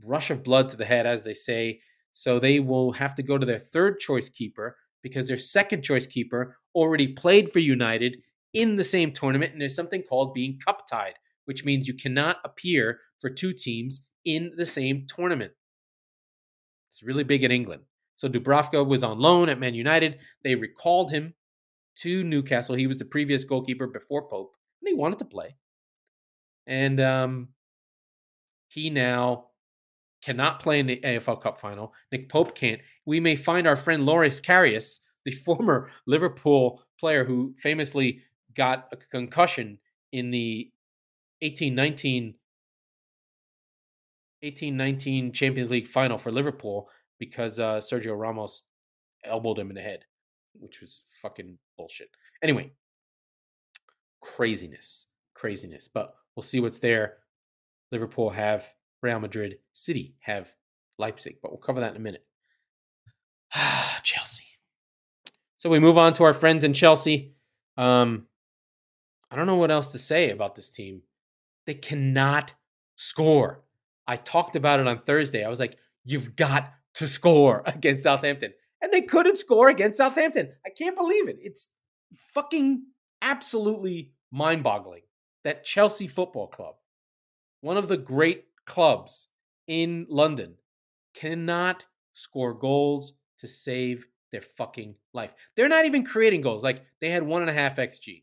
rush 0.03 0.30
of 0.30 0.43
blood 0.43 0.70
to 0.70 0.76
the 0.76 0.85
head, 0.85 1.07
as 1.07 1.22
they 1.22 1.35
say. 1.35 1.80
So 2.17 2.39
they 2.39 2.61
will 2.61 2.93
have 2.93 3.17
to 3.17 3.25
go 3.25 3.39
to 3.39 3.45
their 3.45 3.59
third 3.59 3.99
choice 3.99 4.29
keeper 4.29 4.77
because 5.03 5.27
their 5.27 5.37
second 5.37 5.83
choice 5.83 6.07
keeper 6.07 6.57
already 6.73 7.09
played 7.09 7.51
for 7.51 7.59
United 7.59 8.19
in 8.53 8.77
the 8.77 8.85
same 8.85 9.11
tournament. 9.11 9.51
And 9.51 9.61
there's 9.61 9.75
something 9.75 10.01
called 10.01 10.33
being 10.33 10.61
cup 10.65 10.87
tied, 10.89 11.15
which 11.47 11.65
means 11.65 11.89
you 11.89 11.95
cannot 11.95 12.37
appear 12.45 13.01
for 13.19 13.31
two 13.31 13.53
teams 13.53 14.07
in 14.25 14.53
the 14.57 14.65
same 14.65 15.09
tournament. 15.09 15.55
It's 16.93 17.03
really 17.03 17.25
big 17.25 17.43
in 17.43 17.51
England. 17.51 17.83
So 18.15 18.29
Dubravka 18.29 18.87
was 18.87 19.03
on 19.03 19.19
loan 19.19 19.49
at 19.49 19.59
Man 19.59 19.75
United. 19.75 20.21
They 20.45 20.55
recalled 20.55 21.11
him 21.11 21.35
to 21.97 22.23
Newcastle. 22.23 22.77
He 22.77 22.87
was 22.87 22.99
the 22.99 23.05
previous 23.05 23.43
goalkeeper 23.43 23.89
before 23.89 24.29
Pope, 24.29 24.55
and 24.81 24.89
he 24.89 24.95
wanted 24.95 25.19
to 25.19 25.25
play. 25.25 25.57
And 26.69 27.01
um, 27.01 27.49
he 28.69 28.89
now 28.89 29.47
cannot 30.25 30.59
play 30.61 30.81
in 30.81 30.87
the 30.87 31.01
EFL 31.05 31.43
Cup 31.43 31.61
final. 31.61 31.93
Nick 32.11 32.31
Pope 32.31 32.55
can't. 32.55 32.81
We 33.05 33.20
may 33.20 33.37
find 33.37 33.66
our 33.66 33.77
friend 33.77 34.07
Loris 34.07 34.41
Karius, 34.41 35.01
the 35.25 35.31
former 35.47 35.91
Liverpool 36.07 36.83
player 36.99 37.25
who 37.25 37.55
famously 37.59 38.22
got 38.57 38.89
a 38.93 38.97
concussion 38.97 39.79
in 40.12 40.31
the 40.31 40.70
1819 41.41 42.35
1819 44.43 45.33
Champions 45.33 45.70
League 45.70 45.87
final 45.87 46.18
for 46.18 46.31
Liverpool 46.31 46.89
because 47.18 47.59
uh, 47.59 47.77
Sergio 47.77 48.18
Ramos 48.18 48.64
elbowed 49.25 49.59
him 49.59 49.70
in 49.70 49.75
the 49.75 49.81
head. 49.81 50.05
which 50.53 50.81
was 50.81 51.03
fucking 51.09 51.59
bullshit. 51.77 52.11
Anyway, 52.43 52.70
craziness, 54.20 55.07
craziness. 55.35 55.89
But 55.89 56.14
we'll 56.37 56.43
see 56.43 56.61
what's 56.61 56.79
there. 56.79 57.16
Liverpool 57.91 58.31
have 58.31 58.72
Real 59.05 59.21
Madrid, 59.21 59.59
City 59.75 60.17
have 60.21 60.55
Leipzig, 60.99 61.37
but 61.43 61.53
we'll 61.53 61.59
cover 61.59 61.81
that 61.81 61.91
in 61.91 61.97
a 61.97 62.01
minute. 62.01 62.25
Chelsea. 64.03 64.45
So 65.57 65.69
we 65.69 65.79
move 65.79 65.99
on 65.99 66.15
to 66.15 66.25
our 66.25 66.35
friends 66.35 66.65
in 66.65 66.73
Chelsea. 66.73 67.35
Um, 67.77 68.27
I 69.31 69.37
don't 69.37 69.47
know 69.47 69.57
what 69.57 69.71
else 69.71 69.93
to 69.93 69.99
say 69.99 70.31
about 70.31 70.55
this 70.55 70.71
team. 70.71 71.03
They 71.67 71.75
cannot 71.75 72.55
score. 72.97 73.63
I 74.07 74.17
talked 74.17 74.57
about 74.57 74.81
it 74.81 74.87
on 74.87 74.99
Thursday. 74.99 75.45
I 75.45 75.49
was 75.49 75.61
like, 75.61 75.77
you've 76.03 76.35
got 76.35 76.73
to 76.95 77.07
score 77.07 77.63
against 77.67 78.05
Southampton. 78.05 78.53
And 78.81 78.93
they 78.93 79.03
couldn't 79.03 79.39
score 79.39 79.69
against 79.69 79.99
Southampton. 79.99 80.53
I 80.67 80.71
can't 80.71 80.97
believe 80.97 81.29
it. 81.29 81.39
It's 81.41 81.69
fucking 82.33 82.85
absolutely 83.21 84.13
mind 84.31 84.63
boggling 84.63 85.03
that 85.45 85.65
Chelsea 85.65 86.07
Football 86.07 86.49
Club, 86.49 86.77
one 87.61 87.77
of 87.77 87.89
the 87.89 87.97
great 87.97 88.45
clubs 88.67 89.29
in 89.67 90.07
London, 90.09 90.55
cannot 91.15 91.85
score 92.12 92.55
goals 92.55 93.15
to 93.39 93.49
save 93.49 94.07
their 94.33 94.43
fucking 94.43 94.95
life. 95.12 95.35
They're 95.55 95.69
not 95.69 95.85
even 95.85 96.05
creating 96.05 96.41
goals. 96.41 96.62
Like 96.62 96.85
they 97.01 97.11
had 97.11 97.23
one 97.23 97.43
and 97.43 97.51
a 97.51 97.55
half 97.55 97.77
XG. 97.77 98.23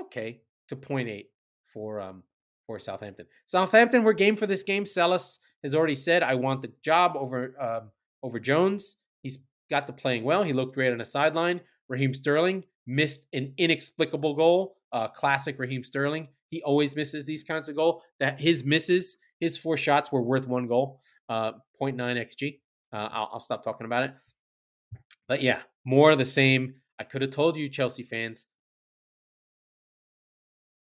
Okay, 0.00 0.40
to 0.68 0.76
0.8 0.76 1.26
for 1.72 2.00
um 2.00 2.22
for 2.66 2.78
Southampton. 2.78 3.26
Southampton 3.46 4.04
were 4.04 4.12
game 4.12 4.36
for 4.36 4.46
this 4.46 4.62
game. 4.62 4.86
Selles 4.86 5.40
has 5.62 5.74
already 5.74 5.94
said, 5.94 6.22
I 6.22 6.34
want 6.34 6.62
the 6.62 6.72
job 6.84 7.16
over 7.16 7.54
um, 7.60 7.90
over 8.22 8.38
Jones. 8.38 8.96
He's 9.22 9.38
got 9.70 9.86
the 9.86 9.92
playing 9.92 10.24
well. 10.24 10.42
He 10.42 10.52
looked 10.52 10.74
great 10.74 10.92
on 10.92 10.98
the 10.98 11.04
sideline. 11.04 11.60
Raheem 11.88 12.14
Sterling 12.14 12.64
missed 12.86 13.26
an 13.32 13.54
inexplicable 13.58 14.34
goal. 14.34 14.76
Uh, 14.92 15.08
classic 15.08 15.58
Raheem 15.58 15.82
Sterling. 15.84 16.28
He 16.50 16.62
always 16.62 16.94
misses 16.94 17.24
these 17.24 17.44
kinds 17.44 17.68
of 17.68 17.76
goal. 17.76 18.02
That 18.20 18.40
his 18.40 18.64
misses, 18.64 19.16
his 19.42 19.58
four 19.58 19.76
shots 19.76 20.12
were 20.12 20.22
worth 20.22 20.46
one 20.46 20.68
goal. 20.68 21.00
Uh, 21.28 21.50
0.9 21.82 21.96
xg. 21.98 22.60
Uh, 22.92 23.08
I'll, 23.10 23.30
I'll 23.32 23.40
stop 23.40 23.64
talking 23.64 23.86
about 23.86 24.04
it. 24.04 24.14
But 25.26 25.42
yeah, 25.42 25.62
more 25.84 26.12
of 26.12 26.18
the 26.18 26.24
same. 26.24 26.74
I 27.00 27.02
could 27.02 27.22
have 27.22 27.32
told 27.32 27.56
you, 27.56 27.68
Chelsea 27.68 28.04
fans, 28.04 28.46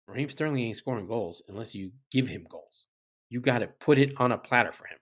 Raheem 0.08 0.30
Sterling 0.30 0.64
ain't 0.64 0.78
scoring 0.78 1.08
goals 1.08 1.42
unless 1.50 1.76
you 1.76 1.92
give 2.10 2.30
him 2.30 2.48
goals. 2.50 2.88
You 3.30 3.42
got 3.42 3.60
to 3.60 3.68
put 3.68 3.98
it 3.98 4.14
on 4.16 4.32
a 4.32 4.38
platter 4.38 4.72
for 4.72 4.88
him. 4.88 4.98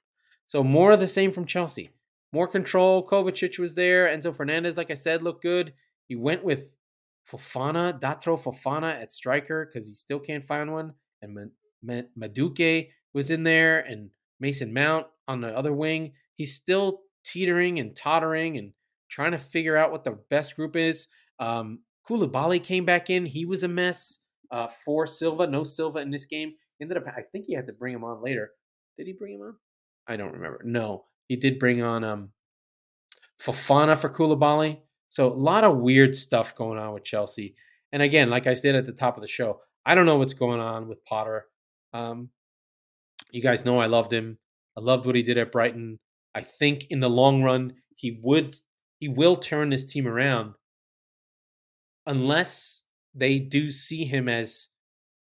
So 0.48 0.64
more 0.64 0.92
of 0.92 1.00
the 1.00 1.06
same 1.06 1.32
from 1.32 1.46
Chelsea. 1.46 1.92
More 2.34 2.48
control. 2.48 3.08
Kovacic 3.08 3.60
was 3.60 3.76
there. 3.76 4.08
Enzo 4.08 4.36
Fernandez, 4.36 4.76
like 4.76 4.90
I 4.90 4.96
said, 4.96 5.22
looked 5.22 5.44
good. 5.44 5.72
He 6.08 6.16
went 6.16 6.44
with 6.44 6.76
Fofana, 7.32 8.00
Datro 8.00 8.42
Fofana 8.42 9.00
at 9.00 9.12
striker 9.12 9.70
because 9.72 9.88
he 9.88 9.94
still 9.94 10.20
can't 10.20 10.44
find 10.44 10.72
one. 10.72 10.94
And 11.22 11.52
Madueke 11.86 12.90
was 13.16 13.32
in 13.32 13.44
there 13.44 13.80
and 13.80 14.10
Mason 14.40 14.72
Mount 14.74 15.08
on 15.28 15.42
the 15.42 15.58
other 15.58 15.74
wing. 15.74 16.12
He's 16.36 16.54
still 16.54 17.00
teetering 17.24 17.80
and 17.80 17.96
tottering 17.96 18.58
and 18.58 18.74
trying 19.10 19.32
to 19.32 19.38
figure 19.38 19.78
out 19.78 19.92
what 19.92 20.04
the 20.04 20.20
best 20.30 20.56
group 20.56 20.76
is. 20.76 21.08
Um, 21.40 21.80
Koulibaly 22.08 22.62
came 22.62 22.86
back 22.86 23.10
in. 23.10 23.26
He 23.26 23.46
was 23.46 23.64
a 23.64 23.68
mess 23.68 24.20
uh, 24.52 24.68
for 24.68 25.08
Silva. 25.08 25.48
No 25.48 25.64
Silva 25.64 26.00
in 26.00 26.12
this 26.12 26.26
game. 26.26 26.54
Ended 26.82 26.98
up, 26.98 27.06
I 27.08 27.22
think 27.22 27.46
he 27.46 27.56
had 27.56 27.68
to 27.68 27.74
bring 27.74 27.96
him 27.96 28.04
on 28.04 28.22
later. 28.22 28.52
Did 28.98 29.08
he 29.08 29.14
bring 29.14 29.36
him 29.36 29.42
on? 29.42 29.56
I 30.08 30.18
don't 30.18 30.34
remember. 30.34 30.62
No, 30.66 31.06
he 31.30 31.38
did 31.38 31.58
bring 31.58 31.82
on 31.82 32.04
um, 32.04 32.30
Fofana 33.42 33.98
for 33.98 34.10
Koulibaly. 34.10 34.82
So 35.08 35.32
a 35.32 35.34
lot 35.34 35.64
of 35.64 35.78
weird 35.78 36.16
stuff 36.16 36.56
going 36.56 36.78
on 36.78 36.94
with 36.94 37.06
Chelsea. 37.06 37.56
And 37.94 38.02
again, 38.02 38.30
like 38.30 38.46
I 38.46 38.54
said 38.54 38.76
at 38.76 38.86
the 38.86 38.92
top 38.92 39.16
of 39.16 39.22
the 39.22 39.28
show, 39.28 39.62
I 39.86 39.96
don't 39.96 40.06
know 40.06 40.18
what's 40.18 40.34
going 40.34 40.60
on 40.60 40.90
with 40.90 41.04
Potter. 41.06 41.46
Um, 41.94 42.30
you 43.32 43.42
guys 43.42 43.66
know 43.66 43.80
I 43.80 43.88
loved 43.88 44.14
him. 44.14 44.38
I 44.78 44.82
loved 44.82 45.06
what 45.06 45.16
he 45.16 45.24
did 45.24 45.38
at 45.38 45.52
Brighton. 45.52 46.00
I 46.34 46.42
think 46.42 46.88
in 46.90 47.00
the 47.00 47.10
long 47.10 47.44
run 47.44 47.74
he 47.96 48.20
would 48.22 48.58
he 49.00 49.08
will 49.08 49.36
turn 49.36 49.70
this 49.70 49.86
team 49.86 50.08
around 50.08 50.56
unless 52.06 52.84
they 53.14 53.40
do 53.40 53.72
see 53.72 54.06
him 54.06 54.28
as 54.30 54.70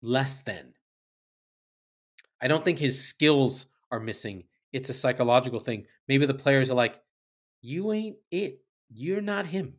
less 0.01 0.41
than. 0.41 0.73
I 2.41 2.47
don't 2.47 2.63
think 2.63 2.79
his 2.79 3.03
skills 3.03 3.65
are 3.91 3.99
missing. 3.99 4.43
It's 4.71 4.89
a 4.89 4.93
psychological 4.93 5.59
thing. 5.59 5.85
Maybe 6.07 6.25
the 6.25 6.33
players 6.33 6.69
are 6.69 6.75
like, 6.75 7.01
you 7.61 7.91
ain't 7.91 8.17
it. 8.31 8.61
You're 8.89 9.21
not 9.21 9.47
him. 9.47 9.73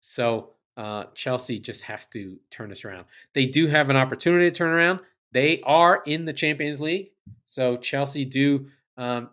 So 0.00 0.50
uh, 0.76 1.04
Chelsea 1.14 1.58
just 1.58 1.82
have 1.84 2.08
to 2.10 2.38
turn 2.50 2.70
this 2.70 2.84
around. 2.84 3.06
They 3.34 3.46
do 3.46 3.66
have 3.66 3.90
an 3.90 3.96
opportunity 3.96 4.50
to 4.50 4.56
turn 4.56 4.70
around. 4.70 5.00
They 5.32 5.60
are 5.62 6.02
in 6.06 6.24
the 6.24 6.32
Champions 6.32 6.80
League. 6.80 7.10
So 7.44 7.76
Chelsea 7.76 8.24
do 8.24 8.66
um, 8.96 9.30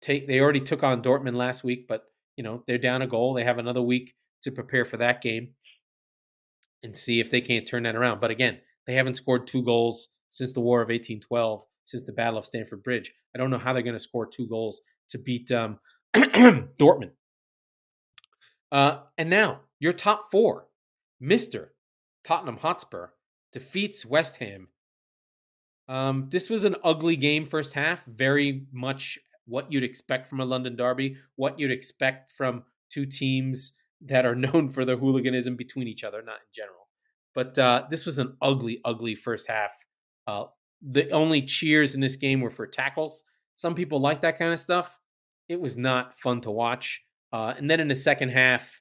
take, 0.00 0.26
they 0.26 0.40
already 0.40 0.60
took 0.60 0.82
on 0.82 1.02
Dortmund 1.02 1.36
last 1.36 1.64
week, 1.64 1.86
but, 1.88 2.04
you 2.36 2.44
know, 2.44 2.62
they're 2.66 2.78
down 2.78 3.02
a 3.02 3.06
goal. 3.06 3.34
They 3.34 3.44
have 3.44 3.58
another 3.58 3.82
week 3.82 4.14
to 4.42 4.52
prepare 4.52 4.84
for 4.84 4.96
that 4.98 5.22
game 5.22 5.50
and 6.82 6.96
see 6.96 7.20
if 7.20 7.30
they 7.30 7.40
can't 7.40 7.66
turn 7.66 7.82
that 7.84 7.96
around. 7.96 8.20
But 8.20 8.30
again, 8.30 8.58
they 8.86 8.94
haven't 8.94 9.16
scored 9.16 9.46
two 9.46 9.62
goals 9.62 10.08
since 10.28 10.52
the 10.52 10.60
War 10.60 10.80
of 10.80 10.88
1812, 10.88 11.64
since 11.84 12.02
the 12.04 12.12
Battle 12.12 12.38
of 12.38 12.46
Stamford 12.46 12.82
Bridge. 12.82 13.12
I 13.34 13.38
don't 13.38 13.50
know 13.50 13.58
how 13.58 13.72
they're 13.72 13.82
going 13.82 13.96
to 13.96 14.00
score 14.00 14.26
two 14.26 14.46
goals 14.48 14.80
to 15.10 15.18
beat 15.18 15.50
um, 15.50 15.78
Dortmund. 16.16 17.12
Uh, 18.70 19.00
and 19.16 19.30
now, 19.30 19.60
your 19.78 19.92
top 19.92 20.30
four 20.30 20.66
Mr. 21.22 21.68
Tottenham 22.24 22.58
Hotspur 22.58 23.08
defeats 23.52 24.04
West 24.04 24.38
Ham. 24.38 24.68
Um, 25.88 26.28
this 26.30 26.50
was 26.50 26.64
an 26.64 26.76
ugly 26.82 27.16
game 27.16 27.46
first 27.46 27.74
half, 27.74 28.04
very 28.06 28.66
much 28.72 29.18
what 29.46 29.70
you'd 29.70 29.84
expect 29.84 30.28
from 30.28 30.40
a 30.40 30.44
London 30.44 30.76
derby, 30.76 31.16
what 31.36 31.58
you'd 31.58 31.70
expect 31.70 32.30
from 32.30 32.64
two 32.90 33.06
teams 33.06 33.72
that 34.00 34.26
are 34.26 34.34
known 34.46 34.68
for 34.68 34.84
their 34.84 34.96
hooliganism 34.96 35.56
between 35.56 35.88
each 35.88 36.04
other, 36.04 36.22
not 36.22 36.36
in 36.36 36.52
general. 36.54 36.88
But 37.34 37.58
uh, 37.58 37.84
this 37.90 38.06
was 38.06 38.18
an 38.18 38.36
ugly, 38.40 38.80
ugly 38.84 39.14
first 39.14 39.48
half. 39.48 39.72
Uh, 40.26 40.44
the 40.82 41.10
only 41.10 41.42
cheers 41.42 41.94
in 41.94 42.00
this 42.00 42.16
game 42.16 42.40
were 42.40 42.50
for 42.50 42.66
tackles. 42.66 43.24
Some 43.54 43.74
people 43.74 44.00
like 44.00 44.22
that 44.22 44.38
kind 44.38 44.52
of 44.52 44.60
stuff. 44.60 44.98
It 45.48 45.60
was 45.60 45.76
not 45.76 46.18
fun 46.18 46.40
to 46.42 46.50
watch. 46.50 47.02
Uh, 47.32 47.54
and 47.56 47.70
then 47.70 47.80
in 47.80 47.88
the 47.88 47.94
second 47.94 48.30
half, 48.30 48.80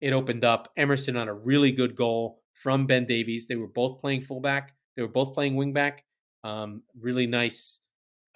it 0.00 0.12
opened 0.12 0.44
up. 0.44 0.68
Emerson 0.76 1.16
on 1.16 1.28
a 1.28 1.34
really 1.34 1.72
good 1.72 1.96
goal 1.96 2.42
from 2.54 2.86
Ben 2.86 3.06
Davies. 3.06 3.46
They 3.48 3.56
were 3.56 3.68
both 3.68 3.98
playing 3.98 4.22
fullback. 4.22 4.72
They 4.96 5.02
were 5.02 5.08
both 5.08 5.34
playing 5.34 5.56
wingback. 5.56 5.98
Um, 6.46 6.82
really 7.00 7.26
nice 7.26 7.80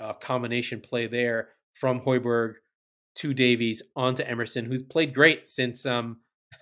uh, 0.01 0.15
combination 0.15 0.81
play 0.81 1.07
there 1.07 1.51
from 1.75 2.01
Højbjerg 2.01 2.55
to 3.17 3.33
Davies 3.35 3.83
onto 3.95 4.25
Emerson, 4.25 4.65
who's 4.65 4.83
played 4.83 5.15
great 5.15 5.47
since 5.47 5.87
um 5.87 6.17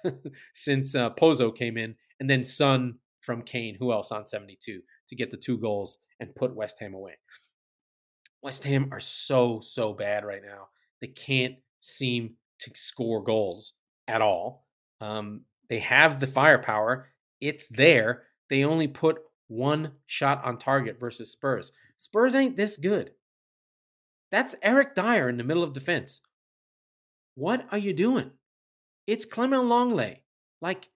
since 0.55 0.95
uh, 0.95 1.09
Porro 1.11 1.51
came 1.51 1.79
in, 1.79 1.95
and 2.21 2.29
then 2.29 2.45
Son 2.45 2.97
from 3.23 3.41
Kane, 3.41 3.77
who 3.79 3.93
else 3.93 4.13
on 4.13 4.27
72 4.27 4.81
to 5.09 5.17
get 5.17 5.31
the 5.31 5.39
two 5.39 5.57
goals 5.57 5.97
and 6.21 6.35
put 6.35 6.55
West 6.55 6.77
Ham 6.81 6.93
away. 6.93 7.17
West 8.43 8.65
Ham 8.65 8.91
are 8.93 9.01
so 9.01 9.61
so 9.61 9.95
bad 9.95 10.27
right 10.27 10.43
now. 10.45 10.69
They 11.01 11.09
can't 11.09 11.55
seem 11.81 12.35
to 12.61 12.71
score 12.75 13.23
goals 13.23 13.73
at 14.07 14.21
all. 14.21 14.67
Um, 15.01 15.43
they 15.71 15.79
have 15.79 16.21
the 16.21 16.27
firepower; 16.27 17.09
it's 17.41 17.69
there. 17.69 18.25
They 18.51 18.65
only 18.65 18.89
put 18.89 19.17
one 19.49 19.93
shot 20.07 20.45
on 20.45 20.59
target 20.59 21.01
versus 21.01 21.33
Spurs. 21.33 21.73
Spurs 21.97 22.35
ain't 22.35 22.57
this 22.57 22.77
good. 22.77 23.13
That's 24.31 24.55
Eric 24.63 24.95
Dier 24.95 25.29
in 25.29 25.37
the 25.37 25.45
middle 25.45 25.63
of 25.63 25.73
defense. 25.73 26.21
What 27.35 27.67
are 27.73 27.79
you 27.79 27.93
doing? 27.93 28.31
It's 29.07 29.27
Clément 29.27 29.69
Lenglet. 29.69 30.19
Like, 30.61 30.89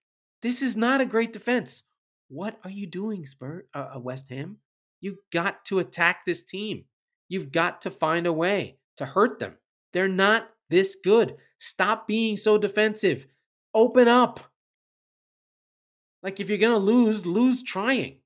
this 0.42 0.60
is 0.60 0.76
not 0.76 1.00
a 1.00 1.06
great 1.06 1.32
defense. 1.32 1.82
What 2.28 2.58
are 2.64 2.70
you 2.70 2.86
doing, 2.86 3.26
Spurs, 3.26 3.64
uh, 3.74 3.90
uh, 3.96 4.00
West 4.00 4.28
Ham? 4.28 4.58
You've 5.00 5.18
got 5.32 5.64
to 5.66 5.78
attack 5.78 6.24
this 6.24 6.42
team. 6.42 6.84
You've 7.28 7.52
got 7.52 7.80
to 7.82 7.90
find 7.90 8.26
a 8.26 8.32
way 8.32 8.78
to 8.96 9.06
hurt 9.06 9.38
them. 9.38 9.56
They're 9.92 10.08
not 10.08 10.48
this 10.68 10.96
good. 11.02 11.36
Stop 11.58 12.06
being 12.06 12.36
so 12.36 12.58
defensive. 12.58 13.26
Open 13.74 14.08
up. 14.08 14.40
Like 16.22 16.40
if 16.40 16.48
you're 16.48 16.58
going 16.58 16.72
to 16.72 16.78
lose, 16.78 17.26
lose 17.26 17.62
trying. 17.62 18.18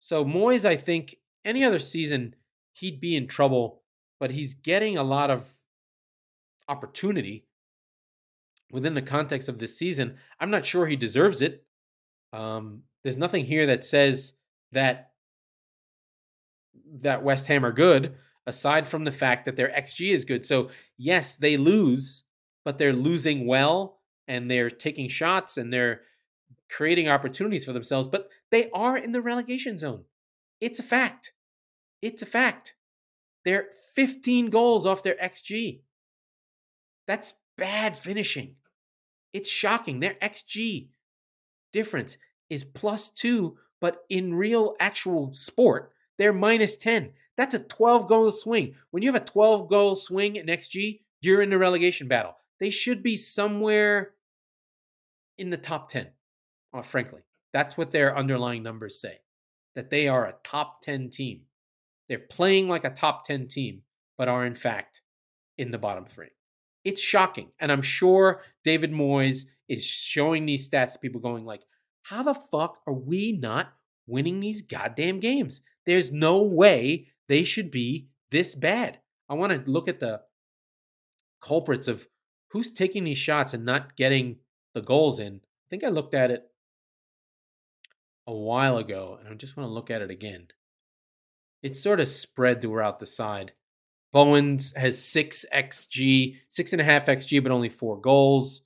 So 0.00 0.24
Moyes, 0.24 0.64
I 0.64 0.76
think 0.76 1.16
any 1.44 1.62
other 1.62 1.78
season 1.78 2.34
he'd 2.72 3.00
be 3.00 3.16
in 3.16 3.26
trouble, 3.28 3.82
but 4.18 4.30
he's 4.30 4.54
getting 4.54 4.98
a 4.98 5.02
lot 5.02 5.30
of 5.30 5.48
opportunity 6.68 7.46
within 8.72 8.94
the 8.94 9.02
context 9.02 9.48
of 9.48 9.58
this 9.58 9.76
season. 9.76 10.16
I'm 10.40 10.50
not 10.50 10.64
sure 10.64 10.86
he 10.86 10.96
deserves 10.96 11.42
it. 11.42 11.64
Um, 12.32 12.82
there's 13.02 13.18
nothing 13.18 13.44
here 13.44 13.66
that 13.66 13.84
says 13.84 14.34
that 14.72 15.12
that 17.02 17.22
West 17.22 17.46
Ham 17.48 17.64
are 17.64 17.72
good, 17.72 18.16
aside 18.46 18.88
from 18.88 19.04
the 19.04 19.12
fact 19.12 19.44
that 19.44 19.56
their 19.56 19.68
XG 19.68 20.12
is 20.12 20.24
good. 20.24 20.44
So 20.44 20.70
yes, 20.96 21.36
they 21.36 21.56
lose, 21.56 22.24
but 22.64 22.78
they're 22.78 22.92
losing 22.92 23.46
well, 23.46 24.00
and 24.28 24.50
they're 24.50 24.70
taking 24.70 25.08
shots 25.08 25.58
and 25.58 25.72
they're 25.72 26.02
creating 26.70 27.08
opportunities 27.08 27.64
for 27.64 27.72
themselves, 27.72 28.08
but 28.08 28.28
they 28.50 28.70
are 28.70 28.96
in 28.96 29.12
the 29.12 29.22
relegation 29.22 29.78
zone. 29.78 30.04
It's 30.60 30.78
a 30.78 30.84
fact. 30.84 31.32
It's 32.02 32.22
a 32.22 32.26
fact. 32.26 32.74
They're 33.44 33.68
15 33.94 34.50
goals 34.50 34.86
off 34.86 35.02
their 35.02 35.16
XG. 35.16 35.80
That's 37.06 37.34
bad 37.56 37.96
finishing. 37.96 38.56
It's 39.32 39.50
shocking. 39.50 40.00
Their 40.00 40.14
XG 40.14 40.88
difference 41.72 42.18
is 42.48 42.64
plus 42.64 43.10
two, 43.10 43.56
but 43.80 44.04
in 44.08 44.34
real 44.34 44.74
actual 44.80 45.32
sport, 45.32 45.92
they're 46.18 46.32
minus 46.32 46.76
10. 46.76 47.12
That's 47.36 47.54
a 47.54 47.60
12 47.60 48.08
goal 48.08 48.30
swing. 48.30 48.74
When 48.90 49.02
you 49.02 49.12
have 49.12 49.22
a 49.22 49.24
12 49.24 49.68
goal 49.70 49.96
swing 49.96 50.36
in 50.36 50.46
XG, 50.46 51.00
you're 51.22 51.42
in 51.42 51.50
the 51.50 51.58
relegation 51.58 52.08
battle. 52.08 52.36
They 52.58 52.70
should 52.70 53.02
be 53.02 53.16
somewhere 53.16 54.12
in 55.38 55.48
the 55.48 55.56
top 55.56 55.88
10, 55.88 56.08
uh, 56.72 56.82
frankly. 56.82 57.20
That's 57.52 57.76
what 57.76 57.90
their 57.90 58.16
underlying 58.16 58.62
numbers 58.62 59.00
say, 59.00 59.18
that 59.74 59.90
they 59.90 60.08
are 60.08 60.26
a 60.26 60.34
top 60.44 60.82
10 60.82 61.10
team. 61.10 61.42
They're 62.08 62.18
playing 62.18 62.68
like 62.68 62.84
a 62.84 62.90
top 62.90 63.24
10 63.24 63.48
team, 63.48 63.82
but 64.16 64.28
are 64.28 64.46
in 64.46 64.54
fact 64.54 65.02
in 65.58 65.70
the 65.70 65.78
bottom 65.78 66.04
three. 66.04 66.30
It's 66.84 67.00
shocking. 67.00 67.50
And 67.60 67.70
I'm 67.70 67.82
sure 67.82 68.42
David 68.64 68.92
Moyes 68.92 69.46
is 69.68 69.84
showing 69.84 70.46
these 70.46 70.68
stats 70.68 70.94
to 70.94 70.98
people 70.98 71.20
going 71.20 71.44
like, 71.44 71.62
how 72.02 72.22
the 72.22 72.34
fuck 72.34 72.80
are 72.86 72.94
we 72.94 73.32
not 73.32 73.72
winning 74.06 74.40
these 74.40 74.62
goddamn 74.62 75.20
games? 75.20 75.60
There's 75.86 76.10
no 76.10 76.42
way 76.42 77.08
they 77.28 77.44
should 77.44 77.70
be 77.70 78.08
this 78.30 78.54
bad. 78.54 78.98
I 79.28 79.34
want 79.34 79.52
to 79.52 79.70
look 79.70 79.88
at 79.88 80.00
the 80.00 80.22
culprits 81.40 81.88
of 81.88 82.06
who's 82.48 82.70
taking 82.70 83.04
these 83.04 83.18
shots 83.18 83.54
and 83.54 83.64
not 83.64 83.96
getting 83.96 84.36
the 84.74 84.82
goals 84.82 85.20
in. 85.20 85.36
I 85.36 85.66
think 85.68 85.84
I 85.84 85.88
looked 85.88 86.14
at 86.14 86.30
it 86.30 86.49
a 88.30 88.36
while 88.36 88.78
ago, 88.78 89.18
and 89.20 89.28
I 89.28 89.34
just 89.34 89.56
want 89.56 89.68
to 89.68 89.72
look 89.72 89.90
at 89.90 90.02
it 90.02 90.10
again 90.10 90.48
it's 91.62 91.82
sort 91.82 92.00
of 92.00 92.08
spread 92.08 92.60
throughout 92.60 92.98
the 92.98 93.06
side. 93.06 93.52
Bowens 94.12 94.74
has 94.76 95.02
six 95.02 95.44
xG, 95.54 96.36
six 96.48 96.72
and 96.72 96.80
a 96.80 96.84
half 96.84 97.06
xG, 97.06 97.42
but 97.42 97.52
only 97.52 97.68
four 97.68 98.00
goals. 98.00 98.62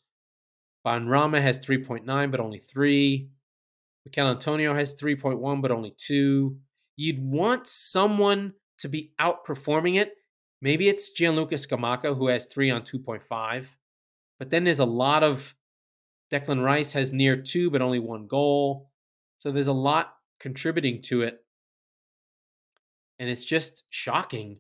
Benrahma 0.87 1.41
has 1.41 1.59
3.9, 1.59 2.31
but 2.31 2.41
only 2.41 2.59
three. 2.59 3.31
Michail 4.07 4.29
Antonio 4.29 4.75
has 4.75 4.95
3.1, 4.97 5.63
but 5.63 5.71
only 5.71 5.95
two. 5.97 6.59
You'd 6.97 7.19
want 7.19 7.67
someone 7.67 8.53
to 8.79 8.89
be 8.89 9.13
outperforming 9.21 9.99
it. 9.99 10.13
Maybe 10.61 10.89
it's 10.89 11.11
Gianluca 11.11 11.57
Scamacca, 11.57 12.17
who 12.17 12.29
has 12.29 12.47
three 12.47 12.71
on 12.71 12.83
2.5. 12.83 13.77
But 14.39 14.51
then 14.51 14.65
there's 14.65 14.79
a 14.79 14.85
lot 14.85 15.23
of 15.23 15.55
Declan 16.31 16.63
Rice 16.63 16.93
has 16.93 17.13
near 17.13 17.37
two, 17.37 17.71
but 17.71 17.83
only 17.83 17.99
one 17.99 18.27
goal. 18.27 18.91
So 19.45 19.53
there's 19.53 19.67
a 19.67 19.75
lot 19.75 20.15
contributing 20.41 21.03
to 21.03 21.21
it. 21.21 21.45
And 23.19 23.29
it's 23.29 23.45
just 23.45 23.85
shocking 23.91 24.57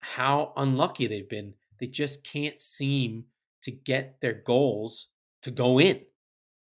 how 0.00 0.54
unlucky 0.56 1.06
they've 1.06 1.28
been. 1.28 1.52
They 1.78 1.88
just 1.88 2.24
can't 2.24 2.58
seem 2.58 3.24
to 3.64 3.70
get 3.70 4.16
their 4.22 4.32
goals 4.32 5.08
to 5.42 5.50
go 5.50 5.78
in. 5.78 6.00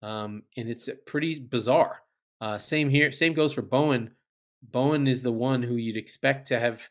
Um, 0.02 0.42
and 0.58 0.68
it's 0.68 0.90
pretty 1.06 1.38
bizarre. 1.38 2.02
Uh, 2.42 2.58
same 2.58 2.90
here. 2.90 3.12
Same 3.12 3.36
goes 3.36 3.54
for 3.54 3.62
Bowen. 3.62 4.10
Bowen 4.64 5.08
is 5.08 5.22
the 5.22 5.32
one 5.32 5.62
who 5.62 5.76
you'd 5.76 5.98
expect 5.98 6.48
to 6.48 6.60
have, 6.60 6.90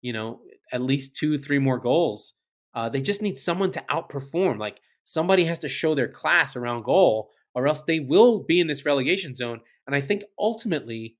you 0.00 0.12
know, 0.12 0.40
at 0.72 0.82
least 0.82 1.14
two, 1.14 1.38
three 1.38 1.60
more 1.60 1.78
goals. 1.78 2.34
Uh, 2.74 2.88
they 2.88 3.00
just 3.02 3.22
need 3.22 3.38
someone 3.38 3.70
to 3.70 3.84
outperform. 3.88 4.58
Like 4.58 4.80
somebody 5.04 5.44
has 5.44 5.60
to 5.60 5.68
show 5.68 5.94
their 5.94 6.08
class 6.08 6.56
around 6.56 6.82
goal, 6.82 7.30
or 7.54 7.68
else 7.68 7.82
they 7.82 8.00
will 8.00 8.40
be 8.40 8.58
in 8.58 8.66
this 8.66 8.84
relegation 8.84 9.36
zone. 9.36 9.60
And 9.86 9.96
I 9.96 10.00
think 10.00 10.24
ultimately, 10.38 11.16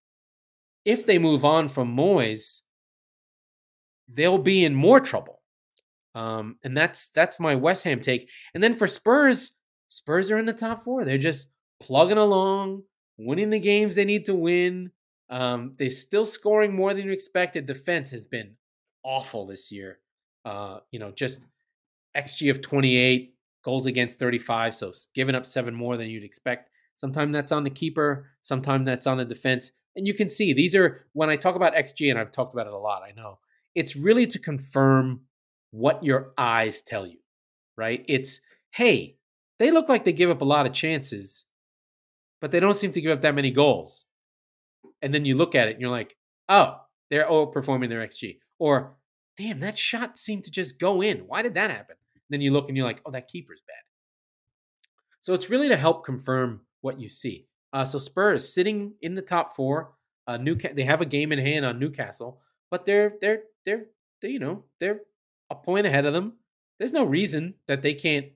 if 0.84 1.06
they 1.06 1.18
move 1.18 1.44
on 1.44 1.68
from 1.68 1.96
Moyes, 1.96 2.62
they'll 4.08 4.38
be 4.38 4.64
in 4.64 4.74
more 4.74 5.00
trouble. 5.00 5.40
Um, 6.14 6.56
and 6.62 6.76
that's 6.76 7.08
that's 7.08 7.40
my 7.40 7.54
West 7.54 7.84
Ham 7.84 8.00
take. 8.00 8.28
And 8.54 8.62
then 8.62 8.74
for 8.74 8.86
Spurs, 8.86 9.52
Spurs 9.88 10.30
are 10.30 10.38
in 10.38 10.46
the 10.46 10.52
top 10.52 10.84
four. 10.84 11.04
They're 11.04 11.18
just 11.18 11.48
plugging 11.80 12.18
along, 12.18 12.82
winning 13.18 13.50
the 13.50 13.60
games 13.60 13.94
they 13.94 14.04
need 14.04 14.26
to 14.26 14.34
win. 14.34 14.90
Um, 15.30 15.74
they're 15.78 15.90
still 15.90 16.26
scoring 16.26 16.74
more 16.74 16.92
than 16.92 17.06
you 17.06 17.12
expected. 17.12 17.66
Defense 17.66 18.10
has 18.10 18.26
been 18.26 18.56
awful 19.02 19.46
this 19.46 19.72
year. 19.72 19.98
Uh, 20.44 20.80
you 20.90 20.98
know, 20.98 21.10
just 21.10 21.46
XG 22.16 22.50
of 22.50 22.60
28, 22.60 23.34
goals 23.64 23.86
against 23.86 24.18
35, 24.18 24.74
so 24.74 24.92
giving 25.14 25.34
up 25.34 25.46
seven 25.46 25.74
more 25.74 25.96
than 25.96 26.08
you'd 26.08 26.24
expect. 26.24 26.70
Sometimes 26.94 27.32
that's 27.32 27.52
on 27.52 27.64
the 27.64 27.70
keeper, 27.70 28.26
sometimes 28.42 28.86
that's 28.86 29.06
on 29.06 29.18
the 29.18 29.24
defense. 29.24 29.72
And 29.96 30.06
you 30.06 30.14
can 30.14 30.28
see 30.28 30.52
these 30.52 30.74
are 30.74 31.06
when 31.12 31.30
I 31.30 31.36
talk 31.36 31.56
about 31.56 31.74
XG, 31.74 32.10
and 32.10 32.18
I've 32.18 32.32
talked 32.32 32.54
about 32.54 32.66
it 32.66 32.72
a 32.72 32.78
lot, 32.78 33.02
I 33.02 33.12
know. 33.12 33.38
It's 33.74 33.96
really 33.96 34.26
to 34.28 34.38
confirm 34.38 35.22
what 35.70 36.04
your 36.04 36.32
eyes 36.36 36.82
tell 36.82 37.06
you, 37.06 37.18
right? 37.76 38.04
It's, 38.08 38.40
hey, 38.70 39.16
they 39.58 39.70
look 39.70 39.88
like 39.88 40.04
they 40.04 40.12
give 40.12 40.30
up 40.30 40.42
a 40.42 40.46
lot 40.46 40.66
of 40.66 40.72
chances, 40.72 41.46
but 42.40 42.50
they 42.50 42.60
don't 42.60 42.76
seem 42.76 42.92
to 42.92 43.00
give 43.00 43.12
up 43.12 43.22
that 43.22 43.34
many 43.34 43.50
goals. 43.50 44.04
And 45.00 45.14
then 45.14 45.24
you 45.24 45.34
look 45.34 45.54
at 45.54 45.68
it 45.68 45.72
and 45.72 45.80
you're 45.80 45.90
like, 45.90 46.16
oh, 46.48 46.76
they're 47.10 47.28
overperforming 47.28 47.88
their 47.88 48.06
XG. 48.06 48.38
Or, 48.58 48.94
damn, 49.36 49.60
that 49.60 49.78
shot 49.78 50.18
seemed 50.18 50.44
to 50.44 50.50
just 50.50 50.78
go 50.78 51.02
in. 51.02 51.18
Why 51.26 51.42
did 51.42 51.54
that 51.54 51.70
happen? 51.70 51.96
And 52.14 52.22
then 52.30 52.40
you 52.40 52.52
look 52.52 52.68
and 52.68 52.76
you're 52.76 52.86
like, 52.86 53.00
oh, 53.06 53.10
that 53.10 53.28
keeper's 53.28 53.62
bad. 53.66 53.74
So 55.20 55.34
it's 55.34 55.50
really 55.50 55.68
to 55.68 55.76
help 55.76 56.04
confirm 56.04 56.60
what 56.82 57.00
you 57.00 57.08
see. 57.08 57.46
Uh, 57.72 57.84
so 57.84 57.98
Spurs 57.98 58.52
sitting 58.52 58.92
in 59.00 59.14
the 59.14 59.22
top 59.22 59.56
four. 59.56 59.94
Uh, 60.26 60.38
they 60.74 60.84
have 60.84 61.00
a 61.00 61.06
game 61.06 61.32
in 61.32 61.38
hand 61.38 61.64
on 61.64 61.78
Newcastle, 61.78 62.40
but 62.70 62.84
they're 62.84 63.14
they're 63.20 63.42
they're 63.64 63.86
they, 64.20 64.28
you 64.28 64.38
know 64.38 64.64
they're 64.78 65.00
a 65.50 65.54
point 65.54 65.86
ahead 65.86 66.04
of 66.04 66.12
them. 66.12 66.34
There's 66.78 66.92
no 66.92 67.04
reason 67.04 67.54
that 67.66 67.82
they 67.82 67.94
can't 67.94 68.26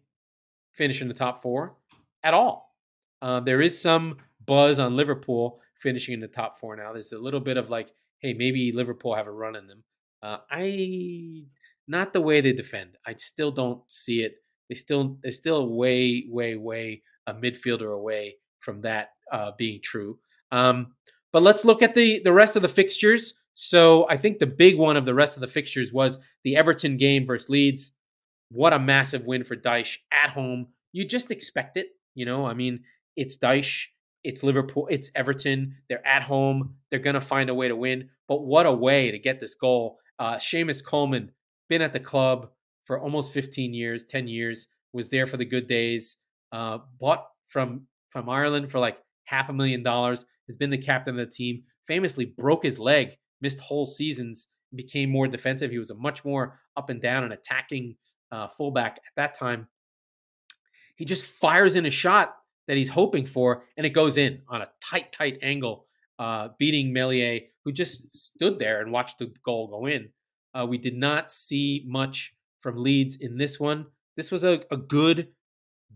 finish 0.73 1.01
in 1.01 1.09
the 1.09 1.15
top 1.15 1.43
four 1.43 1.77
at 2.25 2.35
all. 2.35 2.75
Uh, 3.23 3.41
there 3.41 3.61
is 3.61 3.81
some 3.81 4.17
buzz 4.47 4.79
on 4.79 4.97
Liverpool 4.97 5.61
finishing 5.77 6.15
in 6.15 6.21
the 6.21 6.29
top 6.29 6.59
four 6.59 6.77
now. 6.77 6.93
There's 6.93 7.13
a 7.13 7.19
little 7.19 7.41
bit 7.41 7.57
of 7.57 7.71
like, 7.71 7.91
hey, 8.21 8.35
maybe 8.35 8.73
Liverpool 8.73 9.15
have 9.15 9.27
a 9.27 9.33
run 9.33 9.57
in 9.57 9.67
them. 9.67 9.83
Uh, 10.23 10.39
I 10.51 11.47
not 11.89 12.13
the 12.13 12.21
way 12.21 12.41
they 12.41 12.53
defend. 12.53 12.97
I 13.07 13.15
still 13.15 13.51
don't 13.51 13.81
see 13.89 14.23
it. 14.23 14.37
They 14.69 14.75
still 14.75 15.19
they're 15.23 15.33
still 15.33 15.69
way 15.69 16.27
way 16.29 16.57
way 16.57 17.03
a 17.27 17.35
midfielder 17.35 17.95
away 17.95 18.37
from 18.61 18.83
that 18.83 19.11
uh, 19.33 19.53
being 19.57 19.81
true. 19.83 20.19
Um, 20.53 20.89
but 21.33 21.43
let's 21.43 21.65
look 21.65 21.83
at 21.83 21.95
the 21.95 22.21
the 22.25 22.33
rest 22.33 22.57
of 22.57 22.63
the 22.63 22.69
fixtures. 22.69 23.35
So 23.53 24.07
I 24.09 24.17
think 24.17 24.39
the 24.39 24.47
big 24.47 24.79
one 24.79 24.97
of 24.97 25.05
the 25.05 25.15
rest 25.15 25.37
of 25.37 25.41
the 25.41 25.49
fixtures 25.49 25.93
was 25.93 26.19
the 26.45 26.57
Everton 26.57 26.97
game 26.97 27.27
versus 27.27 27.49
Leeds. 27.49 27.93
What 28.51 28.73
a 28.73 28.79
massive 28.79 29.25
win 29.25 29.45
for 29.45 29.57
Dyche 29.57 29.99
at 30.13 30.31
home. 30.31 30.69
You 30.93 31.07
just 31.07 31.31
expect 31.31 31.77
it, 31.77 31.89
you 32.15 32.27
know. 32.27 32.47
I 32.47 32.55
mean, 32.55 32.81
it's 33.17 33.37
Dyche, 33.37 33.87
it's 34.25 34.43
Liverpool, 34.43 34.89
it's 34.91 35.11
Everton. 35.15 35.77
They're 35.89 36.07
at 36.07 36.23
home. 36.23 36.77
They're 36.91 37.01
gonna 37.01 37.21
find 37.21 37.51
a 37.51 37.55
way 37.55 37.69
to 37.69 37.77
win. 37.77 38.11
But 38.29 38.43
what 38.43 38.67
a 38.67 38.73
way 38.73 39.11
to 39.11 39.19
get 39.19 39.41
this 39.41 39.55
goal! 39.55 39.99
Uh, 40.19 40.37
Seamus 40.37 40.85
Coleman 40.85 41.33
been 41.69 41.83
at 41.83 41.93
the 41.93 42.01
club 42.01 42.51
for 42.85 43.01
almost 43.01 43.33
15 43.33 43.75
years, 43.75 44.05
10 44.05 44.29
years. 44.29 44.69
Was 44.93 45.09
there 45.11 45.27
for 45.27 45.37
the 45.37 45.45
good 45.45 45.67
days. 45.67 46.17
Uh, 46.53 46.79
bought 47.01 47.27
from 47.47 47.87
from 48.11 48.29
Ireland 48.29 48.71
for 48.71 48.79
like 48.79 48.99
half 49.25 49.49
a 49.49 49.53
million 49.53 49.83
dollars, 49.83 50.25
has 50.49 50.57
been 50.57 50.71
the 50.71 50.79
captain 50.79 51.19
of 51.19 51.29
the 51.29 51.35
team, 51.35 51.65
famously 51.87 52.25
broke 52.25 52.65
his 52.65 52.79
leg, 52.79 53.17
missed 53.41 53.61
whole 53.61 53.87
seasons, 53.87 54.49
became 54.75 55.11
more 55.11 55.27
defensive. 55.27 55.71
He 55.71 55.79
was 55.79 55.91
a 55.91 55.95
much 55.95 56.25
more 56.25 56.61
up 56.77 56.91
and 56.91 57.01
down 57.01 57.25
and 57.25 57.33
attacking 57.33 57.97
uh, 58.33 58.49
fullback 58.49 58.97
at 58.97 59.13
that 59.17 59.39
time. 59.39 59.69
He 60.97 61.05
just 61.05 61.27
fires 61.27 61.75
in 61.75 61.87
a 61.87 61.91
shot 61.91 62.37
that 62.69 62.77
he's 62.77 62.89
hoping 62.89 63.27
for, 63.27 63.65
and 63.77 63.87
it 63.87 63.91
goes 63.91 64.17
in 64.17 64.43
on 64.49 64.63
a 64.63 64.69
tight, 64.83 65.13
tight 65.13 65.39
angle, 65.43 65.87
uh, 66.19 66.49
beating 66.59 66.93
Meslier, 66.93 67.41
who 67.65 67.73
just 67.73 68.13
stood 68.13 68.59
there 68.59 68.81
and 68.81 68.93
watched 68.93 69.19
the 69.19 69.33
goal 69.45 69.69
go 69.69 69.87
in. 69.87 70.09
Uh, 70.55 70.67
we 70.67 70.79
did 70.79 70.97
not 70.97 71.31
see 71.31 71.85
much 71.87 72.35
from 72.61 72.83
Leeds 72.83 73.17
in 73.17 73.37
this 73.37 73.61
one. 73.61 73.87
This 74.17 74.33
was 74.33 74.43
a, 74.43 74.63
a 74.71 74.77
good, 74.77 75.29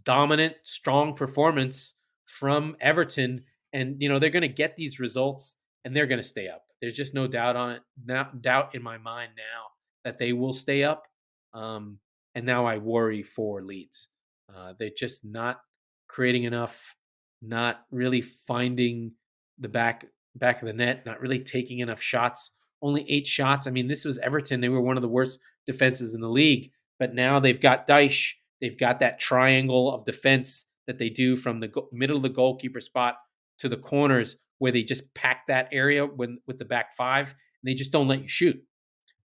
dominant, 0.04 0.54
strong 0.62 1.14
performance 1.14 1.94
from 2.26 2.76
Everton. 2.80 3.42
And, 3.72 4.00
you 4.00 4.08
know, 4.08 4.18
they're 4.18 4.30
going 4.30 4.42
to 4.42 4.48
get 4.48 4.76
these 4.76 5.00
results 5.00 5.56
and 5.84 5.94
they're 5.94 6.06
going 6.06 6.20
to 6.20 6.26
stay 6.26 6.48
up. 6.48 6.62
There's 6.80 6.96
just 6.96 7.14
no 7.14 7.26
doubt 7.26 7.56
on 7.56 7.72
it, 7.72 7.82
not 8.04 8.42
doubt 8.42 8.74
in 8.74 8.82
my 8.82 8.98
mind 8.98 9.32
now 9.36 9.66
that 10.04 10.18
they 10.18 10.32
will 10.32 10.52
stay 10.52 10.82
up. 10.82 11.06
Um, 11.52 11.98
and 12.34 12.46
now 12.46 12.64
I 12.64 12.78
worry 12.78 13.22
for 13.22 13.62
Leeds. 13.62 14.08
Uh, 14.54 14.74
they're 14.78 14.90
just 14.96 15.24
not 15.24 15.60
creating 16.08 16.44
enough, 16.44 16.94
not 17.42 17.82
really 17.90 18.22
finding 18.22 19.12
the 19.58 19.68
back 19.68 20.06
back 20.36 20.62
of 20.62 20.66
the 20.66 20.72
net, 20.72 21.04
not 21.04 21.20
really 21.20 21.40
taking 21.40 21.80
enough 21.80 22.00
shots. 22.00 22.52
Only 22.82 23.08
eight 23.10 23.26
shots. 23.26 23.66
I 23.66 23.70
mean, 23.70 23.88
this 23.88 24.04
was 24.04 24.18
Everton. 24.18 24.60
They 24.60 24.68
were 24.68 24.80
one 24.80 24.96
of 24.96 25.02
the 25.02 25.08
worst 25.08 25.38
defenses 25.66 26.14
in 26.14 26.20
the 26.20 26.28
league, 26.28 26.70
but 26.98 27.14
now 27.14 27.40
they've 27.40 27.60
got 27.60 27.86
Dyche 27.86 28.34
They've 28.60 28.78
got 28.78 29.00
that 29.00 29.20
triangle 29.20 29.92
of 29.92 30.04
defense 30.04 30.66
that 30.86 30.98
they 30.98 31.08
do 31.08 31.36
from 31.36 31.60
the 31.60 31.68
go- 31.68 31.88
middle 31.92 32.16
of 32.16 32.22
the 32.22 32.28
goalkeeper 32.28 32.80
spot 32.80 33.16
to 33.58 33.68
the 33.68 33.76
corners, 33.76 34.36
where 34.58 34.72
they 34.72 34.82
just 34.82 35.14
pack 35.14 35.46
that 35.46 35.68
area 35.72 36.04
when, 36.04 36.38
with 36.46 36.58
the 36.58 36.64
back 36.64 36.94
five, 36.96 37.28
and 37.28 37.70
they 37.70 37.74
just 37.74 37.92
don't 37.92 38.08
let 38.08 38.22
you 38.22 38.28
shoot. 38.28 38.62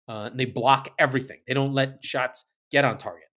Uh, 0.08 0.28
and 0.30 0.38
they 0.38 0.44
block 0.44 0.92
everything. 0.98 1.38
They 1.46 1.54
don't 1.54 1.74
let 1.74 2.04
shots 2.04 2.44
get 2.70 2.84
on 2.84 2.98
target. 2.98 3.28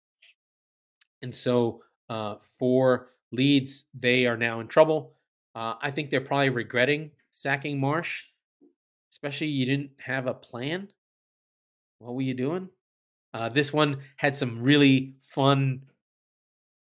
And 1.22 1.34
so 1.34 1.82
uh, 2.10 2.36
for 2.60 3.10
Leeds, 3.32 3.86
they 3.93 4.26
are 4.26 4.38
now 4.38 4.60
in 4.60 4.68
trouble. 4.68 5.14
Uh, 5.54 5.76
I 5.82 5.91
think 5.91 6.10
they're 6.10 6.22
probably 6.22 6.50
regretting 6.50 7.12
sacking 7.32 7.80
Marsch, 7.80 8.24
especially 9.12 9.48
you 9.48 9.66
didn't 9.66 9.91
have 10.00 10.28
a 10.28 10.34
plan. 10.34 10.89
What 12.00 12.16
were 12.16 12.22
you 12.22 12.34
doing? 12.34 12.70
Uh, 13.36 13.49
this 13.49 13.73
one 13.73 13.97
had 14.15 14.33
some 14.33 14.61
really 14.61 15.13
fun 15.21 15.81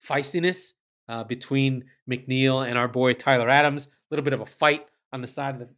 feistiness 0.06 0.74
uh, 1.10 1.24
between 1.24 1.84
McNeil 2.08 2.68
and 2.68 2.78
our 2.78 2.88
boy 2.88 3.14
Tyler 3.14 3.50
Adams. 3.50 3.88
A 3.88 3.90
little 4.12 4.24
bit 4.24 4.34
of 4.34 4.42
a 4.42 4.46
fight 4.46 4.86
on 5.12 5.22
the 5.22 5.28
side 5.28 5.56
of 5.56 5.62
the 5.62 5.70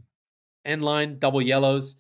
end 0.65 0.83
line, 0.83 1.17
double 1.17 1.41
yellows. 1.41 1.95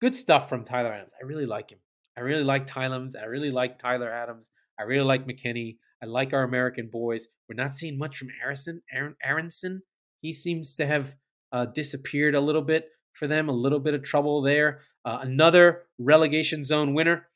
Good 0.00 0.14
stuff 0.14 0.48
from 0.48 0.62
Tyler 0.62 0.92
Adams. 0.92 1.12
I 1.20 1.26
really 1.26 1.44
like 1.44 1.70
him. 1.70 1.80
I 2.16 2.20
really 2.20 2.44
like 2.44 2.68
Tyler. 2.68 3.08
I 3.20 3.24
really 3.24 3.50
like 3.50 3.80
Tyler 3.80 4.12
Adams. 4.12 4.48
I 4.78 4.84
really 4.84 5.04
like 5.04 5.26
McKennie. 5.26 5.78
I 6.00 6.06
like 6.06 6.32
our 6.32 6.44
American 6.44 6.90
boys. 6.92 7.26
We're 7.48 7.60
not 7.60 7.74
seeing 7.74 7.98
much 7.98 8.16
from 8.16 8.28
Arison, 8.46 8.78
Aaron, 8.92 9.16
Aaronson. 9.24 9.82
He 10.20 10.32
seems 10.32 10.76
to 10.76 10.86
have 10.86 11.16
uh, 11.50 11.66
disappeared 11.66 12.36
a 12.36 12.40
little 12.40 12.62
bit 12.62 12.90
for 13.14 13.26
them, 13.26 13.48
a 13.48 13.52
little 13.52 13.80
bit 13.80 13.94
of 13.94 14.04
trouble 14.04 14.40
there. 14.40 14.82
Uh, 15.04 15.18
another 15.22 15.82
relegation 15.98 16.62
zone 16.62 16.94
winner. 16.94 17.26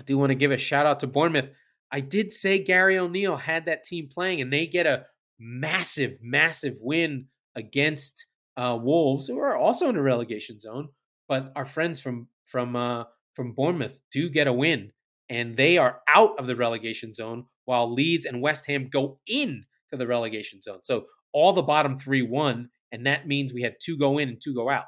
I 0.00 0.04
do 0.04 0.18
want 0.18 0.30
to 0.30 0.36
give 0.36 0.50
a 0.50 0.58
shout 0.58 0.86
out 0.86 1.00
to 1.00 1.06
Bournemouth. 1.06 1.50
I 1.90 2.00
did 2.00 2.32
say 2.32 2.62
Gary 2.62 2.98
O'Neill 2.98 3.36
had 3.36 3.66
that 3.66 3.84
team 3.84 4.08
playing, 4.12 4.40
and 4.40 4.52
they 4.52 4.66
get 4.66 4.86
a 4.86 5.06
massive, 5.38 6.18
massive 6.22 6.76
win 6.80 7.26
against 7.54 8.26
uh, 8.56 8.78
Wolves, 8.80 9.28
who 9.28 9.38
are 9.38 9.56
also 9.56 9.88
in 9.88 9.94
the 9.94 10.02
relegation 10.02 10.60
zone. 10.60 10.88
But 11.28 11.52
our 11.56 11.66
friends 11.66 12.00
from 12.00 12.28
from 12.46 12.76
uh, 12.76 13.04
from 13.34 13.52
Bournemouth 13.52 13.98
do 14.12 14.28
get 14.28 14.46
a 14.46 14.52
win, 14.52 14.92
and 15.28 15.56
they 15.56 15.78
are 15.78 16.00
out 16.08 16.38
of 16.38 16.46
the 16.46 16.56
relegation 16.56 17.14
zone, 17.14 17.44
while 17.64 17.92
Leeds 17.92 18.24
and 18.24 18.42
West 18.42 18.66
Ham 18.66 18.88
go 18.90 19.20
in 19.26 19.64
to 19.90 19.96
the 19.96 20.06
relegation 20.06 20.60
zone. 20.60 20.80
So 20.82 21.06
all 21.32 21.52
the 21.52 21.62
bottom 21.62 21.96
three 21.98 22.22
won, 22.22 22.70
and 22.92 23.06
that 23.06 23.26
means 23.26 23.52
we 23.52 23.62
had 23.62 23.76
two 23.80 23.98
go 23.98 24.18
in 24.18 24.28
and 24.28 24.40
two 24.40 24.54
go 24.54 24.70
out, 24.70 24.86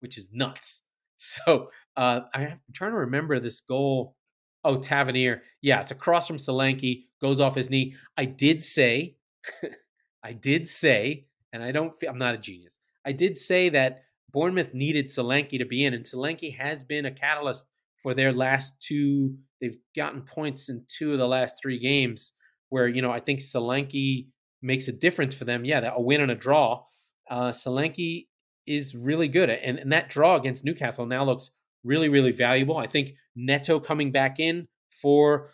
which 0.00 0.18
is 0.18 0.28
nuts. 0.32 0.82
So 1.22 1.68
uh, 1.98 2.20
I'm 2.32 2.60
trying 2.72 2.92
to 2.92 2.98
remember 2.98 3.38
this 3.40 3.60
goal. 3.60 4.16
Oh, 4.64 4.78
Tavernier. 4.78 5.42
Yeah, 5.60 5.80
it's 5.80 5.90
across 5.90 6.26
from 6.26 6.38
Solanke, 6.38 7.04
goes 7.20 7.40
off 7.40 7.54
his 7.54 7.68
knee. 7.68 7.94
I 8.16 8.24
did 8.24 8.62
say, 8.62 9.16
I 10.24 10.32
did 10.32 10.66
say, 10.66 11.26
and 11.52 11.62
I 11.62 11.72
don't 11.72 11.92
I'm 12.08 12.16
not 12.16 12.34
a 12.34 12.38
genius. 12.38 12.80
I 13.04 13.12
did 13.12 13.36
say 13.36 13.68
that 13.68 14.04
Bournemouth 14.32 14.72
needed 14.72 15.06
Solanke 15.06 15.58
to 15.58 15.66
be 15.66 15.84
in, 15.84 15.92
and 15.92 16.06
Solanke 16.06 16.56
has 16.56 16.84
been 16.84 17.04
a 17.04 17.10
catalyst 17.10 17.66
for 18.02 18.14
their 18.14 18.32
last 18.32 18.80
two. 18.80 19.36
They've 19.60 19.78
gotten 19.94 20.22
points 20.22 20.70
in 20.70 20.84
two 20.86 21.12
of 21.12 21.18
the 21.18 21.28
last 21.28 21.56
three 21.60 21.78
games 21.78 22.32
where, 22.70 22.88
you 22.88 23.02
know, 23.02 23.12
I 23.12 23.20
think 23.20 23.40
Solanke 23.40 24.28
makes 24.62 24.88
a 24.88 24.92
difference 24.92 25.34
for 25.34 25.44
them. 25.44 25.66
Yeah, 25.66 25.90
a 25.94 26.00
win 26.00 26.22
and 26.22 26.30
a 26.30 26.34
draw. 26.34 26.84
Uh, 27.30 27.50
Solanke 27.50 28.26
is 28.70 28.94
really 28.94 29.28
good, 29.28 29.50
and 29.50 29.78
and 29.78 29.92
that 29.92 30.08
draw 30.08 30.36
against 30.36 30.64
Newcastle 30.64 31.04
now 31.04 31.24
looks 31.24 31.50
really 31.82 32.08
really 32.08 32.32
valuable. 32.32 32.76
I 32.76 32.86
think 32.86 33.14
Neto 33.34 33.80
coming 33.80 34.12
back 34.12 34.38
in 34.38 34.68
for 34.90 35.50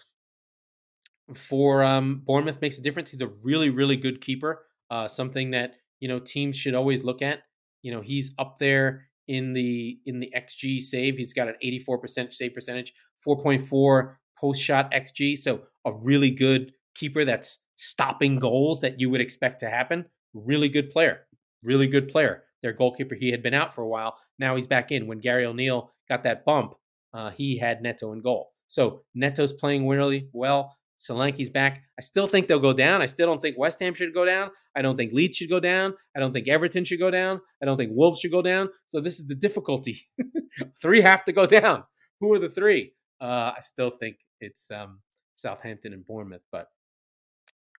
for 1.34 1.82
um, 1.82 2.22
Bournemouth 2.26 2.60
makes 2.60 2.78
a 2.78 2.82
difference. 2.82 3.10
He's 3.10 3.22
a 3.22 3.30
really 3.42 3.70
really 3.70 3.96
good 3.96 4.20
keeper. 4.20 4.66
Uh, 4.90 5.08
something 5.08 5.50
that 5.52 5.74
you 6.00 6.08
know 6.08 6.18
teams 6.18 6.56
should 6.56 6.74
always 6.74 7.04
look 7.04 7.22
at. 7.22 7.40
You 7.82 7.92
know 7.92 8.02
he's 8.02 8.32
up 8.38 8.58
there 8.58 9.08
in 9.28 9.54
the 9.54 9.98
in 10.04 10.20
the 10.20 10.32
xG 10.36 10.80
save. 10.80 11.16
He's 11.16 11.32
got 11.32 11.48
an 11.48 11.54
84% 11.64 12.32
save 12.32 12.54
percentage, 12.54 12.92
4.4 13.26 14.14
post 14.38 14.62
shot 14.62 14.92
xG. 14.92 15.38
So 15.38 15.62
a 15.84 15.92
really 15.92 16.30
good 16.30 16.72
keeper 16.94 17.24
that's 17.24 17.60
stopping 17.76 18.38
goals 18.38 18.80
that 18.80 19.00
you 19.00 19.10
would 19.10 19.20
expect 19.20 19.60
to 19.60 19.70
happen. 19.70 20.04
Really 20.34 20.68
good 20.68 20.90
player. 20.90 21.20
Really 21.62 21.86
good 21.86 22.08
player. 22.08 22.44
Their 22.66 22.72
goalkeeper, 22.72 23.14
he 23.14 23.30
had 23.30 23.44
been 23.44 23.54
out 23.54 23.76
for 23.76 23.82
a 23.82 23.88
while. 23.88 24.16
Now 24.40 24.56
he's 24.56 24.66
back 24.66 24.90
in. 24.90 25.06
When 25.06 25.20
Gary 25.20 25.46
O'Neill 25.46 25.92
got 26.08 26.24
that 26.24 26.44
bump, 26.44 26.74
uh, 27.14 27.30
he 27.30 27.58
had 27.58 27.80
Neto 27.80 28.12
in 28.12 28.20
goal. 28.20 28.50
So 28.66 29.02
Neto's 29.14 29.52
playing 29.52 29.86
really 29.86 30.28
well. 30.32 30.76
Solanke's 30.98 31.48
back. 31.48 31.84
I 31.96 32.02
still 32.02 32.26
think 32.26 32.48
they'll 32.48 32.58
go 32.58 32.72
down. 32.72 33.02
I 33.02 33.06
still 33.06 33.28
don't 33.28 33.40
think 33.40 33.56
West 33.56 33.78
Ham 33.78 33.94
should 33.94 34.12
go 34.12 34.24
down. 34.24 34.50
I 34.74 34.82
don't 34.82 34.96
think 34.96 35.12
Leeds 35.12 35.36
should 35.36 35.48
go 35.48 35.60
down. 35.60 35.94
I 36.16 36.18
don't 36.18 36.32
think 36.32 36.48
Everton 36.48 36.84
should 36.84 36.98
go 36.98 37.08
down. 37.08 37.40
I 37.62 37.66
don't 37.66 37.76
think 37.76 37.92
Wolves 37.94 38.18
should 38.18 38.32
go 38.32 38.42
down. 38.42 38.68
So 38.86 39.00
this 39.00 39.20
is 39.20 39.26
the 39.26 39.36
difficulty. 39.36 40.00
three 40.82 41.02
have 41.02 41.24
to 41.26 41.32
go 41.32 41.46
down. 41.46 41.84
Who 42.20 42.34
are 42.34 42.40
the 42.40 42.50
three? 42.50 42.94
Uh, 43.20 43.52
I 43.56 43.60
still 43.62 43.90
think 43.90 44.16
it's 44.40 44.72
um, 44.72 44.98
Southampton 45.36 45.92
and 45.92 46.04
Bournemouth, 46.04 46.42
but 46.50 46.66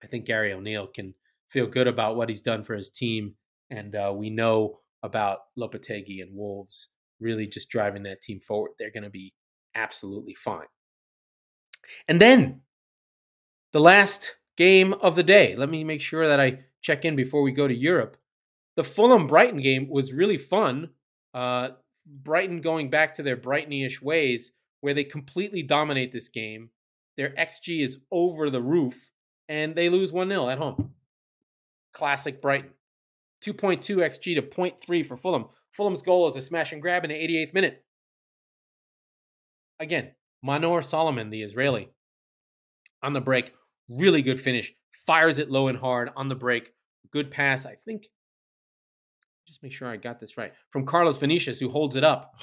I 0.02 0.06
think 0.06 0.24
Gary 0.24 0.54
O'Neill 0.54 0.86
can 0.86 1.12
feel 1.50 1.66
good 1.66 1.88
about 1.88 2.16
what 2.16 2.30
he's 2.30 2.40
done 2.40 2.64
for 2.64 2.74
his 2.74 2.88
team. 2.88 3.34
And 3.70 3.94
uh, 3.94 4.12
we 4.14 4.30
know 4.30 4.80
about 5.02 5.40
Lopetegui 5.58 6.22
and 6.22 6.34
Wolves 6.34 6.88
really 7.20 7.46
just 7.46 7.68
driving 7.68 8.04
that 8.04 8.22
team 8.22 8.40
forward. 8.40 8.72
They're 8.78 8.90
going 8.90 9.04
to 9.04 9.10
be 9.10 9.34
absolutely 9.74 10.34
fine. 10.34 10.66
And 12.06 12.20
then 12.20 12.60
the 13.72 13.80
last 13.80 14.36
game 14.58 14.92
of 14.94 15.14
the 15.14 15.22
day. 15.22 15.54
Let 15.56 15.70
me 15.70 15.84
make 15.84 16.02
sure 16.02 16.26
that 16.26 16.40
I 16.40 16.58
check 16.82 17.04
in 17.04 17.16
before 17.16 17.42
we 17.42 17.52
go 17.52 17.68
to 17.68 17.74
Europe. 17.74 18.16
The 18.76 18.84
Fulham 18.84 19.26
Brighton 19.26 19.62
game 19.62 19.88
was 19.88 20.12
really 20.12 20.36
fun. 20.36 20.90
Uh, 21.32 21.70
Brighton 22.04 22.60
going 22.60 22.90
back 22.90 23.14
to 23.14 23.22
their 23.22 23.36
Brightony-ish 23.36 24.02
ways, 24.02 24.52
where 24.80 24.94
they 24.94 25.04
completely 25.04 25.62
dominate 25.62 26.12
this 26.12 26.28
game. 26.28 26.70
Their 27.16 27.30
XG 27.30 27.82
is 27.84 27.98
over 28.10 28.50
the 28.50 28.60
roof 28.60 29.10
and 29.48 29.74
they 29.74 29.88
lose 29.88 30.12
1 30.12 30.28
0 30.28 30.48
at 30.48 30.58
home. 30.58 30.92
Classic 31.92 32.42
Brighton. 32.42 32.70
2.2 33.44 33.96
XG 33.96 34.34
to 34.34 34.42
0.3 34.42 35.06
for 35.06 35.16
Fulham. 35.16 35.46
Fulham's 35.72 36.02
goal 36.02 36.26
is 36.28 36.36
a 36.36 36.40
smash 36.40 36.72
and 36.72 36.82
grab 36.82 37.04
in 37.04 37.10
the 37.10 37.16
88th 37.16 37.54
minute. 37.54 37.84
Again, 39.80 40.10
Manor 40.42 40.82
Solomon, 40.82 41.30
the 41.30 41.42
Israeli, 41.42 41.90
on 43.02 43.12
the 43.12 43.20
break. 43.20 43.52
Really 43.88 44.22
good 44.22 44.40
finish. 44.40 44.72
Fires 45.06 45.38
it 45.38 45.50
low 45.50 45.68
and 45.68 45.78
hard 45.78 46.10
on 46.16 46.28
the 46.28 46.34
break. 46.34 46.72
Good 47.12 47.30
pass. 47.30 47.64
I 47.64 47.74
think, 47.74 48.08
just 49.46 49.62
make 49.62 49.72
sure 49.72 49.88
I 49.88 49.96
got 49.96 50.20
this 50.20 50.36
right. 50.36 50.52
From 50.70 50.84
Carlos 50.84 51.18
Vinicius, 51.18 51.60
who 51.60 51.68
holds 51.68 51.96
it 51.96 52.04
up 52.04 52.34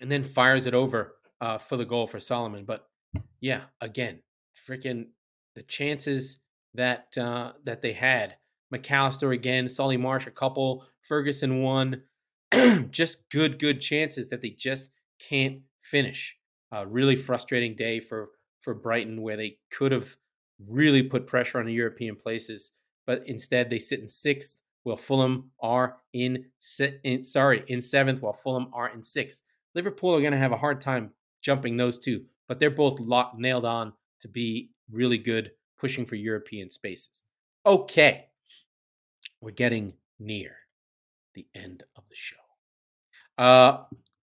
and 0.00 0.10
then 0.12 0.22
fires 0.22 0.66
it 0.66 0.74
over 0.74 1.16
uh, 1.40 1.58
for 1.58 1.76
the 1.76 1.84
goal 1.84 2.06
for 2.06 2.20
Solomon. 2.20 2.64
But 2.64 2.86
yeah, 3.40 3.62
again, 3.80 4.20
freaking 4.68 5.06
the 5.54 5.62
chances 5.62 6.38
that 6.74 7.16
uh, 7.18 7.52
that 7.64 7.82
they 7.82 7.92
had. 7.92 8.36
Mac 8.70 8.90
Allister 8.90 9.32
again, 9.32 9.68
Solly 9.68 9.96
March 9.96 10.26
a 10.26 10.30
couple, 10.30 10.84
Ferguson 11.00 11.62
one. 11.62 12.02
just 12.90 13.28
good, 13.30 13.58
good 13.58 13.80
chances 13.80 14.28
that 14.28 14.40
they 14.40 14.50
just 14.50 14.90
can't 15.18 15.60
finish. 15.78 16.36
A 16.72 16.86
really 16.86 17.16
frustrating 17.16 17.74
day 17.74 18.00
for 18.00 18.30
for 18.60 18.74
Brighton, 18.74 19.22
where 19.22 19.36
they 19.36 19.58
could 19.70 19.92
have 19.92 20.16
really 20.66 21.02
put 21.02 21.26
pressure 21.26 21.58
on 21.58 21.66
the 21.66 21.72
European 21.72 22.16
places, 22.16 22.72
but 23.06 23.22
instead 23.26 23.68
they 23.68 23.78
sit 23.78 24.00
in 24.00 24.08
sixth, 24.08 24.62
while 24.82 24.96
Fulham 24.96 25.50
are 25.60 25.98
in, 26.12 26.46
in 27.04 27.22
sorry 27.22 27.64
in 27.68 27.80
seventh, 27.80 28.22
while 28.22 28.32
Fulham 28.32 28.68
are 28.72 28.88
in 28.88 29.02
sixth. 29.02 29.42
Liverpool 29.74 30.14
are 30.14 30.20
going 30.20 30.32
to 30.32 30.38
have 30.38 30.52
a 30.52 30.56
hard 30.56 30.80
time 30.80 31.10
jumping 31.42 31.76
those 31.76 31.98
two 31.98 32.24
but 32.48 32.58
they're 32.58 32.70
both 32.70 33.00
locked, 33.00 33.38
nailed 33.38 33.64
on 33.64 33.92
to 34.20 34.28
be 34.28 34.70
really 34.90 35.18
good, 35.18 35.50
pushing 35.78 36.06
for 36.06 36.14
European 36.16 36.70
spaces. 36.70 37.24
Okay, 37.66 38.26
we're 39.40 39.50
getting 39.50 39.94
near 40.18 40.52
the 41.34 41.46
end 41.54 41.82
of 41.96 42.04
the 42.08 42.14
show. 42.16 42.36
Uh, 43.38 43.84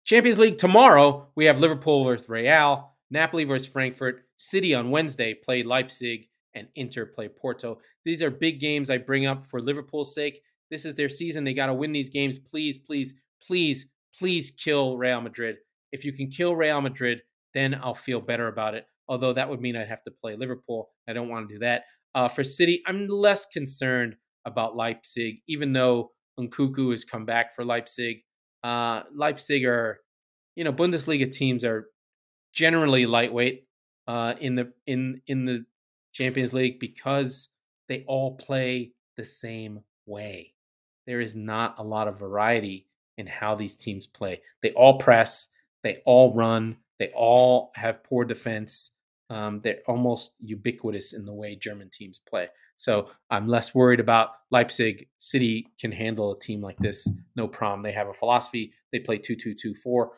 Champions 0.05 0.39
League 0.39 0.57
tomorrow, 0.57 1.27
we 1.35 1.45
have 1.45 1.59
Liverpool 1.59 2.03
versus 2.03 2.29
Real, 2.29 2.93
Napoli 3.09 3.43
versus 3.43 3.67
Frankfurt, 3.67 4.25
City 4.37 4.73
on 4.75 4.91
Wednesday 4.91 5.33
play 5.33 5.63
Leipzig, 5.63 6.27
and 6.55 6.67
Inter 6.75 7.05
play 7.05 7.27
Porto. 7.27 7.79
These 8.05 8.21
are 8.21 8.29
big 8.29 8.59
games 8.59 8.89
I 8.89 8.97
bring 8.97 9.25
up 9.25 9.43
for 9.43 9.61
Liverpool's 9.61 10.13
sake. 10.13 10.41
This 10.69 10.85
is 10.85 10.95
their 10.95 11.09
season. 11.09 11.43
They 11.43 11.53
got 11.53 11.67
to 11.67 11.73
win 11.73 11.91
these 11.91 12.09
games. 12.09 12.39
Please, 12.39 12.77
please, 12.77 13.15
please, 13.45 13.87
please 14.17 14.51
kill 14.51 14.97
Real 14.97 15.21
Madrid. 15.21 15.57
If 15.91 16.05
you 16.05 16.11
can 16.11 16.27
kill 16.27 16.55
Real 16.55 16.81
Madrid, 16.81 17.21
then 17.53 17.79
I'll 17.81 17.93
feel 17.93 18.21
better 18.21 18.47
about 18.47 18.75
it. 18.75 18.87
Although 19.07 19.33
that 19.33 19.49
would 19.49 19.61
mean 19.61 19.75
I'd 19.75 19.87
have 19.87 20.03
to 20.03 20.11
play 20.11 20.35
Liverpool. 20.35 20.89
I 21.07 21.13
don't 21.13 21.29
want 21.29 21.47
to 21.49 21.55
do 21.55 21.59
that. 21.59 21.83
Uh, 22.15 22.27
for 22.27 22.43
City, 22.43 22.81
I'm 22.87 23.07
less 23.07 23.45
concerned 23.47 24.15
about 24.45 24.75
Leipzig, 24.75 25.37
even 25.47 25.73
though 25.73 26.11
Nkunku 26.39 26.91
has 26.91 27.03
come 27.03 27.25
back 27.25 27.55
for 27.55 27.65
Leipzig. 27.65 28.17
Uh, 28.63 29.03
Leipzig 29.13 29.65
are, 29.65 29.99
you 30.55 30.63
know, 30.63 30.73
Bundesliga 30.73 31.29
teams 31.29 31.65
are 31.65 31.87
generally 32.53 33.05
lightweight 33.05 33.67
uh, 34.07 34.35
in 34.39 34.55
the 34.55 34.71
in 34.85 35.21
in 35.27 35.45
the 35.45 35.65
Champions 36.13 36.53
League 36.53 36.79
because 36.79 37.49
they 37.89 38.03
all 38.07 38.35
play 38.35 38.93
the 39.17 39.23
same 39.23 39.79
way. 40.05 40.53
There 41.05 41.19
is 41.19 41.35
not 41.35 41.75
a 41.77 41.83
lot 41.83 42.07
of 42.07 42.19
variety 42.19 42.87
in 43.17 43.27
how 43.27 43.55
these 43.55 43.75
teams 43.75 44.07
play. 44.07 44.41
They 44.61 44.71
all 44.71 44.97
press, 44.97 45.49
they 45.83 46.01
all 46.05 46.33
run, 46.33 46.77
they 46.99 47.11
all 47.15 47.71
have 47.75 48.03
poor 48.03 48.25
defense. 48.25 48.91
Um, 49.29 49.61
they're 49.63 49.79
almost 49.87 50.33
ubiquitous 50.39 51.13
in 51.13 51.25
the 51.25 51.33
way 51.33 51.55
German 51.55 51.89
teams 51.89 52.19
play. 52.19 52.49
So 52.75 53.09
I'm 53.29 53.47
less 53.47 53.73
worried 53.73 53.99
about 53.99 54.29
Leipzig. 54.51 55.07
City 55.17 55.67
can 55.79 55.91
handle 55.91 56.33
a 56.33 56.39
team 56.39 56.61
like 56.61 56.77
this, 56.77 57.09
no 57.35 57.47
problem. 57.47 57.83
They 57.83 57.93
have 57.93 58.09
a 58.09 58.13
philosophy. 58.13 58.73
They 58.91 58.99
play 58.99 59.17
2 59.17 59.35
2 59.35 59.53
2 59.55 59.73
4, 59.75 60.11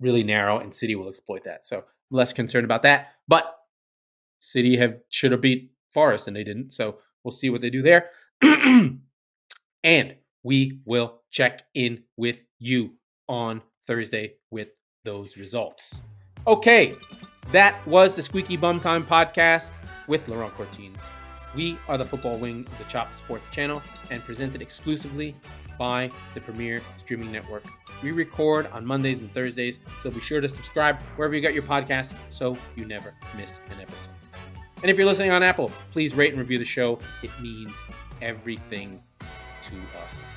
really 0.00 0.22
narrow, 0.22 0.58
and 0.58 0.74
City 0.74 0.94
will 0.94 1.08
exploit 1.08 1.44
that. 1.44 1.64
So 1.64 1.84
less 2.10 2.32
concerned 2.32 2.64
about 2.64 2.82
that. 2.82 3.12
But 3.28 3.56
City 4.40 4.76
have 4.76 4.96
should 5.08 5.32
have 5.32 5.40
beat 5.40 5.72
Forest 5.92 6.26
and 6.26 6.36
they 6.36 6.44
didn't. 6.44 6.72
So 6.72 6.98
we'll 7.22 7.32
see 7.32 7.50
what 7.50 7.60
they 7.60 7.70
do 7.70 7.82
there. 7.82 8.10
and 9.84 10.16
we 10.42 10.80
will 10.84 11.22
check 11.30 11.62
in 11.74 12.02
with 12.16 12.44
you 12.58 12.94
on 13.28 13.62
Thursday 13.86 14.34
with 14.50 14.68
those 15.04 15.36
results. 15.36 16.02
Okay, 16.46 16.94
that 17.50 17.86
was 17.86 18.14
the 18.14 18.22
Squeaky 18.22 18.56
Bum 18.56 18.80
Time 18.80 19.04
podcast 19.04 19.80
with 20.06 20.26
Laurent 20.28 20.54
Courtines. 20.54 21.00
We 21.54 21.76
are 21.88 21.98
the 21.98 22.04
football 22.04 22.38
wing 22.38 22.66
of 22.66 22.78
the 22.78 22.84
Chop 22.84 23.14
Sports 23.14 23.44
channel 23.52 23.82
and 24.10 24.24
presented 24.24 24.62
exclusively 24.62 25.34
by 25.78 26.10
the 26.34 26.40
Premier 26.40 26.80
Streaming 26.98 27.30
Network. 27.30 27.64
We 28.02 28.12
record 28.12 28.68
on 28.72 28.86
Mondays 28.86 29.20
and 29.20 29.30
Thursdays, 29.30 29.80
so 29.98 30.10
be 30.10 30.20
sure 30.20 30.40
to 30.40 30.48
subscribe 30.48 31.00
wherever 31.16 31.34
you 31.34 31.40
get 31.40 31.54
your 31.54 31.62
podcast 31.62 32.14
so 32.30 32.56
you 32.74 32.84
never 32.84 33.14
miss 33.36 33.60
an 33.70 33.80
episode. 33.80 34.14
And 34.82 34.90
if 34.90 34.96
you're 34.96 35.06
listening 35.06 35.30
on 35.30 35.42
Apple, 35.42 35.70
please 35.90 36.14
rate 36.14 36.32
and 36.32 36.40
review 36.40 36.58
the 36.58 36.64
show. 36.64 36.98
It 37.22 37.30
means 37.40 37.84
everything 38.20 39.02
to 39.20 39.76
us. 40.04 40.32